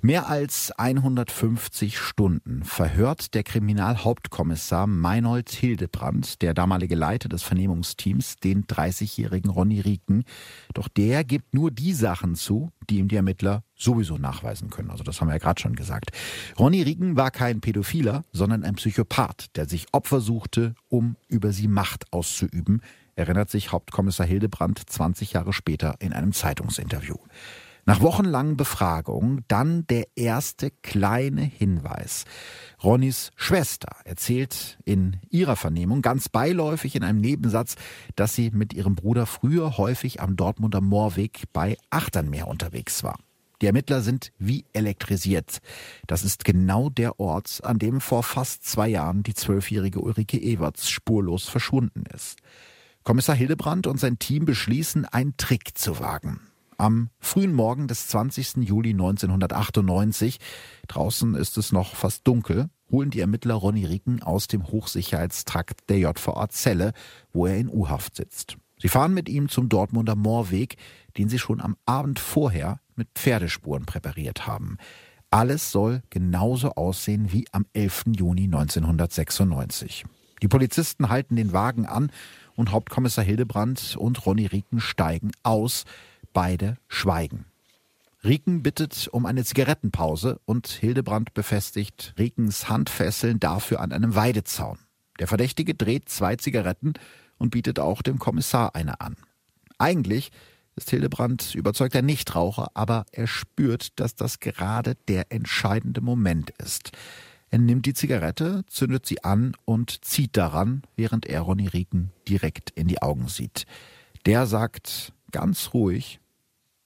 Mehr 0.06 0.28
als 0.28 0.70
150 0.70 1.98
Stunden 1.98 2.62
verhört 2.62 3.34
der 3.34 3.42
Kriminalhauptkommissar 3.42 4.86
Meinold 4.86 5.50
Hildebrand, 5.50 6.42
der 6.42 6.54
damalige 6.54 6.94
Leiter 6.94 7.28
des 7.28 7.42
Vernehmungsteams, 7.42 8.36
den 8.36 8.66
30-jährigen 8.66 9.50
Ronny 9.50 9.80
Rieken. 9.80 10.22
Doch 10.74 10.86
der 10.86 11.24
gibt 11.24 11.54
nur 11.54 11.72
die 11.72 11.92
Sachen 11.92 12.36
zu, 12.36 12.70
die 12.88 12.98
ihm 12.98 13.08
die 13.08 13.16
Ermittler 13.16 13.64
sowieso 13.74 14.16
nachweisen 14.16 14.70
können. 14.70 14.92
Also 14.92 15.02
das 15.02 15.20
haben 15.20 15.26
wir 15.26 15.34
ja 15.34 15.40
gerade 15.40 15.60
schon 15.60 15.74
gesagt. 15.74 16.12
Ronny 16.56 16.82
Rieken 16.82 17.16
war 17.16 17.32
kein 17.32 17.60
Pädophiler, 17.60 18.22
sondern 18.30 18.62
ein 18.62 18.76
Psychopath, 18.76 19.56
der 19.56 19.68
sich 19.68 19.88
Opfer 19.90 20.20
suchte, 20.20 20.76
um 20.86 21.16
über 21.26 21.50
sie 21.50 21.66
Macht 21.66 22.12
auszuüben, 22.12 22.80
erinnert 23.16 23.50
sich 23.50 23.72
Hauptkommissar 23.72 24.24
Hildebrand 24.24 24.88
20 24.88 25.32
Jahre 25.32 25.52
später 25.52 25.96
in 25.98 26.12
einem 26.12 26.32
Zeitungsinterview. 26.32 27.16
Nach 27.88 28.00
wochenlangen 28.00 28.56
Befragungen 28.56 29.44
dann 29.46 29.86
der 29.86 30.08
erste 30.16 30.72
kleine 30.82 31.42
Hinweis. 31.42 32.24
Ronnys 32.82 33.30
Schwester 33.36 33.94
erzählt 34.04 34.76
in 34.84 35.18
ihrer 35.30 35.54
Vernehmung 35.54 36.02
ganz 36.02 36.28
beiläufig 36.28 36.96
in 36.96 37.04
einem 37.04 37.20
Nebensatz, 37.20 37.76
dass 38.16 38.34
sie 38.34 38.50
mit 38.50 38.74
ihrem 38.74 38.96
Bruder 38.96 39.24
früher 39.24 39.78
häufig 39.78 40.20
am 40.20 40.34
Dortmunder 40.34 40.80
Moorweg 40.80 41.44
bei 41.52 41.76
Achternmeer 41.90 42.48
unterwegs 42.48 43.04
war. 43.04 43.20
Die 43.62 43.66
Ermittler 43.66 44.00
sind 44.00 44.32
wie 44.36 44.64
elektrisiert. 44.72 45.58
Das 46.08 46.24
ist 46.24 46.44
genau 46.44 46.90
der 46.90 47.20
Ort, 47.20 47.60
an 47.62 47.78
dem 47.78 48.00
vor 48.00 48.24
fast 48.24 48.64
zwei 48.64 48.88
Jahren 48.88 49.22
die 49.22 49.34
zwölfjährige 49.34 50.00
Ulrike 50.00 50.42
Everts 50.42 50.90
spurlos 50.90 51.48
verschwunden 51.48 52.02
ist. 52.12 52.40
Kommissar 53.04 53.36
Hildebrand 53.36 53.86
und 53.86 54.00
sein 54.00 54.18
Team 54.18 54.44
beschließen, 54.44 55.04
einen 55.04 55.36
Trick 55.36 55.78
zu 55.78 56.00
wagen. 56.00 56.40
Am 56.78 57.08
frühen 57.18 57.54
Morgen 57.54 57.88
des 57.88 58.08
20. 58.08 58.56
Juli 58.56 58.90
1998, 58.90 60.38
draußen 60.88 61.34
ist 61.34 61.56
es 61.56 61.72
noch 61.72 61.94
fast 61.94 62.26
dunkel, 62.26 62.68
holen 62.90 63.10
die 63.10 63.20
Ermittler 63.20 63.54
Ronny 63.54 63.86
Rieken 63.86 64.22
aus 64.22 64.46
dem 64.46 64.66
Hochsicherheitstrakt 64.66 65.88
der 65.88 65.98
JVA 65.98 66.48
Zelle, 66.50 66.92
wo 67.32 67.46
er 67.46 67.56
in 67.56 67.68
U-Haft 67.68 68.16
sitzt. 68.16 68.58
Sie 68.78 68.88
fahren 68.88 69.14
mit 69.14 69.30
ihm 69.30 69.48
zum 69.48 69.70
Dortmunder 69.70 70.16
Moorweg, 70.16 70.76
den 71.16 71.30
sie 71.30 71.38
schon 71.38 71.62
am 71.62 71.76
Abend 71.86 72.18
vorher 72.18 72.80
mit 72.94 73.08
Pferdespuren 73.14 73.86
präpariert 73.86 74.46
haben. 74.46 74.76
Alles 75.30 75.72
soll 75.72 76.02
genauso 76.10 76.72
aussehen 76.72 77.32
wie 77.32 77.46
am 77.52 77.64
11. 77.72 78.04
Juni 78.16 78.44
1996. 78.44 80.04
Die 80.42 80.48
Polizisten 80.48 81.08
halten 81.08 81.36
den 81.36 81.54
Wagen 81.54 81.86
an 81.86 82.12
und 82.54 82.70
Hauptkommissar 82.70 83.24
Hildebrand 83.24 83.96
und 83.98 84.26
Ronny 84.26 84.46
Rieken 84.46 84.80
steigen 84.80 85.32
aus. 85.42 85.84
Beide 86.36 86.76
schweigen. 86.86 87.46
Rieken 88.22 88.62
bittet 88.62 89.08
um 89.10 89.24
eine 89.24 89.42
Zigarettenpause 89.42 90.38
und 90.44 90.66
Hildebrand 90.66 91.32
befestigt 91.32 92.12
Riekens 92.18 92.68
Handfesseln 92.68 93.40
dafür 93.40 93.80
an 93.80 93.90
einem 93.90 94.14
Weidezaun. 94.14 94.78
Der 95.18 95.28
Verdächtige 95.28 95.74
dreht 95.74 96.10
zwei 96.10 96.36
Zigaretten 96.36 96.92
und 97.38 97.52
bietet 97.52 97.78
auch 97.78 98.02
dem 98.02 98.18
Kommissar 98.18 98.74
eine 98.74 99.00
an. 99.00 99.16
Eigentlich 99.78 100.30
ist 100.74 100.90
Hildebrand 100.90 101.54
überzeugter 101.54 102.02
Nichtraucher, 102.02 102.68
aber 102.74 103.06
er 103.12 103.28
spürt, 103.28 103.98
dass 103.98 104.14
das 104.14 104.38
gerade 104.38 104.94
der 105.08 105.32
entscheidende 105.32 106.02
Moment 106.02 106.50
ist. 106.62 106.92
Er 107.48 107.60
nimmt 107.60 107.86
die 107.86 107.94
Zigarette, 107.94 108.62
zündet 108.66 109.06
sie 109.06 109.24
an 109.24 109.56
und 109.64 110.04
zieht 110.04 110.36
daran, 110.36 110.82
während 110.96 111.24
er 111.24 111.40
Ronny 111.40 111.68
Rieken 111.68 112.12
direkt 112.28 112.72
in 112.72 112.88
die 112.88 113.00
Augen 113.00 113.26
sieht. 113.28 113.64
Der 114.26 114.44
sagt 114.44 115.14
ganz 115.32 115.70
ruhig, 115.72 116.20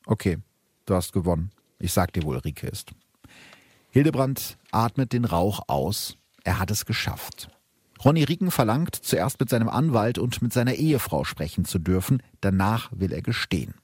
Okay, 0.06 0.38
du 0.86 0.94
hast 0.94 1.12
gewonnen. 1.12 1.50
Ich 1.78 1.92
sag 1.92 2.12
dir, 2.12 2.22
wo 2.22 2.30
Ulrike 2.30 2.66
ist. 2.66 2.90
Hildebrand 3.90 4.56
atmet 4.70 5.12
den 5.12 5.24
Rauch 5.24 5.62
aus. 5.66 6.16
Er 6.44 6.58
hat 6.58 6.70
es 6.70 6.86
geschafft. 6.86 7.48
Ronny 8.04 8.24
Rieken 8.24 8.50
verlangt, 8.50 8.94
zuerst 8.94 9.40
mit 9.40 9.50
seinem 9.50 9.68
Anwalt 9.68 10.18
und 10.18 10.40
mit 10.40 10.52
seiner 10.52 10.74
Ehefrau 10.74 11.24
sprechen 11.24 11.64
zu 11.64 11.78
dürfen. 11.78 12.22
Danach 12.40 12.90
will 12.94 13.12
er 13.12 13.20
gestehen. 13.20 13.74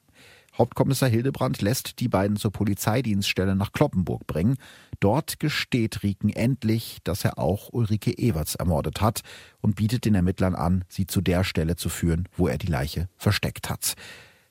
Hauptkommissar 0.57 1.11
Hildebrand 1.11 1.61
lässt 1.61 2.01
die 2.01 2.09
beiden 2.09 2.39
zur 2.39 2.51
Polizeidienststelle 2.51 3.55
nach 3.55 3.73
Kloppenburg 3.73 4.27
bringen. 4.27 4.57
Dort 5.01 5.39
gesteht 5.39 6.03
Rieken 6.03 6.31
endlich, 6.31 6.99
dass 7.05 7.27
er 7.27 7.39
auch 7.39 7.69
Ulrike 7.73 8.17
Everts 8.17 8.55
ermordet 8.55 9.03
hat 9.03 9.21
und 9.61 9.77
bietet 9.77 10.07
den 10.07 10.15
Ermittlern 10.15 10.55
an, 10.55 10.85
sie 10.89 11.07
zu 11.07 11.21
der 11.21 11.45
Stelle 11.45 11.77
zu 11.77 11.91
führen, 11.91 12.27
wo 12.39 12.49
er 12.49 12.57
die 12.57 12.69
Leiche 12.69 13.11
versteckt 13.19 13.69
hat. 13.69 13.97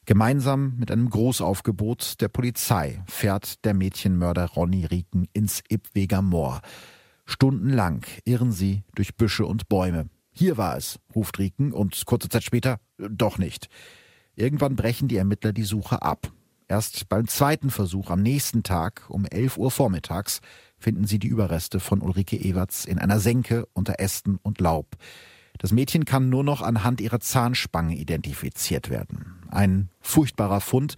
Gemeinsam 0.06 0.76
mit 0.78 0.92
einem 0.92 1.10
Großaufgebot 1.10 2.22
der 2.22 2.28
Polizei 2.28 3.02
fährt 3.08 3.66
der 3.66 3.74
Mädchenmörder 3.74 4.46
Ronny 4.46 4.86
Rieken 4.86 5.28
ins 5.34 5.64
Ipweger 5.68 6.22
Moor. 6.22 6.62
Stundenlang 7.26 8.06
irren 8.24 8.52
sie 8.52 8.84
durch 8.94 9.16
Büsche 9.16 9.48
und 9.48 9.68
Bäume. 9.68 10.10
Hier 10.32 10.58
war 10.58 10.78
es, 10.78 11.00
ruft 11.16 11.40
Rieken 11.40 11.72
und 11.72 12.06
kurze 12.06 12.30
Zeit 12.30 12.44
später 12.44 12.80
doch 12.98 13.40
nicht. 13.40 13.68
Irgendwann 14.36 14.76
brechen 14.76 15.08
die 15.08 15.18
Ermittler 15.18 15.54
die 15.54 15.64
Suche 15.64 16.04
ab. 16.04 16.32
Erst 16.68 17.10
beim 17.10 17.28
zweiten 17.28 17.72
Versuch 17.72 18.12
am 18.12 18.22
nächsten 18.22 18.62
Tag 18.62 19.06
um 19.10 19.26
11 19.26 19.58
Uhr 19.58 19.72
vormittags 19.72 20.42
finden 20.78 21.08
sie 21.08 21.18
die 21.18 21.28
Überreste 21.28 21.80
von 21.80 22.02
Ulrike 22.02 22.38
Everts 22.38 22.86
in 22.86 23.00
einer 23.00 23.20
Senke 23.20 23.68
unter 23.74 24.00
Ästen 24.00 24.38
und 24.44 24.60
Laub. 24.60 24.98
Das 25.58 25.72
Mädchen 25.72 26.06
kann 26.06 26.30
nur 26.30 26.44
noch 26.44 26.62
anhand 26.62 27.02
ihrer 27.02 27.20
Zahnspange 27.20 27.96
identifiziert 27.96 28.90
werden. 28.90 29.44
Ein 29.50 29.90
furchtbarer 30.02 30.62
Fund. 30.62 30.96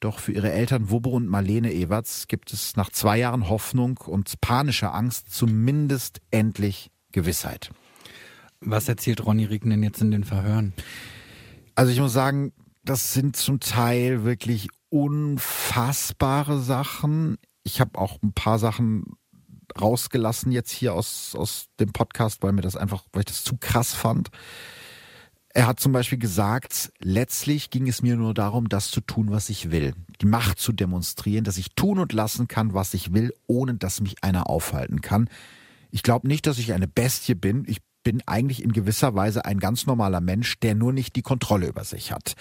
Doch 0.00 0.18
für 0.18 0.32
ihre 0.32 0.50
Eltern 0.50 0.90
Wubbo 0.90 1.10
und 1.10 1.26
Marlene 1.26 1.74
Everts 1.74 2.26
gibt 2.26 2.54
es 2.54 2.74
nach 2.74 2.90
zwei 2.90 3.18
Jahren 3.18 3.50
Hoffnung 3.50 3.98
und 3.98 4.40
panischer 4.40 4.94
Angst 4.94 5.30
zumindest 5.30 6.20
endlich 6.30 6.90
Gewissheit. 7.12 7.70
Was 8.60 8.88
erzählt 8.88 9.24
Ronny 9.24 9.44
Rieken 9.44 9.70
denn 9.70 9.82
jetzt 9.82 10.00
in 10.00 10.10
den 10.10 10.24
Verhören? 10.24 10.72
Also 11.74 11.92
ich 11.92 12.00
muss 12.00 12.12
sagen, 12.12 12.52
das 12.82 13.12
sind 13.12 13.36
zum 13.36 13.60
Teil 13.60 14.24
wirklich 14.24 14.68
unfassbare 14.88 16.58
Sachen. 16.60 17.36
Ich 17.62 17.80
habe 17.80 17.98
auch 17.98 18.18
ein 18.22 18.32
paar 18.32 18.58
Sachen 18.58 19.04
rausgelassen 19.80 20.52
jetzt 20.52 20.70
hier 20.70 20.94
aus, 20.94 21.34
aus 21.36 21.66
dem 21.78 21.92
Podcast, 21.92 22.42
weil 22.42 22.52
mir 22.52 22.62
das 22.62 22.76
einfach, 22.76 23.04
weil 23.12 23.20
ich 23.20 23.26
das 23.26 23.44
zu 23.44 23.56
krass 23.58 23.94
fand. 23.94 24.30
Er 25.52 25.66
hat 25.66 25.80
zum 25.80 25.92
Beispiel 25.92 26.18
gesagt, 26.18 26.92
letztlich 27.00 27.70
ging 27.70 27.88
es 27.88 28.02
mir 28.02 28.16
nur 28.16 28.34
darum, 28.34 28.68
das 28.68 28.90
zu 28.90 29.00
tun, 29.00 29.32
was 29.32 29.50
ich 29.50 29.72
will. 29.72 29.94
Die 30.20 30.26
Macht 30.26 30.60
zu 30.60 30.72
demonstrieren, 30.72 31.42
dass 31.42 31.58
ich 31.58 31.74
tun 31.74 31.98
und 31.98 32.12
lassen 32.12 32.46
kann, 32.46 32.72
was 32.72 32.94
ich 32.94 33.12
will, 33.12 33.34
ohne 33.48 33.74
dass 33.74 34.00
mich 34.00 34.22
einer 34.22 34.48
aufhalten 34.48 35.00
kann. 35.00 35.28
Ich 35.90 36.04
glaube 36.04 36.28
nicht, 36.28 36.46
dass 36.46 36.58
ich 36.58 36.72
eine 36.72 36.86
Bestie 36.86 37.34
bin. 37.34 37.64
Ich 37.66 37.78
bin 38.02 38.22
eigentlich 38.26 38.62
in 38.62 38.72
gewisser 38.72 39.14
Weise 39.14 39.44
ein 39.44 39.58
ganz 39.58 39.86
normaler 39.86 40.20
Mensch, 40.20 40.58
der 40.60 40.74
nur 40.74 40.92
nicht 40.92 41.16
die 41.16 41.22
Kontrolle 41.22 41.66
über 41.66 41.84
sich 41.84 42.12
hat. 42.12 42.34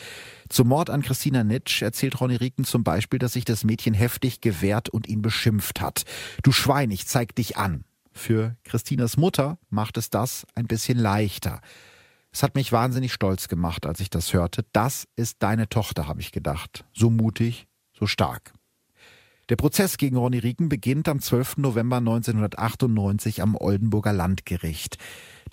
Zum 0.49 0.69
Mord 0.69 0.89
an 0.89 1.01
Christina 1.01 1.43
Nitsch 1.43 1.81
erzählt 1.81 2.19
Ronny 2.19 2.35
Rieken 2.35 2.65
zum 2.65 2.83
Beispiel, 2.83 3.19
dass 3.19 3.33
sich 3.33 3.45
das 3.45 3.63
Mädchen 3.63 3.93
heftig 3.93 4.41
gewehrt 4.41 4.89
und 4.89 5.07
ihn 5.07 5.21
beschimpft 5.21 5.81
hat. 5.81 6.03
Du 6.43 6.51
Schwein, 6.51 6.91
ich 6.91 7.07
zeig 7.07 7.35
dich 7.35 7.57
an. 7.57 7.83
Für 8.11 8.55
Christinas 8.63 9.17
Mutter 9.17 9.57
macht 9.69 9.97
es 9.97 10.09
das 10.09 10.45
ein 10.55 10.67
bisschen 10.67 10.97
leichter. 10.97 11.61
Es 12.31 12.43
hat 12.43 12.55
mich 12.55 12.71
wahnsinnig 12.71 13.13
stolz 13.13 13.47
gemacht, 13.47 13.85
als 13.85 13.99
ich 13.99 14.09
das 14.09 14.33
hörte. 14.33 14.65
Das 14.71 15.07
ist 15.15 15.37
deine 15.41 15.67
Tochter, 15.67 16.07
habe 16.07 16.21
ich 16.21 16.31
gedacht. 16.31 16.85
So 16.93 17.09
mutig, 17.09 17.67
so 17.97 18.07
stark. 18.07 18.53
Der 19.49 19.55
Prozess 19.55 19.97
gegen 19.97 20.15
Ronny 20.15 20.37
Rieken 20.37 20.69
beginnt 20.69 21.09
am 21.09 21.19
12. 21.19 21.57
November 21.57 21.97
1998 21.97 23.41
am 23.41 23.55
Oldenburger 23.55 24.13
Landgericht. 24.13 24.99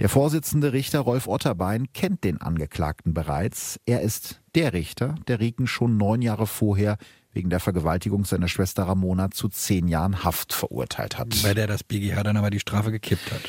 Der 0.01 0.11
Vorsitzende 0.11 0.75
Richter 0.75 1.01
Rolf 1.01 1.27
Otterbein 1.27 1.91
kennt 1.95 2.23
den 2.23 2.39
Angeklagten 2.39 3.15
bereits. 3.15 3.81
Er 3.87 4.03
ist 4.03 4.43
der 4.55 4.75
Richter, 4.75 5.15
der 5.29 5.41
Rieken 5.41 5.67
schon 5.67 5.97
neun 5.97 6.21
Jahre 6.21 6.47
vorher 6.47 6.99
wegen 7.33 7.49
der 7.49 7.59
Vergewaltigung 7.59 8.27
seiner 8.27 8.49
Schwester 8.49 8.83
Ramona 8.83 9.31
zu 9.31 9.49
zehn 9.49 9.89
Jahren 9.89 10.25
Haft 10.25 10.53
verurteilt 10.53 11.17
hat. 11.17 11.35
Bei 11.43 11.55
der 11.55 11.67
das 11.67 11.83
BGH 11.83 12.23
dann 12.23 12.37
aber 12.37 12.51
die 12.51 12.61
Strafe 12.61 12.93
gekippt 12.93 13.33
hat. 13.33 13.41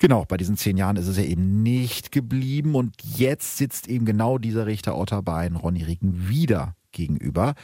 Genau, 0.00 0.24
bei 0.24 0.36
diesen 0.36 0.56
zehn 0.56 0.76
Jahren 0.76 0.96
ist 0.96 1.06
es 1.06 1.16
ja 1.16 1.22
eben 1.22 1.62
nicht 1.62 2.10
geblieben 2.10 2.74
und 2.74 2.96
jetzt 3.04 3.56
sitzt 3.56 3.86
eben 3.86 4.04
genau 4.04 4.38
dieser 4.38 4.66
Richter 4.66 4.98
Otterbein 4.98 5.54
Ronny 5.54 5.84
Rieken 5.84 6.28
wieder 6.28 6.74
gegenüber 6.90 7.54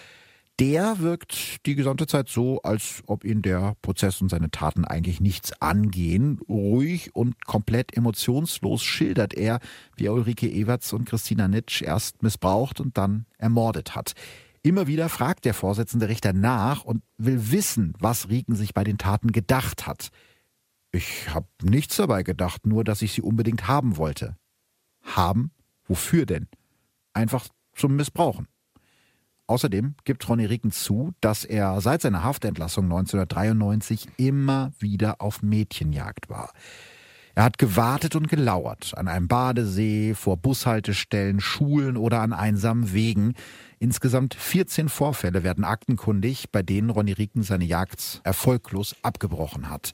der 0.59 0.99
wirkt 0.99 1.65
die 1.67 1.77
gesamte 1.77 2.07
Zeit 2.07 2.29
so, 2.29 2.61
als 2.63 3.03
ob 3.07 3.25
ihn 3.25 3.43
der 3.43 3.77
Prozess 3.81 4.21
und 4.21 4.29
seine 4.29 4.51
Taten 4.51 4.85
eigentlich 4.85 5.21
nichts 5.21 5.53
angehen. 5.63 6.41
Ruhig 6.49 7.15
und 7.15 7.47
komplett 7.47 7.97
emotionslos 7.97 8.83
schildert 8.83 9.35
er, 9.35 9.61
wie 9.97 10.07
er 10.07 10.15
Ulrike 10.15 10.51
Everts 10.51 10.93
und 10.93 11.05
Christina 11.09 11.47
Nitsch 11.47 11.83
erst 11.83 12.23
missbraucht 12.23 12.81
und 12.81 12.99
dann 12.99 13.27
ermordet 13.39 13.95
hat. 13.95 14.15
Immer 14.63 14.89
wieder 14.89 15.09
fragt 15.09 15.45
der 15.45 15.55
Vorsitzende 15.55 16.09
Richter 16.09 16.33
nach 16.33 16.85
und 16.85 17.03
will 17.17 17.53
wissen, 17.53 17.95
was 18.01 18.29
Rieken 18.29 18.57
sich 18.57 18.75
bei 18.75 18.83
den 18.83 18.99
Taten 18.99 19.31
gedacht 19.31 19.87
hat. 19.87 20.11
Ich 20.91 21.33
habe 21.33 21.47
nichts 21.63 21.97
dabei 21.97 22.25
gedacht, 22.25 22.67
nur 22.67 22.83
dass 22.83 23.03
ich 23.03 23.13
sie 23.13 23.23
unbedingt 23.23 23.69
haben 23.69 23.97
wollte. 23.97 24.37
Haben? 25.03 25.53
Wofür 25.85 26.27
denn? 26.27 26.49
Einfach 27.13 27.47
zum 27.75 27.95
Missbrauchen. 27.95 28.49
Außerdem 29.49 29.95
gibt 30.05 30.29
Ronny 30.29 30.45
Rieken 30.45 30.73
zu, 30.73 31.15
dass 31.23 31.45
er 31.45 31.81
seit 31.81 32.03
seiner 32.03 32.23
Haftentlassung 32.23 32.85
1993 32.85 34.07
immer 34.19 34.73
wieder 34.79 35.21
auf 35.21 35.43
Mädchenjagd 35.43 36.29
war. 36.29 36.53
Er 37.35 37.45
hat 37.45 37.57
gewartet 37.57 38.15
und 38.15 38.29
gelauert 38.29 38.93
an 38.97 39.09
einem 39.09 39.27
Badesee, 39.27 40.15
vor 40.15 40.37
Bushaltestellen, 40.37 41.41
Schulen 41.41 41.97
oder 41.97 42.21
an 42.21 42.33
einsamen 42.33 42.93
Wegen. 42.93 43.35
Insgesamt 43.79 44.35
14 44.35 44.89
Vorfälle 44.91 45.45
werden 45.45 45.65
aktenkundig, 45.65 46.51
bei 46.53 46.63
denen 46.63 46.91
Ronny 46.91 47.13
Rieken 47.13 47.43
seine 47.43 47.65
Jagd 47.65 48.21
erfolglos 48.25 48.97
abgebrochen 49.03 49.71
hat. 49.71 49.93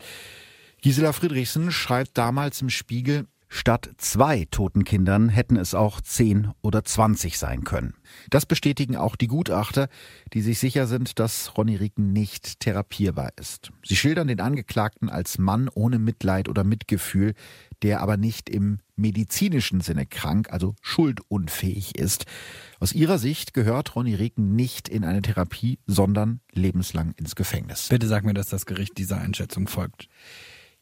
Gisela 0.80 1.12
Friedrichsen 1.12 1.70
schreibt 1.70 2.18
damals 2.18 2.60
im 2.60 2.70
Spiegel, 2.70 3.26
Statt 3.56 3.88
zwei 3.98 4.46
toten 4.50 4.82
Kindern 4.82 5.28
hätten 5.28 5.56
es 5.56 5.76
auch 5.76 6.00
zehn 6.00 6.50
oder 6.60 6.82
zwanzig 6.82 7.38
sein 7.38 7.62
können. 7.62 7.94
Das 8.28 8.46
bestätigen 8.46 8.96
auch 8.96 9.14
die 9.14 9.28
Gutachter, 9.28 9.88
die 10.32 10.42
sich 10.42 10.58
sicher 10.58 10.88
sind, 10.88 11.20
dass 11.20 11.56
Ronny 11.56 11.76
Rieken 11.76 12.12
nicht 12.12 12.58
therapierbar 12.58 13.30
ist. 13.36 13.70
Sie 13.84 13.94
schildern 13.94 14.26
den 14.26 14.40
Angeklagten 14.40 15.08
als 15.08 15.38
Mann 15.38 15.70
ohne 15.72 16.00
Mitleid 16.00 16.48
oder 16.48 16.64
Mitgefühl, 16.64 17.34
der 17.82 18.00
aber 18.00 18.16
nicht 18.16 18.50
im 18.50 18.80
medizinischen 18.96 19.80
Sinne 19.80 20.04
krank, 20.04 20.52
also 20.52 20.74
schuldunfähig 20.82 21.96
ist. 21.96 22.26
Aus 22.80 22.92
ihrer 22.92 23.18
Sicht 23.18 23.54
gehört 23.54 23.94
Ronny 23.94 24.16
Rieken 24.16 24.56
nicht 24.56 24.88
in 24.88 25.04
eine 25.04 25.22
Therapie, 25.22 25.78
sondern 25.86 26.40
lebenslang 26.50 27.12
ins 27.12 27.36
Gefängnis. 27.36 27.86
Bitte 27.88 28.08
sag 28.08 28.24
mir, 28.24 28.34
dass 28.34 28.48
das 28.48 28.66
Gericht 28.66 28.98
dieser 28.98 29.18
Einschätzung 29.20 29.68
folgt. 29.68 30.08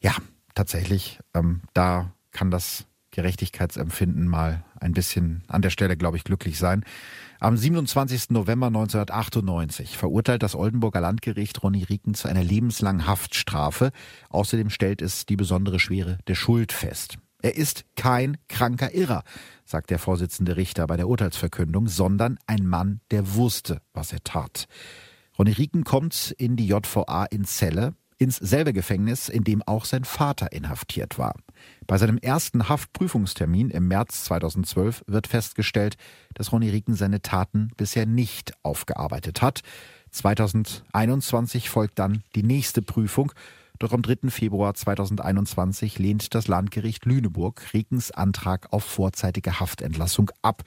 Ja, 0.00 0.16
tatsächlich. 0.54 1.20
Ähm, 1.34 1.60
da 1.74 2.14
kann 2.32 2.50
das 2.50 2.86
Gerechtigkeitsempfinden 3.12 4.26
mal 4.26 4.64
ein 4.80 4.92
bisschen 4.92 5.44
an 5.46 5.62
der 5.62 5.70
Stelle, 5.70 5.96
glaube 5.96 6.16
ich, 6.16 6.24
glücklich 6.24 6.58
sein. 6.58 6.82
Am 7.40 7.56
27. 7.56 8.30
November 8.30 8.68
1998 8.68 9.98
verurteilt 9.98 10.42
das 10.42 10.54
Oldenburger 10.54 11.00
Landgericht 11.00 11.62
Ronny 11.62 11.84
Rieken 11.84 12.14
zu 12.14 12.28
einer 12.28 12.42
lebenslangen 12.42 13.06
Haftstrafe. 13.06 13.92
Außerdem 14.30 14.70
stellt 14.70 15.02
es 15.02 15.26
die 15.26 15.36
besondere 15.36 15.78
Schwere 15.78 16.18
der 16.26 16.34
Schuld 16.34 16.72
fest. 16.72 17.18
Er 17.42 17.56
ist 17.56 17.84
kein 17.96 18.38
kranker 18.48 18.94
Irrer, 18.94 19.24
sagt 19.64 19.90
der 19.90 19.98
Vorsitzende 19.98 20.56
Richter 20.56 20.86
bei 20.86 20.96
der 20.96 21.08
Urteilsverkündung, 21.08 21.88
sondern 21.88 22.38
ein 22.46 22.66
Mann, 22.66 23.00
der 23.10 23.34
wusste, 23.34 23.82
was 23.92 24.12
er 24.12 24.22
tat. 24.22 24.68
Ronny 25.38 25.52
Rieken 25.52 25.84
kommt 25.84 26.34
in 26.38 26.56
die 26.56 26.68
JVA 26.68 27.24
in 27.24 27.44
Celle, 27.44 27.94
ins 28.18 28.36
selbe 28.36 28.72
Gefängnis, 28.72 29.28
in 29.28 29.42
dem 29.42 29.62
auch 29.62 29.84
sein 29.84 30.04
Vater 30.04 30.52
inhaftiert 30.52 31.18
war. 31.18 31.34
Bei 31.86 31.98
seinem 31.98 32.18
ersten 32.18 32.68
Haftprüfungstermin 32.68 33.70
im 33.70 33.88
März 33.88 34.24
2012 34.24 35.04
wird 35.06 35.26
festgestellt, 35.26 35.96
dass 36.34 36.52
Ronny 36.52 36.70
Rieken 36.70 36.94
seine 36.94 37.22
Taten 37.22 37.70
bisher 37.76 38.06
nicht 38.06 38.52
aufgearbeitet 38.62 39.42
hat. 39.42 39.60
2021 40.10 41.70
folgt 41.70 41.98
dann 41.98 42.22
die 42.34 42.42
nächste 42.42 42.82
Prüfung. 42.82 43.32
Doch 43.78 43.92
am 43.92 44.02
3. 44.02 44.30
Februar 44.30 44.74
2021 44.74 45.98
lehnt 45.98 46.34
das 46.34 46.46
Landgericht 46.46 47.04
Lüneburg 47.04 47.72
Riekens 47.72 48.12
Antrag 48.12 48.72
auf 48.72 48.84
vorzeitige 48.84 49.58
Haftentlassung 49.58 50.30
ab. 50.40 50.62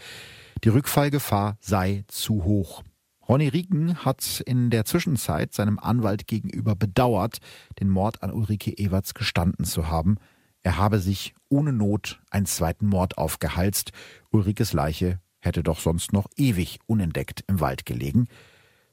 Die 0.64 0.70
Rückfallgefahr 0.70 1.58
sei 1.62 2.04
zu 2.08 2.44
hoch. 2.44 2.84
Ronny 3.28 3.48
Rieken 3.48 4.06
hat 4.06 4.44
in 4.46 4.70
der 4.70 4.86
Zwischenzeit 4.86 5.54
seinem 5.54 5.80
Anwalt 5.80 6.28
gegenüber 6.28 6.76
bedauert, 6.76 7.40
den 7.80 7.90
Mord 7.90 8.22
an 8.22 8.32
Ulrike 8.32 8.72
Ewerts 8.72 9.14
gestanden 9.14 9.66
zu 9.66 9.88
haben. 9.88 10.18
Er 10.66 10.78
habe 10.78 10.98
sich 10.98 11.36
ohne 11.48 11.72
Not 11.72 12.20
einen 12.32 12.48
zweiten 12.48 12.88
Mord 12.88 13.20
aufgehalst. 13.20 13.92
Ulrikes 14.32 14.74
Leiche 14.74 15.20
hätte 15.40 15.62
doch 15.62 15.80
sonst 15.80 16.12
noch 16.12 16.26
ewig 16.38 16.80
unentdeckt 16.88 17.44
im 17.46 17.60
Wald 17.60 17.86
gelegen. 17.86 18.28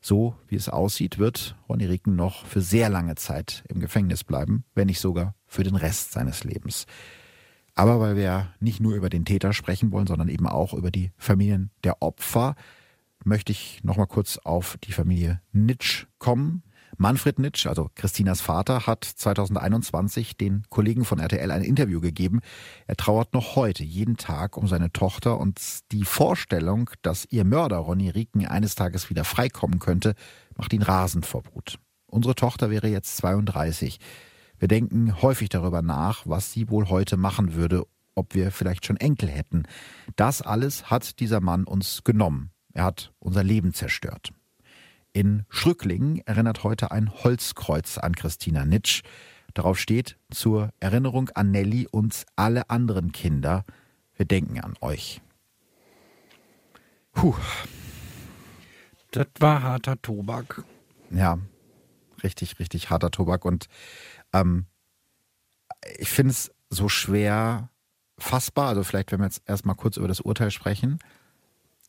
So 0.03 0.35
wie 0.49 0.57
es 0.57 0.68
aussieht, 0.68 1.18
wird 1.18 1.57
Ronny 1.70 1.87
Rieken 1.87 2.14
noch 2.14 2.45
für 2.45 2.61
sehr 2.61 2.91
lange 2.91 3.14
Zeit 3.14 3.64
im 3.70 3.81
Gefängnis 3.81 4.23
bleiben, 4.23 4.64
wenn 4.75 4.89
nicht 4.89 5.01
sogar 5.01 5.35
für 5.47 5.62
den 5.62 5.75
Rest 5.75 6.12
seines 6.12 6.45
Lebens. 6.45 6.85
Aber 7.75 8.01
weil 8.01 8.16
wir 8.16 8.53
nicht 8.61 8.81
nur 8.81 8.95
über 8.95 9.09
den 9.09 9.25
Täter 9.25 9.55
sprechen 9.55 9.93
wollen, 9.93 10.07
sondern 10.07 10.29
eben 10.29 10.47
auch 10.47 10.75
über 10.75 10.91
die 10.91 11.11
Familien 11.16 11.70
der 11.85 12.03
Opfer, 12.03 12.55
möchte 13.25 13.51
ich 13.51 13.83
noch 13.83 13.97
mal 13.97 14.05
kurz 14.05 14.37
auf 14.37 14.77
die 14.85 14.93
Familie 14.93 15.41
Nitsch 15.53 16.05
kommen. 16.18 16.64
Manfred 16.99 17.38
Nitsch, 17.38 17.66
also 17.66 17.90
Christinas 17.95 18.40
Vater, 18.40 18.86
hat 18.86 19.05
2021 19.05 20.36
den 20.36 20.64
Kollegen 20.68 21.05
von 21.05 21.18
RTL 21.18 21.51
ein 21.51 21.62
Interview 21.62 22.01
gegeben. 22.01 22.40
Er 22.86 22.97
trauert 22.97 23.34
noch 23.34 23.57
heute 23.57 23.82
jeden 23.82 24.16
Tag 24.16 24.57
um 24.57 24.68
seine 24.68 24.93
Tochter 24.93 25.38
und 25.38 25.61
die 25.90 26.05
Vorstellung, 26.05 26.90
dass 27.03 27.26
ihr 27.30 27.45
Mörder 27.45 27.78
Ronny 27.78 28.11
Rieken 28.11 28.47
eines 28.47 28.74
Tages 28.74 29.11
wieder 29.11 29.24
freikommen 29.24 29.78
könnte, 29.78 30.14
macht 30.57 30.72
ihn 30.72 30.82
rasend 30.82 31.26
vor 31.26 31.43
Wut. 31.53 31.78
Unsere 32.07 32.34
Tochter 32.34 32.70
wäre 32.70 32.88
jetzt 32.88 33.16
32. 33.16 33.99
Wir 34.59 34.68
denken 34.68 35.22
häufig 35.22 35.49
darüber 35.49 35.82
nach, 35.82 36.22
was 36.26 36.53
sie 36.53 36.68
wohl 36.68 36.88
heute 36.88 37.16
machen 37.16 37.55
würde, 37.55 37.84
ob 38.14 38.34
wir 38.34 38.53
vielleicht 38.53 38.86
schon 38.86 38.97
Enkel 38.99 39.28
hätten. 39.28 39.64
Das 40.16 40.43
alles 40.43 40.90
hat 40.90 41.20
dieser 41.20 41.40
Mann 41.40 41.64
uns 41.64 42.05
genommen. 42.05 42.51
Er 42.72 42.84
hat 42.84 43.12
unser 43.18 43.43
Leben 43.43 43.72
zerstört. 43.72 44.30
In 45.15 45.45
Schrücklingen 45.51 46.27
erinnert 46.27 46.65
heute 46.65 46.91
ein 46.91 47.13
Holzkreuz 47.13 47.99
an 47.99 48.15
Christina 48.15 48.65
Nitsch. 48.65 49.03
Darauf 49.53 49.79
steht 49.79 50.17
zur 50.31 50.71
Erinnerung 50.81 51.29
an 51.35 51.51
Nelly 51.51 51.87
und 51.91 52.25
alle 52.35 52.71
anderen 52.71 53.13
Kinder. 53.13 53.65
Wir 54.17 54.25
denken 54.25 54.61
an 54.61 54.75
euch. 54.81 55.21
Puh. 57.13 57.35
Das 59.11 59.27
war 59.39 59.63
harter 59.63 60.01
Tobak. 60.01 60.65
Ja, 61.11 61.39
richtig, 62.23 62.59
richtig 62.59 62.89
harter 62.89 63.11
Tobak. 63.11 63.45
Und 63.45 63.67
ähm, 64.33 64.65
ich 65.99 66.09
finde 66.09 66.31
es 66.31 66.51
so 66.71 66.89
schwer 66.89 67.69
fassbar. 68.17 68.69
Also 68.69 68.83
vielleicht, 68.83 69.13
wenn 69.13 69.21
wir 69.21 69.27
jetzt 69.27 69.43
erstmal 69.45 69.77
kurz 69.77 69.99
über 69.99 70.09
das 70.09 70.21
Urteil 70.21 70.51
sprechen 70.51 70.99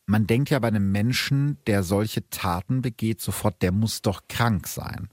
man 0.05 0.27
denkt 0.27 0.49
ja 0.49 0.59
bei 0.59 0.67
einem 0.67 0.91
Menschen, 0.91 1.57
der 1.67 1.83
solche 1.83 2.29
Taten 2.29 2.81
begeht, 2.81 3.21
sofort, 3.21 3.61
der 3.61 3.71
muss 3.71 4.01
doch 4.01 4.23
krank 4.27 4.67
sein. 4.67 5.09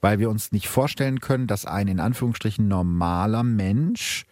Weil 0.00 0.18
wir 0.18 0.30
uns 0.30 0.50
nicht 0.50 0.68
vorstellen 0.68 1.20
können, 1.20 1.46
dass 1.46 1.64
ein 1.64 1.86
in 1.88 2.00
Anführungsstrichen 2.00 2.66
normaler 2.66 3.44
Mensch, 3.44 4.24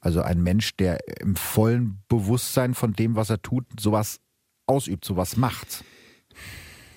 also 0.00 0.22
ein 0.22 0.42
Mensch, 0.42 0.76
der 0.76 0.98
im 1.20 1.34
vollen 1.34 2.02
Bewusstsein 2.08 2.74
von 2.74 2.92
dem, 2.92 3.16
was 3.16 3.30
er 3.30 3.42
tut, 3.42 3.64
sowas 3.78 4.20
ausübt, 4.66 5.04
sowas 5.04 5.36
macht. 5.36 5.84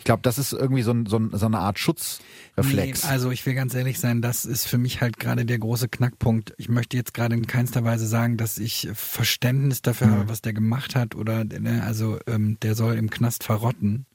Ich 0.04 0.06
glaube, 0.06 0.22
das 0.22 0.38
ist 0.38 0.52
irgendwie 0.52 0.82
so, 0.82 0.92
ein, 0.92 1.06
so, 1.06 1.18
ein, 1.18 1.30
so, 1.32 1.46
eine 1.46 1.60
Art 1.60 1.80
Schutzreflex. 1.80 3.04
Nee, 3.04 3.10
also 3.10 3.32
ich 3.32 3.46
will 3.46 3.54
ganz 3.54 3.74
ehrlich 3.74 4.02
sein, 4.02 4.22
das 4.22 4.44
ist 4.44 4.68
für 4.68 4.78
mich 4.78 5.00
halt 5.00 5.18
gerade 5.18 5.46
der 5.46 5.58
große 5.58 5.88
Knackpunkt. 5.88 6.54
Ich 6.58 6.68
möchte 6.68 6.98
jetzt 6.98 7.14
gerade 7.14 7.36
in 7.36 7.48
keinster 7.48 7.86
Weise 7.86 8.06
sagen, 8.06 8.36
dass 8.36 8.58
ich 8.58 8.90
Verständnis 8.94 9.82
dafür 9.82 10.08
mhm. 10.08 10.12
habe, 10.12 10.28
was 10.28 10.42
der 10.42 10.52
gemacht 10.52 10.98
hat 10.98 11.16
oder 11.16 11.46
ne, 11.46 11.84
also 11.86 12.20
ähm, 12.28 12.58
der 12.62 12.76
soll 12.76 12.96
im 12.96 13.10
Knast 13.10 13.46
verrotten. 13.46 14.06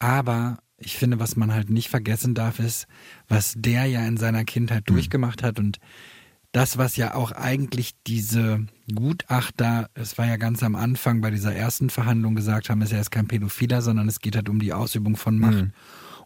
Aber 0.00 0.58
ich 0.76 0.96
finde, 0.96 1.20
was 1.20 1.36
man 1.36 1.54
halt 1.54 1.70
nicht 1.70 1.88
vergessen 1.88 2.34
darf, 2.34 2.58
ist, 2.58 2.88
was 3.28 3.54
der 3.56 3.86
ja 3.86 4.04
in 4.04 4.16
seiner 4.16 4.44
Kindheit 4.44 4.90
mhm. 4.90 4.94
durchgemacht 4.94 5.44
hat 5.44 5.60
und 5.60 5.78
das, 6.52 6.76
was 6.76 6.96
ja 6.96 7.14
auch 7.14 7.32
eigentlich 7.32 7.92
diese 8.06 8.66
Gutachter, 8.94 9.88
es 9.94 10.18
war 10.18 10.26
ja 10.26 10.36
ganz 10.36 10.62
am 10.62 10.76
Anfang 10.76 11.22
bei 11.22 11.30
dieser 11.30 11.54
ersten 11.54 11.88
Verhandlung 11.88 12.34
gesagt 12.34 12.68
haben, 12.68 12.82
ist 12.82 12.92
er 12.92 13.00
ist 13.00 13.10
kein 13.10 13.26
Pädophiler, 13.26 13.80
sondern 13.80 14.06
es 14.06 14.20
geht 14.20 14.36
halt 14.36 14.50
um 14.50 14.60
die 14.60 14.74
Ausübung 14.74 15.16
von 15.16 15.38
Macht. 15.38 15.54
Mhm. 15.54 15.72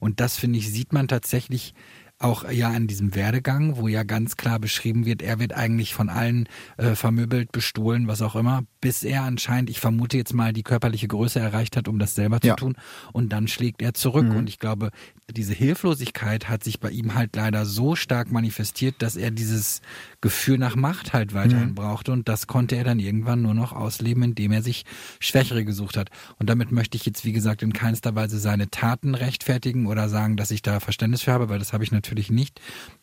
Und 0.00 0.20
das, 0.20 0.36
finde 0.36 0.58
ich, 0.58 0.70
sieht 0.70 0.92
man 0.92 1.08
tatsächlich 1.08 1.74
auch 2.18 2.50
ja 2.50 2.70
an 2.70 2.86
diesem 2.86 3.14
Werdegang, 3.14 3.76
wo 3.76 3.88
ja 3.88 4.02
ganz 4.02 4.36
klar 4.36 4.58
beschrieben 4.58 5.04
wird, 5.04 5.20
er 5.20 5.38
wird 5.38 5.52
eigentlich 5.52 5.92
von 5.94 6.08
allen 6.08 6.48
äh, 6.78 6.94
vermöbelt, 6.94 7.52
bestohlen, 7.52 8.08
was 8.08 8.22
auch 8.22 8.36
immer, 8.36 8.64
bis 8.80 9.02
er 9.02 9.22
anscheinend, 9.22 9.68
ich 9.68 9.80
vermute 9.80 10.16
jetzt 10.16 10.32
mal, 10.32 10.54
die 10.54 10.62
körperliche 10.62 11.08
Größe 11.08 11.40
erreicht 11.40 11.76
hat, 11.76 11.88
um 11.88 11.98
das 11.98 12.14
selber 12.14 12.38
ja. 12.42 12.56
zu 12.56 12.64
tun. 12.64 12.76
Und 13.12 13.32
dann 13.32 13.48
schlägt 13.48 13.82
er 13.82 13.92
zurück. 13.92 14.26
Mhm. 14.26 14.36
Und 14.36 14.48
ich 14.48 14.58
glaube, 14.58 14.92
diese 15.30 15.52
Hilflosigkeit 15.52 16.48
hat 16.48 16.64
sich 16.64 16.80
bei 16.80 16.90
ihm 16.90 17.14
halt 17.14 17.36
leider 17.36 17.66
so 17.66 17.96
stark 17.96 18.32
manifestiert, 18.32 18.96
dass 19.00 19.16
er 19.16 19.30
dieses 19.30 19.82
Gefühl 20.26 20.58
nach 20.58 20.74
Macht 20.74 21.12
halt 21.12 21.34
weiterhin 21.34 21.68
mhm. 21.68 21.74
brauchte. 21.76 22.10
Und 22.10 22.28
das 22.28 22.48
konnte 22.48 22.74
er 22.74 22.82
dann 22.82 22.98
irgendwann 22.98 23.42
nur 23.42 23.54
noch 23.54 23.72
ausleben, 23.72 24.24
indem 24.24 24.50
er 24.50 24.60
sich 24.60 24.84
Schwächere 25.20 25.64
gesucht 25.64 25.96
hat. 25.96 26.10
Und 26.40 26.50
damit 26.50 26.72
möchte 26.72 26.96
ich 26.96 27.06
jetzt, 27.06 27.24
wie 27.24 27.30
gesagt, 27.30 27.62
in 27.62 27.72
keinster 27.72 28.16
Weise 28.16 28.40
seine 28.40 28.68
Taten 28.68 29.14
rechtfertigen 29.14 29.86
oder 29.86 30.08
sagen, 30.08 30.36
dass 30.36 30.50
ich 30.50 30.62
da 30.62 30.80
Verständnis 30.80 31.22
für 31.22 31.30
habe, 31.30 31.48
weil 31.48 31.60
das 31.60 31.72
habe 31.72 31.84
ich 31.84 31.92
natürlich 31.92 32.28
nicht. 32.28 32.60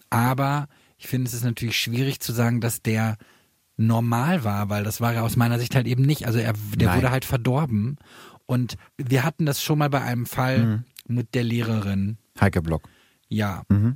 Aber 0.10 0.68
ich 0.98 1.08
finde, 1.08 1.30
es 1.30 1.34
ist 1.34 1.46
natürlich 1.46 1.78
schwierig 1.78 2.20
zu 2.20 2.34
sagen, 2.34 2.60
dass 2.60 2.82
der 2.82 3.16
normal 3.78 4.44
war, 4.44 4.68
weil 4.68 4.84
das 4.84 5.00
war 5.00 5.14
ja 5.14 5.22
aus 5.22 5.38
meiner 5.38 5.60
Sicht 5.60 5.76
halt 5.76 5.88
eben 5.88 6.04
nicht. 6.04 6.28
Also 6.28 6.40
er, 6.40 6.52
der 6.76 6.90
Nein. 6.90 6.98
wurde 6.98 7.12
halt 7.12 7.24
verdorben. 7.24 8.00
Und 8.46 8.76
wir 8.98 9.24
hatten 9.24 9.46
das 9.46 9.64
schon 9.64 9.80
mal 9.80 9.90
bei 9.90 10.02
einem 10.02 10.26
Fall 10.26 10.66
mhm. 10.66 10.84
mit 11.08 11.36
der 11.36 11.46
Lehrerin. 11.46 12.18
Heike 12.42 12.62
Block. 12.62 12.90
Ja. 13.30 13.64
Mhm. 13.70 13.96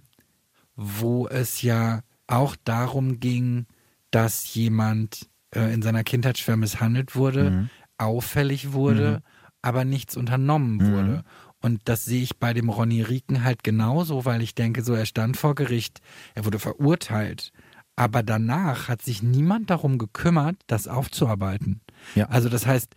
Wo 0.78 1.28
es 1.28 1.62
ja 1.62 2.04
auch 2.28 2.56
darum 2.64 3.20
ging, 3.20 3.66
dass 4.12 4.54
jemand 4.54 5.28
äh, 5.54 5.74
in 5.74 5.82
seiner 5.82 6.04
Kindheit 6.04 6.38
schwer 6.38 6.58
misshandelt 6.58 7.16
wurde, 7.16 7.52
mhm. 7.52 7.70
auffällig 7.98 8.74
wurde, 8.74 9.12
mhm. 9.12 9.24
aber 9.62 9.86
nichts 9.86 10.16
unternommen 10.18 10.78
mhm. 10.78 10.92
wurde. 10.92 11.24
Und 11.62 11.82
das 11.86 12.06
sehe 12.06 12.22
ich 12.22 12.38
bei 12.38 12.54
dem 12.54 12.70
Ronny 12.70 13.02
Rieken 13.02 13.44
halt 13.44 13.64
genauso, 13.64 14.26
weil 14.26 14.42
ich 14.42 14.54
denke, 14.54 14.84
so 14.84 14.94
er 14.94 15.06
stand 15.06 15.38
vor 15.38 15.56
Gericht, 15.56 16.02
er 16.36 16.46
wurde 16.46 16.60
verurteilt, 16.60 17.52
aber 17.96 18.22
danach 18.22 18.88
hat 18.88 19.02
sich 19.02 19.24
niemand 19.24 19.72
darum 19.72 19.98
gekümmert, 19.98 20.58
das 20.68 20.88
aufzuarbeiten. 20.88 21.82
Ja. 22.14 22.28
Also 22.28 22.48
das 22.48 22.68
heißt, 22.68 22.94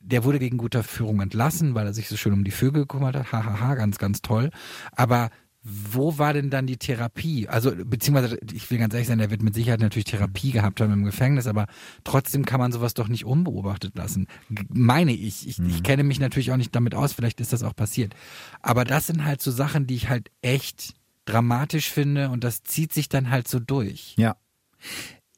der 0.00 0.24
wurde 0.24 0.40
wegen 0.40 0.58
guter 0.58 0.82
Führung 0.82 1.20
entlassen, 1.20 1.76
weil 1.76 1.86
er 1.86 1.94
sich 1.94 2.08
so 2.08 2.16
schön 2.16 2.32
um 2.32 2.42
die 2.42 2.50
Vögel 2.50 2.82
gekümmert 2.82 3.14
hat. 3.14 3.32
Hahaha, 3.32 3.60
ha, 3.60 3.60
ha, 3.60 3.74
ganz, 3.76 3.98
ganz 3.98 4.20
toll. 4.20 4.50
Aber 4.96 5.30
wo 5.64 6.18
war 6.18 6.32
denn 6.32 6.50
dann 6.50 6.66
die 6.66 6.76
Therapie? 6.76 7.48
Also, 7.48 7.72
beziehungsweise, 7.72 8.36
ich 8.52 8.68
will 8.70 8.78
ganz 8.78 8.94
ehrlich 8.94 9.06
sein, 9.06 9.18
der 9.18 9.30
wird 9.30 9.42
mit 9.42 9.54
Sicherheit 9.54 9.80
natürlich 9.80 10.06
Therapie 10.06 10.50
gehabt 10.50 10.80
haben 10.80 10.92
im 10.92 11.04
Gefängnis, 11.04 11.46
aber 11.46 11.66
trotzdem 12.02 12.44
kann 12.44 12.58
man 12.58 12.72
sowas 12.72 12.94
doch 12.94 13.06
nicht 13.06 13.24
unbeobachtet 13.24 13.96
lassen. 13.96 14.26
Meine 14.68 15.12
ich. 15.12 15.46
Ich, 15.46 15.58
mhm. 15.58 15.68
ich 15.68 15.82
kenne 15.84 16.02
mich 16.02 16.18
natürlich 16.18 16.50
auch 16.50 16.56
nicht 16.56 16.74
damit 16.74 16.94
aus, 16.94 17.12
vielleicht 17.12 17.40
ist 17.40 17.52
das 17.52 17.62
auch 17.62 17.76
passiert. 17.76 18.14
Aber 18.60 18.84
das 18.84 19.06
sind 19.06 19.24
halt 19.24 19.40
so 19.40 19.52
Sachen, 19.52 19.86
die 19.86 19.94
ich 19.94 20.08
halt 20.08 20.30
echt 20.42 20.94
dramatisch 21.24 21.90
finde 21.90 22.30
und 22.30 22.42
das 22.42 22.64
zieht 22.64 22.92
sich 22.92 23.08
dann 23.08 23.30
halt 23.30 23.46
so 23.46 23.60
durch. 23.60 24.14
Ja. 24.16 24.36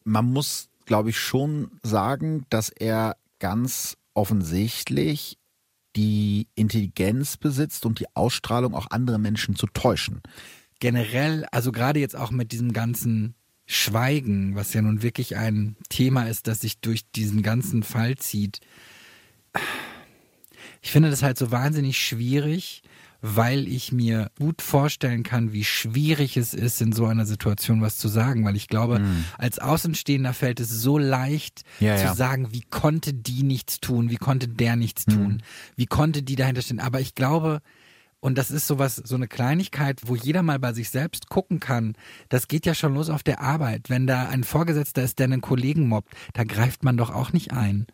Man 0.04 0.24
muss, 0.24 0.70
glaube 0.86 1.10
ich, 1.10 1.18
schon 1.18 1.70
sagen, 1.82 2.46
dass 2.48 2.70
er 2.70 3.16
ganz 3.40 3.98
offensichtlich 4.14 5.36
die 5.96 6.48
Intelligenz 6.54 7.36
besitzt 7.36 7.86
und 7.86 8.00
die 8.00 8.06
Ausstrahlung, 8.14 8.74
auch 8.74 8.90
andere 8.90 9.18
Menschen 9.18 9.56
zu 9.56 9.66
täuschen. 9.66 10.22
Generell, 10.80 11.46
also 11.50 11.72
gerade 11.72 12.00
jetzt 12.00 12.16
auch 12.16 12.30
mit 12.30 12.52
diesem 12.52 12.72
ganzen 12.72 13.34
Schweigen, 13.66 14.54
was 14.56 14.74
ja 14.74 14.82
nun 14.82 15.02
wirklich 15.02 15.36
ein 15.36 15.76
Thema 15.88 16.24
ist, 16.28 16.46
das 16.46 16.60
sich 16.60 16.80
durch 16.80 17.10
diesen 17.12 17.42
ganzen 17.42 17.82
Fall 17.82 18.16
zieht. 18.16 18.60
Ich 20.82 20.90
finde 20.90 21.10
das 21.10 21.22
halt 21.22 21.38
so 21.38 21.50
wahnsinnig 21.50 21.98
schwierig, 21.98 22.82
weil 23.26 23.68
ich 23.68 23.90
mir 23.90 24.30
gut 24.38 24.60
vorstellen 24.60 25.22
kann, 25.22 25.54
wie 25.54 25.64
schwierig 25.64 26.36
es 26.36 26.52
ist, 26.52 26.82
in 26.82 26.92
so 26.92 27.06
einer 27.06 27.24
Situation 27.24 27.80
was 27.80 27.96
zu 27.96 28.08
sagen, 28.08 28.44
weil 28.44 28.54
ich 28.54 28.68
glaube, 28.68 28.98
mhm. 28.98 29.24
als 29.38 29.58
Außenstehender 29.58 30.34
fällt 30.34 30.60
es 30.60 30.68
so 30.68 30.98
leicht 30.98 31.62
ja, 31.80 31.96
zu 31.96 32.04
ja. 32.04 32.14
sagen, 32.14 32.52
wie 32.52 32.60
konnte 32.60 33.14
die 33.14 33.42
nichts 33.42 33.80
tun, 33.80 34.10
wie 34.10 34.18
konnte 34.18 34.46
der 34.46 34.76
nichts 34.76 35.06
mhm. 35.06 35.12
tun, 35.12 35.42
wie 35.74 35.86
konnte 35.86 36.22
die 36.22 36.36
dahinter 36.36 36.60
stehen. 36.60 36.80
Aber 36.80 37.00
ich 37.00 37.14
glaube, 37.14 37.62
und 38.20 38.36
das 38.36 38.50
ist 38.50 38.66
sowas, 38.66 38.96
so 38.96 39.14
eine 39.14 39.26
Kleinigkeit, 39.26 40.02
wo 40.04 40.16
jeder 40.16 40.42
mal 40.42 40.58
bei 40.58 40.74
sich 40.74 40.90
selbst 40.90 41.30
gucken 41.30 41.60
kann. 41.60 41.94
Das 42.28 42.46
geht 42.46 42.66
ja 42.66 42.74
schon 42.74 42.92
los 42.92 43.08
auf 43.08 43.22
der 43.22 43.40
Arbeit. 43.40 43.88
Wenn 43.88 44.06
da 44.06 44.28
ein 44.28 44.44
Vorgesetzter 44.44 45.02
ist, 45.02 45.18
der 45.18 45.24
einen 45.24 45.40
Kollegen 45.40 45.88
mobbt, 45.88 46.12
da 46.34 46.44
greift 46.44 46.84
man 46.84 46.98
doch 46.98 47.08
auch 47.08 47.32
nicht 47.32 47.52
ein. 47.52 47.86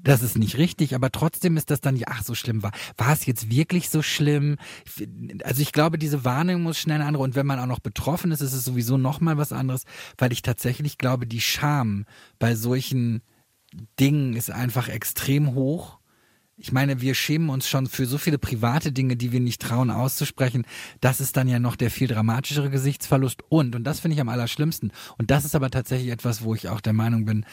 Das 0.00 0.22
ist 0.22 0.38
nicht 0.38 0.56
richtig, 0.58 0.94
aber 0.94 1.10
trotzdem 1.10 1.56
ist 1.56 1.70
das 1.70 1.80
dann, 1.80 1.96
ja, 1.96 2.06
ach, 2.08 2.22
so 2.22 2.34
schlimm 2.36 2.62
war. 2.62 2.70
War 2.96 3.12
es 3.12 3.26
jetzt 3.26 3.50
wirklich 3.50 3.90
so 3.90 4.00
schlimm? 4.00 4.56
Also 5.42 5.60
ich 5.60 5.72
glaube, 5.72 5.98
diese 5.98 6.24
Warnung 6.24 6.62
muss 6.62 6.78
schnell 6.78 7.02
andere. 7.02 7.24
Und 7.24 7.34
wenn 7.34 7.46
man 7.46 7.58
auch 7.58 7.66
noch 7.66 7.80
betroffen 7.80 8.30
ist, 8.30 8.40
ist 8.40 8.52
es 8.52 8.64
sowieso 8.64 8.96
nochmal 8.96 9.38
was 9.38 9.52
anderes, 9.52 9.84
weil 10.16 10.32
ich 10.32 10.42
tatsächlich 10.42 10.98
glaube, 10.98 11.26
die 11.26 11.40
Scham 11.40 12.04
bei 12.38 12.54
solchen 12.54 13.22
Dingen 13.98 14.34
ist 14.34 14.50
einfach 14.50 14.88
extrem 14.88 15.54
hoch. 15.54 15.98
Ich 16.60 16.72
meine, 16.72 17.00
wir 17.00 17.14
schämen 17.14 17.50
uns 17.50 17.68
schon 17.68 17.86
für 17.86 18.06
so 18.06 18.18
viele 18.18 18.38
private 18.38 18.90
Dinge, 18.90 19.16
die 19.16 19.30
wir 19.30 19.38
nicht 19.40 19.62
trauen 19.62 19.90
auszusprechen. 19.90 20.64
Das 21.00 21.20
ist 21.20 21.36
dann 21.36 21.46
ja 21.46 21.60
noch 21.60 21.76
der 21.76 21.90
viel 21.90 22.08
dramatischere 22.08 22.70
Gesichtsverlust. 22.70 23.42
Und, 23.48 23.76
und 23.76 23.84
das 23.84 24.00
finde 24.00 24.16
ich 24.16 24.20
am 24.20 24.28
allerschlimmsten. 24.28 24.92
Und 25.18 25.30
das 25.30 25.44
ist 25.44 25.54
aber 25.54 25.70
tatsächlich 25.70 26.10
etwas, 26.10 26.42
wo 26.42 26.54
ich 26.56 26.68
auch 26.68 26.80
der 26.80 26.94
Meinung 26.94 27.26
bin, 27.26 27.46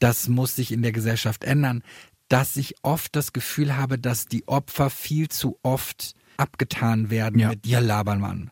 das 0.00 0.28
muss 0.28 0.56
sich 0.56 0.72
in 0.72 0.82
der 0.82 0.92
Gesellschaft 0.92 1.44
ändern, 1.44 1.84
dass 2.28 2.56
ich 2.56 2.74
oft 2.82 3.14
das 3.14 3.32
Gefühl 3.32 3.76
habe, 3.76 3.98
dass 3.98 4.26
die 4.26 4.46
Opfer 4.48 4.90
viel 4.90 5.28
zu 5.28 5.58
oft 5.62 6.14
abgetan 6.36 7.10
werden 7.10 7.38
ja. 7.38 7.50
mit 7.50 7.64
dir 7.64 7.80
Labermann. 7.80 8.50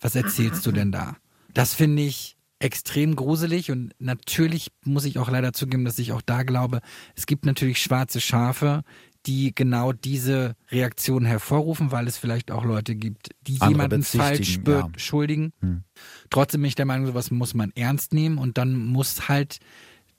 Was 0.00 0.14
erzählst 0.14 0.64
du 0.66 0.72
denn 0.72 0.92
da? 0.92 1.16
Das 1.52 1.74
finde 1.74 2.02
ich 2.02 2.36
extrem 2.58 3.16
gruselig 3.16 3.70
und 3.70 3.92
natürlich 3.98 4.70
muss 4.84 5.04
ich 5.04 5.18
auch 5.18 5.30
leider 5.30 5.52
zugeben, 5.52 5.84
dass 5.84 5.98
ich 5.98 6.12
auch 6.12 6.22
da 6.22 6.42
glaube, 6.42 6.80
es 7.14 7.26
gibt 7.26 7.46
natürlich 7.46 7.80
schwarze 7.80 8.20
Schafe, 8.20 8.82
die 9.26 9.54
genau 9.54 9.92
diese 9.92 10.54
Reaktion 10.70 11.24
hervorrufen, 11.24 11.92
weil 11.92 12.06
es 12.06 12.18
vielleicht 12.18 12.50
auch 12.50 12.64
Leute 12.64 12.94
gibt, 12.94 13.30
die 13.46 13.60
Andere 13.60 13.70
jemanden 13.70 14.02
falsch 14.02 14.60
beschuldigen. 14.60 15.52
Ja. 15.62 15.68
Hm. 15.68 15.84
Trotzdem 16.30 16.60
bin 16.60 16.68
ich 16.68 16.74
der 16.74 16.84
Meinung, 16.84 17.06
sowas 17.06 17.30
muss 17.30 17.54
man 17.54 17.72
ernst 17.74 18.12
nehmen 18.12 18.38
und 18.38 18.58
dann 18.58 18.76
muss 18.76 19.28
halt 19.28 19.58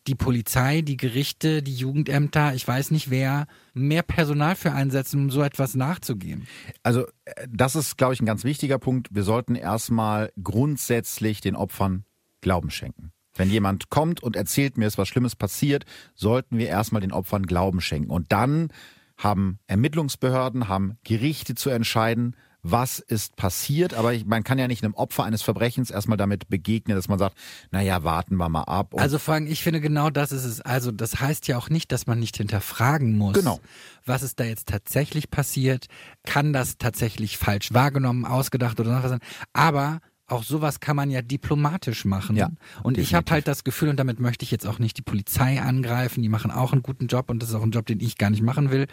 die 0.08 0.16
Polizei, 0.16 0.82
die 0.82 0.98
Gerichte, 0.98 1.64
die 1.64 1.74
Jugendämter, 1.74 2.54
ich 2.54 2.68
weiß 2.68 2.92
nicht 2.92 3.10
wer, 3.10 3.48
mehr 3.74 4.04
Personal 4.04 4.56
für 4.56 4.72
einsetzen, 4.72 5.20
um 5.22 5.32
so 5.32 5.42
etwas 5.42 5.76
nachzugehen? 5.76 6.48
Also 6.84 7.06
äh, 7.26 7.48
das 7.50 7.76
ist, 7.76 7.98
glaube 7.98 8.14
ich, 8.14 8.22
ein 8.22 8.26
ganz 8.26 8.44
wichtiger 8.44 8.78
Punkt. 8.78 9.10
Wir 9.12 9.24
sollten 9.24 9.56
erstmal 9.56 10.32
grundsätzlich 10.42 11.42
den 11.42 11.56
Opfern 11.56 12.06
Glauben 12.42 12.70
schenken. 12.70 13.12
Wenn 13.34 13.50
jemand 13.50 13.90
kommt 13.90 14.24
und 14.24 14.36
erzählt 14.36 14.78
mir, 14.78 14.88
ist 14.88 14.98
was 14.98 15.08
Schlimmes 15.08 15.36
passiert, 15.36 15.86
sollten 16.14 16.58
wir 16.58 16.68
erstmal 16.68 17.02
den 17.02 17.12
Opfern 17.12 17.46
Glauben 17.46 17.82
schenken. 17.82 18.10
Und 18.10 18.32
dann 18.32 18.70
haben 19.18 19.60
Ermittlungsbehörden, 19.68 20.68
haben 20.68 20.98
Gerichte 21.04 21.56
zu 21.56 21.70
entscheiden, 21.70 22.36
was 22.68 22.98
ist 22.98 23.36
passiert, 23.36 23.94
aber 23.94 24.14
ich, 24.14 24.26
man 24.26 24.44
kann 24.44 24.58
ja 24.58 24.68
nicht 24.68 24.84
einem 24.84 24.96
Opfer 24.96 25.24
eines 25.24 25.44
Verbrechens 25.44 25.92
erstmal 25.92 26.18
damit 26.18 26.50
begegnen, 26.50 26.98
dass 26.98 27.08
man 27.08 27.20
sagt, 27.20 27.38
naja, 27.70 28.04
warten 28.04 28.38
wir 28.38 28.50
mal 28.50 28.64
ab. 28.64 28.96
also 28.98 29.20
Frank, 29.20 29.50
ich 29.50 29.62
finde 29.62 29.82
genau 29.82 30.10
das 30.10 30.32
ist 30.32 30.46
es. 30.46 30.62
Also 30.62 30.92
das 30.92 31.20
heißt 31.20 31.48
ja 31.48 31.58
auch 31.60 31.70
nicht, 31.70 31.92
dass 31.92 32.08
man 32.08 32.20
nicht 32.20 32.38
hinterfragen 32.38 33.18
muss. 33.18 33.34
Genau. 33.34 33.60
Was 34.04 34.24
ist 34.24 34.40
da 34.40 34.46
jetzt 34.46 34.68
tatsächlich 34.68 35.30
passiert? 35.30 35.86
Kann 36.26 36.54
das 36.54 36.80
tatsächlich 36.80 37.38
falsch 37.38 37.72
wahrgenommen, 37.72 38.26
ausgedacht 38.26 38.80
oder 38.80 39.04
was 39.04 39.12
sein? 39.12 39.20
Aber 39.54 40.00
auch 40.28 40.44
sowas 40.44 40.80
kann 40.80 40.96
man 40.96 41.12
ja 41.12 41.22
diplomatisch 41.22 42.06
machen. 42.06 42.36
Ja, 42.36 42.48
und 42.48 42.98
definitiv. 42.98 43.04
ich 43.04 43.14
habe 43.14 43.32
halt 43.32 43.48
das 43.48 43.64
Gefühl, 43.64 43.90
und 43.90 43.98
damit 43.98 44.20
möchte 44.20 44.44
ich 44.44 44.52
jetzt 44.52 44.66
auch 44.66 44.80
nicht 44.80 44.98
die 44.98 45.02
Polizei 45.02 45.62
angreifen, 45.62 46.22
die 46.22 46.30
machen 46.30 46.52
auch 46.52 46.74
einen 46.74 46.82
guten 46.82 47.08
Job 47.08 47.30
und 47.30 47.42
das 47.42 47.50
ist 47.50 47.56
auch 47.56 47.64
ein 47.64 47.72
Job, 47.72 47.86
den 47.86 48.00
ich 48.00 48.18
gar 48.18 48.30
nicht 48.30 48.42
machen 48.42 48.72
will. 48.72 48.88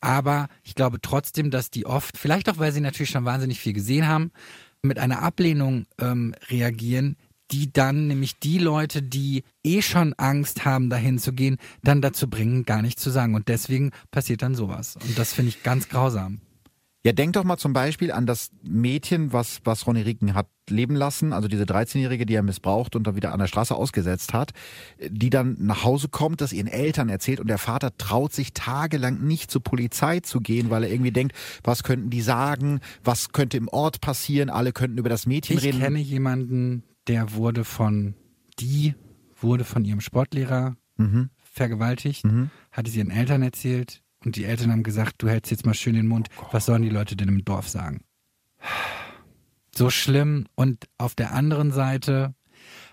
Aber 0.00 0.48
ich 0.62 0.74
glaube 0.74 1.00
trotzdem, 1.00 1.50
dass 1.50 1.70
die 1.70 1.86
oft, 1.86 2.16
vielleicht 2.16 2.48
auch 2.48 2.58
weil 2.58 2.72
sie 2.72 2.80
natürlich 2.80 3.10
schon 3.10 3.24
wahnsinnig 3.24 3.58
viel 3.58 3.72
gesehen 3.72 4.06
haben, 4.06 4.30
mit 4.82 4.98
einer 4.98 5.22
Ablehnung 5.22 5.86
ähm, 5.98 6.34
reagieren, 6.48 7.16
die 7.50 7.72
dann 7.72 8.08
nämlich 8.08 8.38
die 8.38 8.58
Leute, 8.58 9.02
die 9.02 9.44
eh 9.64 9.82
schon 9.82 10.14
Angst 10.14 10.64
haben, 10.64 10.90
dahin 10.90 11.18
zu 11.18 11.32
gehen, 11.32 11.58
dann 11.82 12.00
dazu 12.00 12.28
bringen, 12.28 12.64
gar 12.64 12.82
nichts 12.82 13.02
zu 13.02 13.10
sagen. 13.10 13.34
Und 13.34 13.48
deswegen 13.48 13.92
passiert 14.10 14.42
dann 14.42 14.54
sowas. 14.54 14.96
Und 14.96 15.18
das 15.18 15.32
finde 15.32 15.50
ich 15.50 15.62
ganz 15.62 15.88
grausam. 15.88 16.40
Ja, 17.04 17.12
denk 17.12 17.34
doch 17.34 17.44
mal 17.44 17.56
zum 17.56 17.72
Beispiel 17.72 18.10
an 18.10 18.26
das 18.26 18.50
Mädchen, 18.64 19.32
was, 19.32 19.60
was 19.62 19.86
Ronny 19.86 20.02
Rieken 20.02 20.34
hat 20.34 20.48
leben 20.70 20.94
lassen, 20.94 21.32
also 21.32 21.48
diese 21.48 21.64
13-Jährige, 21.64 22.26
die 22.26 22.34
er 22.34 22.42
missbraucht 22.42 22.96
und 22.96 23.06
dann 23.06 23.16
wieder 23.16 23.32
an 23.32 23.38
der 23.38 23.46
Straße 23.46 23.74
ausgesetzt 23.74 24.34
hat, 24.34 24.52
die 25.08 25.30
dann 25.30 25.56
nach 25.58 25.84
Hause 25.84 26.08
kommt, 26.08 26.40
das 26.40 26.52
ihren 26.52 26.66
Eltern 26.66 27.08
erzählt 27.08 27.40
und 27.40 27.48
der 27.48 27.58
Vater 27.58 27.96
traut 27.96 28.32
sich 28.32 28.52
tagelang 28.52 29.20
nicht 29.20 29.50
zur 29.50 29.62
Polizei 29.62 30.20
zu 30.20 30.40
gehen, 30.40 30.70
weil 30.70 30.84
er 30.84 30.90
irgendwie 30.90 31.12
denkt, 31.12 31.34
was 31.62 31.82
könnten 31.82 32.10
die 32.10 32.22
sagen, 32.22 32.80
was 33.04 33.32
könnte 33.32 33.56
im 33.56 33.68
Ort 33.68 34.00
passieren, 34.00 34.50
alle 34.50 34.72
könnten 34.72 34.98
über 34.98 35.08
das 35.08 35.26
Mädchen 35.26 35.58
ich 35.58 35.64
reden. 35.64 35.78
Ich 35.78 35.84
kenne 35.84 35.98
jemanden, 35.98 36.82
der 37.06 37.34
wurde 37.34 37.64
von, 37.64 38.14
die 38.58 38.94
wurde 39.40 39.64
von 39.64 39.84
ihrem 39.84 40.00
Sportlehrer 40.00 40.76
mhm. 40.96 41.30
vergewaltigt, 41.52 42.24
mhm. 42.24 42.50
hat 42.72 42.88
es 42.88 42.96
ihren 42.96 43.10
Eltern 43.10 43.42
erzählt, 43.42 44.02
und 44.24 44.34
die 44.34 44.44
Eltern 44.44 44.72
haben 44.72 44.82
gesagt, 44.82 45.22
du 45.22 45.28
hältst 45.28 45.52
jetzt 45.52 45.64
mal 45.64 45.74
schön 45.74 45.94
den 45.94 46.08
Mund. 46.08 46.28
Oh 46.40 46.46
Was 46.50 46.66
sollen 46.66 46.82
die 46.82 46.88
Leute 46.88 47.14
denn 47.14 47.28
im 47.28 47.44
Dorf 47.44 47.68
sagen? 47.68 48.00
So 49.76 49.90
schlimm. 49.90 50.46
Und 50.54 50.86
auf 50.98 51.14
der 51.14 51.32
anderen 51.32 51.72
Seite 51.72 52.34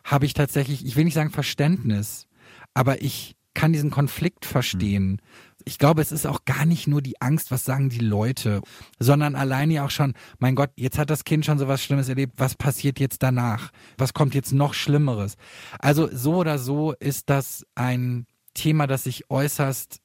habe 0.04 0.26
ich 0.26 0.34
tatsächlich, 0.34 0.86
ich 0.86 0.96
will 0.96 1.06
nicht 1.06 1.14
sagen 1.14 1.30
Verständnis, 1.30 2.28
aber 2.74 3.02
ich 3.02 3.36
kann 3.54 3.72
diesen 3.72 3.92
Konflikt 3.92 4.46
verstehen. 4.46 5.22
Ich 5.64 5.78
glaube, 5.78 6.02
es 6.02 6.12
ist 6.12 6.26
auch 6.26 6.44
gar 6.44 6.66
nicht 6.66 6.88
nur 6.88 7.02
die 7.02 7.22
Angst, 7.22 7.52
was 7.52 7.64
sagen 7.64 7.90
die 7.90 8.00
Leute, 8.00 8.62
sondern 9.00 9.36
alleine 9.36 9.76
ja 9.76 9.86
auch 9.86 9.92
schon, 9.92 10.14
mein 10.40 10.56
Gott, 10.56 10.72
jetzt 10.76 10.98
hat 10.98 11.10
das 11.10 11.24
Kind 11.24 11.46
schon 11.46 11.60
so 11.60 11.68
was 11.68 11.84
Schlimmes 11.84 12.10
erlebt, 12.10 12.34
was 12.38 12.56
passiert 12.56 13.00
jetzt 13.00 13.24
danach? 13.24 13.72
Was 13.98 14.14
kommt 14.14 14.34
jetzt 14.34 14.52
noch 14.52 14.74
Schlimmeres? 14.74 15.38
Also 15.80 16.10
so 16.12 16.36
oder 16.36 16.58
so 16.58 16.94
ist 16.94 17.30
das 17.30 17.66
ein 17.76 18.26
Thema, 18.54 18.88
das 18.88 19.04
sich 19.04 19.30
äußerst 19.30 20.00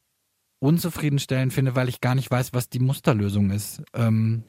unzufriedenstellend 0.61 1.53
finde, 1.53 1.75
weil 1.75 1.89
ich 1.89 2.01
gar 2.01 2.15
nicht 2.15 2.31
weiß, 2.31 2.53
was 2.53 2.69
die 2.69 2.81
Musterlösung 2.81 3.51
ist. 3.51 3.83
Ähm 3.95 4.45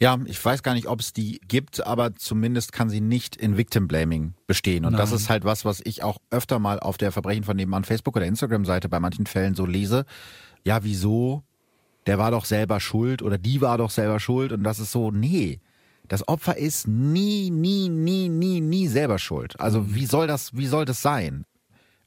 ja, 0.00 0.18
ich 0.26 0.44
weiß 0.44 0.62
gar 0.62 0.74
nicht, 0.74 0.86
ob 0.86 1.00
es 1.00 1.12
die 1.12 1.40
gibt, 1.48 1.86
aber 1.86 2.14
zumindest 2.16 2.72
kann 2.72 2.88
sie 2.90 3.00
nicht 3.00 3.36
in 3.36 3.56
Victim 3.56 3.86
Blaming 3.88 4.34
bestehen. 4.46 4.84
Und 4.84 4.92
Nein. 4.92 5.00
das 5.00 5.12
ist 5.12 5.30
halt 5.30 5.44
was, 5.44 5.64
was 5.64 5.80
ich 5.84 6.02
auch 6.02 6.18
öfter 6.30 6.58
mal 6.58 6.80
auf 6.80 6.96
der 6.98 7.12
Verbrechen 7.12 7.44
von 7.44 7.56
nebenan 7.56 7.84
Facebook 7.84 8.16
oder 8.16 8.26
Instagram-Seite 8.26 8.88
bei 8.88 9.00
manchen 9.00 9.26
Fällen 9.26 9.54
so 9.54 9.64
lese. 9.66 10.04
Ja, 10.64 10.82
wieso? 10.84 11.42
Der 12.06 12.18
war 12.18 12.30
doch 12.30 12.44
selber 12.44 12.80
schuld 12.80 13.22
oder 13.22 13.38
die 13.38 13.60
war 13.60 13.78
doch 13.78 13.90
selber 13.90 14.20
schuld. 14.20 14.52
Und 14.52 14.62
das 14.64 14.78
ist 14.78 14.92
so, 14.92 15.10
nee, 15.10 15.60
Das 16.06 16.28
Opfer 16.28 16.58
ist 16.58 16.86
nie, 16.86 17.48
nie, 17.48 17.88
nie, 17.88 18.28
nie, 18.28 18.60
nie 18.60 18.88
selber 18.88 19.18
schuld. 19.18 19.58
Also 19.58 19.80
Mhm. 19.80 19.94
wie 19.94 20.04
soll 20.04 20.26
das, 20.26 20.54
wie 20.54 20.66
soll 20.66 20.84
das 20.84 21.00
sein? 21.00 21.46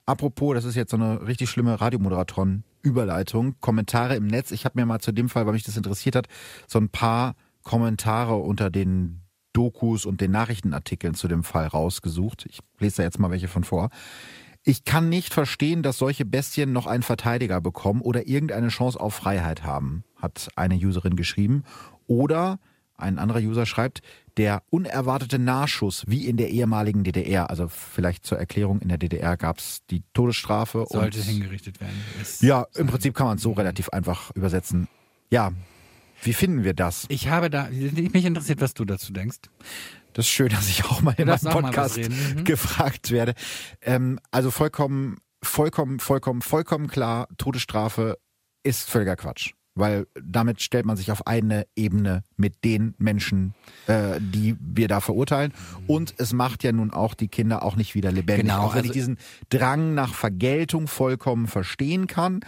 Apropos, 0.06 0.54
das 0.54 0.66
ist 0.66 0.76
jetzt 0.76 0.92
so 0.92 0.98
eine 0.98 1.26
richtig 1.26 1.50
schlimme 1.50 1.82
Radiomoderatoren-Überleitung. 1.82 3.56
Kommentare 3.60 4.16
im 4.16 4.28
Netz. 4.28 4.52
Ich 4.52 4.66
habe 4.66 4.80
mir 4.80 4.86
mal 4.86 5.00
zu 5.00 5.12
dem 5.12 5.30
Fall, 5.30 5.46
weil 5.46 5.54
mich 5.54 5.64
das 5.64 5.78
interessiert 5.78 6.16
hat, 6.16 6.28
so 6.68 6.80
ein 6.80 6.90
paar 6.90 7.34
Kommentare 7.68 8.36
unter 8.38 8.70
den 8.70 9.24
Dokus 9.52 10.06
und 10.06 10.22
den 10.22 10.32
Nachrichtenartikeln 10.32 11.16
zu 11.16 11.28
dem 11.28 11.44
Fall 11.44 11.68
rausgesucht. 11.68 12.46
Ich 12.48 12.60
lese 12.80 12.98
da 12.98 13.04
jetzt 13.04 13.20
mal 13.20 13.30
welche 13.30 13.50
von 13.50 13.66
vor. 13.66 13.90
Ich 14.64 14.86
kann 14.86 15.10
nicht 15.10 15.34
verstehen, 15.34 15.84
dass 15.84 15.98
solche 15.98 16.24
Bestien 16.24 16.72
noch 16.72 16.88
einen 16.88 17.04
Verteidiger 17.04 17.60
bekommen 17.60 18.02
oder 18.02 18.26
irgendeine 18.26 18.70
Chance 18.70 18.98
auf 18.98 19.16
Freiheit 19.16 19.64
haben, 19.64 20.06
hat 20.16 20.48
eine 20.56 20.76
Userin 20.76 21.18
geschrieben. 21.18 21.64
Oder 22.08 22.60
ein 22.96 23.20
anderer 23.20 23.40
User 23.40 23.66
schreibt, 23.66 24.02
der 24.38 24.64
unerwartete 24.70 25.38
Nachschuss, 25.38 26.06
wie 26.08 26.26
in 26.26 26.38
der 26.38 26.50
ehemaligen 26.50 27.04
DDR. 27.04 27.50
Also 27.50 27.68
vielleicht 27.68 28.26
zur 28.26 28.40
Erklärung, 28.40 28.80
in 28.80 28.88
der 28.88 28.98
DDR 28.98 29.36
gab 29.36 29.58
es 29.58 29.82
die 29.90 30.04
Todesstrafe. 30.14 30.86
Sollte 30.90 31.20
und 31.20 31.26
hingerichtet 31.26 31.82
werden. 31.82 31.96
Ist 32.22 32.42
ja, 32.42 32.66
im 32.76 32.88
Prinzip 32.88 33.14
kann 33.14 33.28
man 33.28 33.38
es 33.38 33.44
so 33.44 33.52
relativ 33.52 33.90
einfach 33.90 34.32
übersetzen. 34.36 34.88
Ja, 35.30 35.52
wie 36.22 36.34
finden 36.34 36.64
wir 36.64 36.74
das? 36.74 37.06
Ich 37.10 37.30
habe 37.30 37.50
da, 37.50 37.70
mich 37.70 38.26
interessiert, 38.26 38.62
was 38.62 38.74
du 38.74 38.86
dazu 38.86 39.14
denkst. 39.14 39.38
Das 40.14 40.26
ist 40.26 40.32
schön, 40.32 40.50
dass 40.50 40.68
ich 40.68 40.86
auch 40.86 41.02
mal 41.02 41.14
in 41.18 41.28
meinem 41.28 41.40
Podcast 41.40 41.98
mhm. 41.98 42.44
gefragt 42.44 43.12
werde. 43.12 43.34
Ähm, 43.82 44.20
also 44.32 44.52
vollkommen, 44.52 45.18
vollkommen, 45.44 46.00
vollkommen, 46.00 46.42
vollkommen 46.42 46.88
klar, 46.88 47.28
Todesstrafe 47.38 48.18
ist 48.64 48.90
völliger 48.90 49.16
Quatsch. 49.16 49.54
Weil 49.78 50.08
damit 50.22 50.62
stellt 50.62 50.86
man 50.86 50.98
sich 50.98 51.12
auf 51.12 51.28
eine 51.28 51.66
Ebene 51.76 52.24
mit 52.36 52.64
den 52.64 52.96
Menschen, 52.98 53.54
äh, 53.88 54.20
die 54.20 54.56
wir 54.60 54.88
da 54.88 55.00
verurteilen. 55.00 55.54
Und 55.88 56.14
es 56.18 56.34
macht 56.34 56.64
ja 56.64 56.72
nun 56.72 56.92
auch 56.92 57.14
die 57.14 57.28
Kinder 57.28 57.64
auch 57.64 57.76
nicht 57.76 57.96
wieder 57.96 58.12
lebendig. 58.12 58.48
Genau, 58.48 58.64
auch 58.64 58.74
wenn 58.74 58.80
also- 58.80 58.90
ich 58.90 58.94
diesen 58.94 59.18
Drang 59.50 59.94
nach 59.94 60.14
Vergeltung 60.14 60.88
vollkommen 60.88 61.48
verstehen 61.48 62.08
kann. 62.08 62.42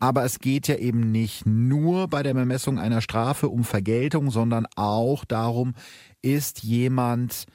Aber 0.00 0.24
es 0.24 0.40
geht 0.40 0.68
ja 0.68 0.76
eben 0.76 1.12
nicht 1.12 1.46
nur 1.46 2.08
bei 2.08 2.22
der 2.22 2.34
Bemessung 2.34 2.78
einer 2.78 3.00
Strafe 3.00 3.48
um 3.48 3.64
Vergeltung, 3.64 4.30
sondern 4.30 4.66
auch 4.76 5.24
darum, 5.24 5.74
ist 6.22 6.62
jemand 6.62 7.46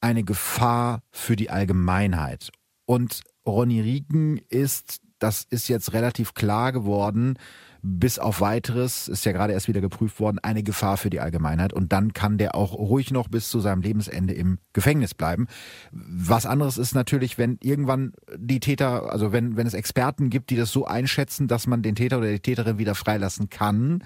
eine 0.00 0.24
Gefahr 0.24 1.02
für 1.10 1.36
die 1.36 1.50
Allgemeinheit. 1.50 2.50
Und 2.84 3.22
Ronny 3.46 3.80
Rieken 3.80 4.40
ist, 4.48 5.00
das 5.18 5.44
ist 5.48 5.68
jetzt 5.68 5.92
relativ 5.92 6.34
klar 6.34 6.72
geworden, 6.72 7.38
bis 7.82 8.18
auf 8.18 8.40
weiteres, 8.40 9.08
ist 9.08 9.24
ja 9.24 9.32
gerade 9.32 9.52
erst 9.52 9.68
wieder 9.68 9.80
geprüft 9.80 10.20
worden, 10.20 10.38
eine 10.40 10.62
Gefahr 10.62 10.96
für 10.96 11.10
die 11.10 11.20
Allgemeinheit. 11.20 11.72
Und 11.72 11.92
dann 11.92 12.12
kann 12.12 12.38
der 12.38 12.54
auch 12.54 12.72
ruhig 12.72 13.10
noch 13.10 13.28
bis 13.28 13.50
zu 13.50 13.60
seinem 13.60 13.82
Lebensende 13.82 14.34
im 14.34 14.58
Gefängnis 14.72 15.14
bleiben. 15.14 15.46
Was 15.92 16.46
anderes 16.46 16.78
ist 16.78 16.94
natürlich, 16.94 17.38
wenn 17.38 17.58
irgendwann 17.62 18.12
die 18.36 18.60
Täter, 18.60 19.12
also 19.12 19.32
wenn, 19.32 19.56
wenn 19.56 19.66
es 19.66 19.74
Experten 19.74 20.30
gibt, 20.30 20.50
die 20.50 20.56
das 20.56 20.72
so 20.72 20.86
einschätzen, 20.86 21.48
dass 21.48 21.66
man 21.66 21.82
den 21.82 21.94
Täter 21.94 22.18
oder 22.18 22.30
die 22.30 22.40
Täterin 22.40 22.78
wieder 22.78 22.94
freilassen 22.94 23.48
kann, 23.48 24.02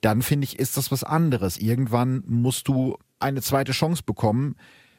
dann 0.00 0.22
finde 0.22 0.44
ich, 0.44 0.58
ist 0.58 0.76
das 0.76 0.92
was 0.92 1.04
anderes. 1.04 1.56
Irgendwann 1.58 2.22
musst 2.26 2.68
du 2.68 2.98
eine 3.18 3.42
zweite 3.42 3.72
Chance 3.72 4.02
bekommen. 4.04 4.56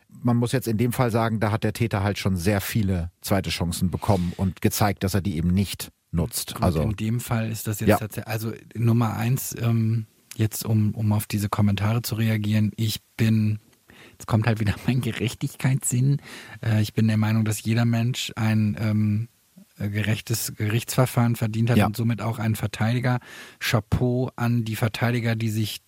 Man 0.09 0.37
muss 0.37 0.51
jetzt 0.51 0.67
in 0.67 0.77
dem 0.77 0.91
Fall 0.91 1.11
sagen, 1.11 1.39
da 1.39 1.51
hat 1.51 1.63
der 1.63 1.73
Täter 1.73 2.03
halt 2.03 2.17
schon 2.17 2.35
sehr 2.35 2.61
viele 2.61 3.11
zweite 3.21 3.51
Chancen 3.51 3.91
bekommen 3.91 4.33
und 4.35 4.61
gezeigt, 4.61 5.03
dass 5.03 5.13
er 5.13 5.21
die 5.21 5.37
eben 5.37 5.49
nicht 5.49 5.91
nutzt. 6.11 6.55
Und 6.55 6.63
Also 6.63 6.81
in 6.81 6.95
dem 6.95 7.19
Fall 7.19 7.51
ist 7.51 7.67
das 7.67 7.79
jetzt 7.79 7.89
Ja. 7.89 7.97
tatsächlich, 7.97 8.27
also 8.27 8.53
Nummer 8.75 9.15
eins, 9.15 9.55
ähm, 9.59 10.05
jetzt 10.35 10.65
um, 10.65 10.93
um 10.95 11.11
auf 11.11 11.27
diese 11.27 11.49
Kommentare 11.49 12.01
zu 12.01 12.15
reagieren, 12.15 12.71
ich 12.77 13.01
bin, 13.17 13.59
jetzt 14.11 14.25
kommt 14.27 14.47
halt 14.47 14.59
wieder 14.59 14.75
mein 14.87 15.01
Gerechtigkeitssinn, 15.01 16.21
äh, 16.63 16.81
ich 16.81 16.93
bin 16.93 17.07
der 17.07 17.17
Meinung, 17.17 17.45
dass 17.45 17.61
jeder 17.63 17.85
Mensch 17.85 18.31
ein 18.35 18.77
ähm, 18.79 19.27
äh, 19.77 19.89
gerechtes 19.89 20.53
Gerichtsverfahren 20.55 21.35
verdient 21.35 21.69
hat 21.69 21.77
Ja. 21.77 21.85
und 21.85 21.95
somit 21.95 22.21
auch 22.21 22.39
einen 22.39 22.55
Verteidiger. 22.55 23.19
Chapeau 23.59 24.31
an 24.35 24.65
die 24.65 24.75
Verteidiger, 24.75 25.35
die 25.35 25.49
sich 25.49 25.81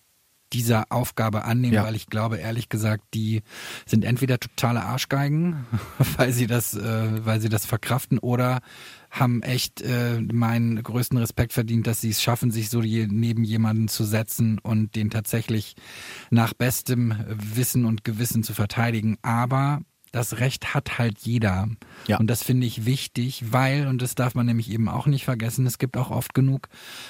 dieser 0.52 0.86
Aufgabe 0.90 1.44
annehmen, 1.44 1.74
Ja. 1.74 1.84
weil 1.84 1.94
ich 1.96 2.06
glaube, 2.06 2.36
ehrlich 2.36 2.68
gesagt, 2.68 3.04
die 3.14 3.42
sind 3.86 4.04
entweder 4.04 4.38
totale 4.38 4.82
Arschgeigen, 4.82 5.66
weil 6.16 6.32
sie 6.32 6.46
das, 6.46 6.74
äh, 6.74 7.24
weil 7.26 7.40
sie 7.40 7.48
das 7.48 7.66
verkraften, 7.66 8.18
oder 8.18 8.60
haben 9.10 9.42
echt 9.42 9.82
äh, 9.82 10.20
meinen 10.20 10.82
größten 10.82 11.18
Respekt 11.18 11.52
verdient, 11.52 11.86
dass 11.86 12.00
sie 12.00 12.08
es 12.10 12.22
schaffen, 12.22 12.50
sich 12.50 12.70
so 12.70 12.80
je, 12.82 13.06
neben 13.10 13.44
jemanden 13.44 13.88
zu 13.88 14.04
setzen 14.04 14.58
und 14.58 14.94
den 14.96 15.10
tatsächlich 15.10 15.74
nach 16.30 16.54
bestem 16.54 17.14
Wissen 17.28 17.84
und 17.84 18.04
Gewissen 18.04 18.42
zu 18.42 18.54
verteidigen. 18.54 19.18
Aber 19.20 19.82
das 20.12 20.38
Recht 20.38 20.74
hat 20.74 20.98
halt 20.98 21.18
jeder. 21.20 21.68
Ja. 22.06 22.18
Und 22.18 22.28
das 22.28 22.42
finde 22.44 22.66
ich 22.66 22.84
wichtig, 22.84 23.44
weil, 23.50 23.86
und 23.86 24.00
das 24.02 24.14
darf 24.14 24.34
man 24.34 24.46
nämlich 24.46 24.70
eben 24.70 24.88
auch 24.88 25.06
nicht 25.06 25.24
vergessen, 25.24 25.66
es 25.66 25.78
gibt 25.78 25.96
auch 25.96 26.10
oft 26.10 26.34
genug 26.34 26.68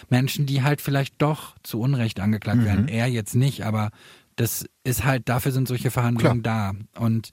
Menschen, 0.09 0.47
die 0.47 0.63
halt 0.63 0.81
vielleicht 0.81 1.21
doch 1.21 1.57
zu 1.63 1.81
Unrecht 1.81 2.21
angeklagt 2.21 2.61
Mhm. 2.61 2.65
werden. 2.65 2.89
Er 2.89 3.09
jetzt 3.09 3.35
nicht, 3.35 3.65
aber 3.67 3.91
das 4.37 4.65
ist 4.85 5.05
halt, 5.05 5.29
dafür 5.29 5.53
sind 5.53 5.69
solche 5.69 5.91
Verhandlungen 5.91 6.43
da. 6.43 6.73
Und 6.97 7.33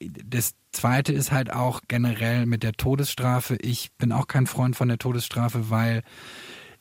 das 0.00 0.54
zweite 0.72 1.12
ist 1.12 1.30
halt 1.30 1.52
auch 1.52 1.82
generell 1.86 2.46
mit 2.46 2.62
der 2.62 2.72
Todesstrafe. 2.72 3.56
Ich 3.56 3.90
bin 3.98 4.12
auch 4.12 4.26
kein 4.26 4.46
Freund 4.46 4.74
von 4.74 4.88
der 4.88 4.98
Todesstrafe, 4.98 5.68
weil 5.68 6.02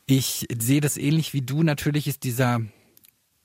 ich 0.05 0.47
sehe 0.57 0.79
das 0.81 0.95
ähnlich 0.97 1.33
wie 1.33 1.41
du. 1.41 1.61
Natürlich 1.61 2.07
ist 2.07 2.23
dieser 2.23 2.61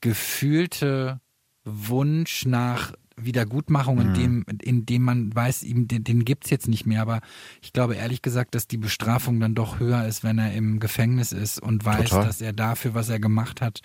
gefühlte 0.00 1.20
Wunsch 1.64 2.46
nach 2.46 2.92
Wiedergutmachung, 3.16 4.00
in 4.00 4.14
dem, 4.14 4.44
in 4.62 4.86
dem 4.86 5.02
man 5.02 5.34
weiß, 5.34 5.62
ihm, 5.62 5.88
den, 5.88 6.04
den 6.04 6.24
gibt's 6.24 6.50
jetzt 6.50 6.68
nicht 6.68 6.86
mehr. 6.86 7.02
Aber 7.02 7.20
ich 7.62 7.72
glaube 7.72 7.94
ehrlich 7.94 8.22
gesagt, 8.22 8.54
dass 8.54 8.66
die 8.66 8.76
Bestrafung 8.76 9.40
dann 9.40 9.54
doch 9.54 9.78
höher 9.78 10.06
ist, 10.06 10.24
wenn 10.24 10.38
er 10.38 10.52
im 10.52 10.80
Gefängnis 10.80 11.32
ist 11.32 11.60
und 11.60 11.84
weiß, 11.84 12.10
Total. 12.10 12.26
dass 12.26 12.40
er 12.40 12.52
dafür, 12.52 12.94
was 12.94 13.08
er 13.08 13.20
gemacht 13.20 13.60
hat, 13.60 13.80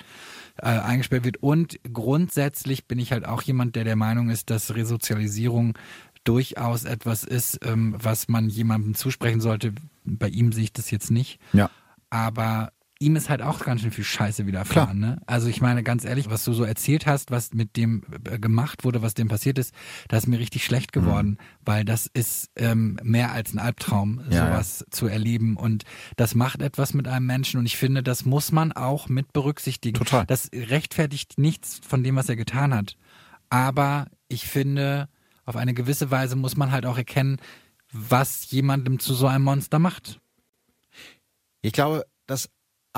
äh, 0.57 0.65
eingesperrt 0.65 1.25
wird. 1.25 1.37
Und 1.37 1.79
grundsätzlich 1.91 2.85
bin 2.85 2.99
ich 2.99 3.11
halt 3.11 3.25
auch 3.25 3.41
jemand, 3.41 3.75
der 3.75 3.83
der 3.83 3.95
Meinung 3.95 4.29
ist, 4.29 4.49
dass 4.49 4.75
Resozialisierung 4.75 5.77
durchaus 6.23 6.83
etwas 6.83 7.23
ist, 7.23 7.59
ähm, 7.65 7.95
was 7.97 8.27
man 8.27 8.49
jemandem 8.49 8.93
zusprechen 8.95 9.41
sollte. 9.41 9.73
Bei 10.03 10.27
ihm 10.27 10.51
sehe 10.51 10.65
ich 10.65 10.73
das 10.73 10.91
jetzt 10.91 11.11
nicht 11.11 11.39
ja. 11.53 11.69
aber 12.09 12.71
ihm 12.99 13.15
ist 13.15 13.29
halt 13.29 13.41
auch 13.41 13.59
ganz 13.59 13.81
schön 13.81 13.91
viel 13.91 14.03
Scheiße 14.03 14.45
widerfahren. 14.45 14.99
Ne? 14.99 15.21
Also 15.25 15.47
ich 15.47 15.61
meine 15.61 15.83
ganz 15.83 16.03
ehrlich, 16.03 16.29
was 16.29 16.43
du 16.43 16.51
so 16.51 16.65
erzählt 16.65 17.07
hast, 17.07 17.31
was 17.31 17.53
mit 17.53 17.77
dem 17.77 18.03
äh, 18.25 18.37
gemacht 18.37 18.83
wurde, 18.83 19.01
was 19.01 19.13
dem 19.13 19.29
passiert 19.29 19.57
ist, 19.57 19.73
da 20.09 20.17
ist 20.17 20.27
mir 20.27 20.37
richtig 20.37 20.65
schlecht 20.65 20.91
geworden, 20.91 21.37
weil 21.63 21.85
das 21.85 22.07
ist 22.07 22.51
ähm, 22.57 22.99
mehr 23.01 23.31
als 23.31 23.53
ein 23.53 23.59
Albtraum, 23.59 24.21
Ja, 24.29 24.47
sowas 24.47 24.85
zu 24.91 25.07
erleben 25.07 25.55
und 25.55 25.85
das 26.17 26.35
macht 26.35 26.61
etwas 26.61 26.93
mit 26.93 27.07
einem 27.07 27.25
Menschen 27.25 27.59
und 27.59 27.65
ich 27.65 27.77
finde, 27.77 28.03
das 28.03 28.25
muss 28.25 28.51
man 28.51 28.73
auch 28.73 29.07
mit 29.07 29.31
berücksichtigen. 29.31 29.97
Total. 29.97 30.25
Das 30.25 30.49
rechtfertigt 30.53 31.37
nichts 31.37 31.79
von 31.87 32.03
dem, 32.03 32.17
was 32.17 32.27
er 32.27 32.35
getan 32.35 32.73
hat, 32.73 32.97
aber 33.49 34.07
ich 34.27 34.45
finde, 34.45 35.07
auf 35.45 35.55
eine 35.55 35.73
gewisse 35.73 36.11
Weise 36.11 36.35
muss 36.35 36.57
man 36.57 36.71
halt 36.71 36.85
auch 36.85 36.97
erkennen, 36.97 37.37
was 37.93 38.51
jemandem 38.51 38.99
zu 38.99 39.13
so 39.13 39.25
einem 39.25 39.45
Monster 39.45 39.79
macht. 39.79 40.19
Ich 41.61 41.73
glaube, 41.73 42.05
das 42.27 42.49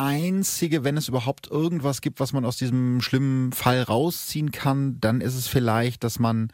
Einzige, 0.01 0.83
wenn 0.83 0.97
es 0.97 1.07
überhaupt 1.07 1.47
irgendwas 1.47 2.01
gibt, 2.01 2.19
was 2.19 2.33
man 2.33 2.45
aus 2.45 2.57
diesem 2.57 3.01
schlimmen 3.01 3.51
Fall 3.51 3.83
rausziehen 3.83 4.51
kann, 4.51 4.99
dann 4.99 5.21
ist 5.21 5.35
es 5.35 5.47
vielleicht, 5.47 6.03
dass 6.03 6.19
man 6.19 6.51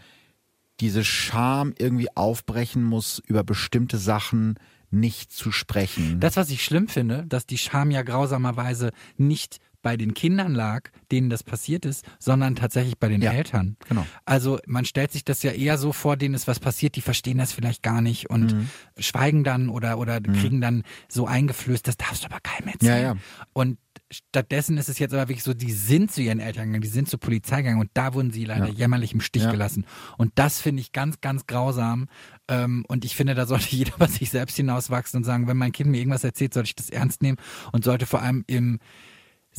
diese 0.79 1.03
Scham 1.03 1.73
irgendwie 1.77 2.15
aufbrechen 2.15 2.83
muss, 2.83 3.19
über 3.25 3.43
bestimmte 3.43 3.97
Sachen 3.97 4.55
nicht 4.89 5.31
zu 5.31 5.51
sprechen. 5.51 6.19
Das, 6.19 6.37
was 6.37 6.49
ich 6.49 6.63
schlimm 6.63 6.87
finde, 6.87 7.25
dass 7.27 7.45
die 7.45 7.57
Scham 7.57 7.91
ja 7.91 8.03
grausamerweise 8.03 8.91
nicht 9.17 9.59
bei 9.82 9.95
den 9.97 10.13
Kindern 10.13 10.53
lag, 10.53 10.89
denen 11.11 11.30
das 11.30 11.43
passiert 11.43 11.86
ist, 11.86 12.05
sondern 12.19 12.55
tatsächlich 12.55 12.97
bei 12.97 13.07
den 13.09 13.21
Ja, 13.21 13.32
Eltern. 13.32 13.78
genau. 13.88 14.05
Also 14.25 14.59
man 14.65 14.86
stellt 14.86 15.11
sich 15.11 15.23
das 15.23 15.43
ja 15.43 15.51
eher 15.51 15.78
so 15.78 15.93
vor, 15.93 16.17
denen 16.17 16.36
ist 16.36 16.47
was 16.47 16.59
passiert, 16.59 16.95
die 16.95 17.01
verstehen 17.01 17.38
das 17.38 17.51
vielleicht 17.53 17.84
gar 17.84 18.01
nicht 18.01 18.30
und 18.30 18.53
Mhm. 18.53 18.67
schweigen 18.97 19.43
dann 19.43 19.69
oder, 19.69 19.97
oder 19.97 20.19
kriegen 20.19 20.59
dann 20.61 20.84
so 21.07 21.28
eingeflößt, 21.28 21.88
das 21.88 21.97
darfst 21.97 22.23
du 22.23 22.28
aber 22.28 22.39
keinem 22.41 22.69
erzählen. 22.69 23.01
Ja, 23.01 23.13
ja. 23.13 23.17
Und 23.53 23.78
stattdessen 24.11 24.78
ist 24.78 24.89
es 24.89 24.99
jetzt 24.99 25.13
aber 25.13 25.28
wirklich 25.30 25.43
so, 25.43 25.53
die 25.53 25.71
sind 25.71 26.11
zu 26.11 26.21
ihren 26.21 26.39
Eltern 26.39 26.67
gegangen, 26.67 26.82
die 26.82 26.88
sind 26.88 27.09
zur 27.09 27.19
Polizei 27.19 27.57
gegangen 27.57 27.80
und 27.82 27.89
da 27.93 28.13
wurden 28.13 28.32
sie 28.32 28.45
leider 28.45 28.67
Ja. 28.67 28.73
jämmerlich 28.73 29.13
im 29.13 29.21
Stich 29.21 29.43
Ja. 29.43 29.51
gelassen. 29.51 29.86
Und 30.17 30.32
das 30.36 30.59
finde 30.61 30.82
ich 30.82 30.91
ganz, 30.91 31.19
ganz 31.21 31.45
grausam. 31.45 32.07
Ähm, 32.47 32.86
und 32.88 33.05
ich 33.05 33.15
finde, 33.15 33.36
da 33.36 33.45
sollte 33.45 33.67
jeder 33.75 33.93
bei 33.97 34.07
sich 34.07 34.30
selbst 34.30 34.55
hinauswachsen 34.55 35.17
und 35.17 35.23
sagen, 35.23 35.47
wenn 35.47 35.57
mein 35.57 35.71
Kind 35.71 35.89
mir 35.89 35.97
irgendwas 35.99 36.23
erzählt, 36.23 36.53
sollte 36.53 36.67
ich 36.67 36.75
das 36.75 36.89
ernst 36.89 37.21
nehmen 37.21 37.38
und 37.73 37.84
sollte 37.84 38.05
vor 38.05 38.21
allem 38.21 38.43
im 38.47 38.80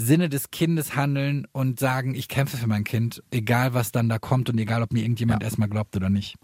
Sinne 0.00 0.28
des 0.28 0.52
Kindes 0.52 0.94
handeln 0.94 1.48
und 1.50 1.80
sagen, 1.80 2.14
ich 2.14 2.28
kämpfe 2.28 2.56
für 2.56 2.68
mein 2.68 2.84
Kind, 2.84 3.20
egal 3.32 3.74
was 3.74 3.90
dann 3.90 4.08
da 4.08 4.20
kommt 4.20 4.48
und 4.48 4.56
egal, 4.56 4.80
ob 4.80 4.92
mir 4.92 5.00
irgendjemand 5.02 5.42
Ja. 5.42 5.48
erstmal 5.48 5.68
glaubt 5.68 5.96
oder 5.96 6.08
nicht. 6.08 6.36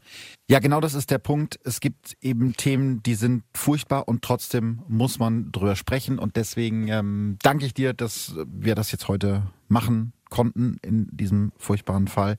Ja, 0.51 0.59
genau 0.59 0.81
das 0.81 0.95
ist 0.95 1.13
der 1.13 1.19
Punkt. 1.19 1.61
Es 1.63 1.79
gibt 1.79 2.17
eben 2.21 2.55
Themen, 2.55 3.01
die 3.05 3.15
sind 3.15 3.45
furchtbar 3.55 4.09
und 4.09 4.23
trotzdem 4.23 4.83
muss 4.89 5.21
man 5.21 5.53
drüber 5.53 5.77
sprechen. 5.77 6.19
Und 6.19 6.35
deswegen 6.35 6.89
ähm, 6.89 7.37
danke 7.43 7.65
ich 7.65 7.75
dir, 7.75 7.93
dass 7.93 8.35
wir 8.45 8.75
das 8.75 8.91
jetzt 8.91 9.07
heute 9.07 9.45
machen 9.69 10.13
konnten 10.31 10.79
in 10.83 11.07
diesem 11.13 11.53
furchtbaren 11.57 12.09
Fall. 12.09 12.39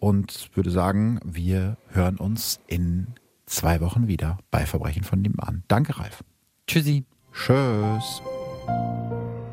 Und 0.00 0.50
würde 0.54 0.72
sagen, 0.72 1.20
wir 1.24 1.76
hören 1.90 2.16
uns 2.16 2.58
in 2.66 3.06
zwei 3.46 3.80
Wochen 3.80 4.08
wieder 4.08 4.38
bei 4.50 4.66
Verbrechen 4.66 5.04
von 5.04 5.20
nebenan. 5.22 5.62
Danke, 5.68 5.96
Ralf. 5.96 6.24
Tschüssi. 6.66 7.04
Tschüss. 7.32 8.20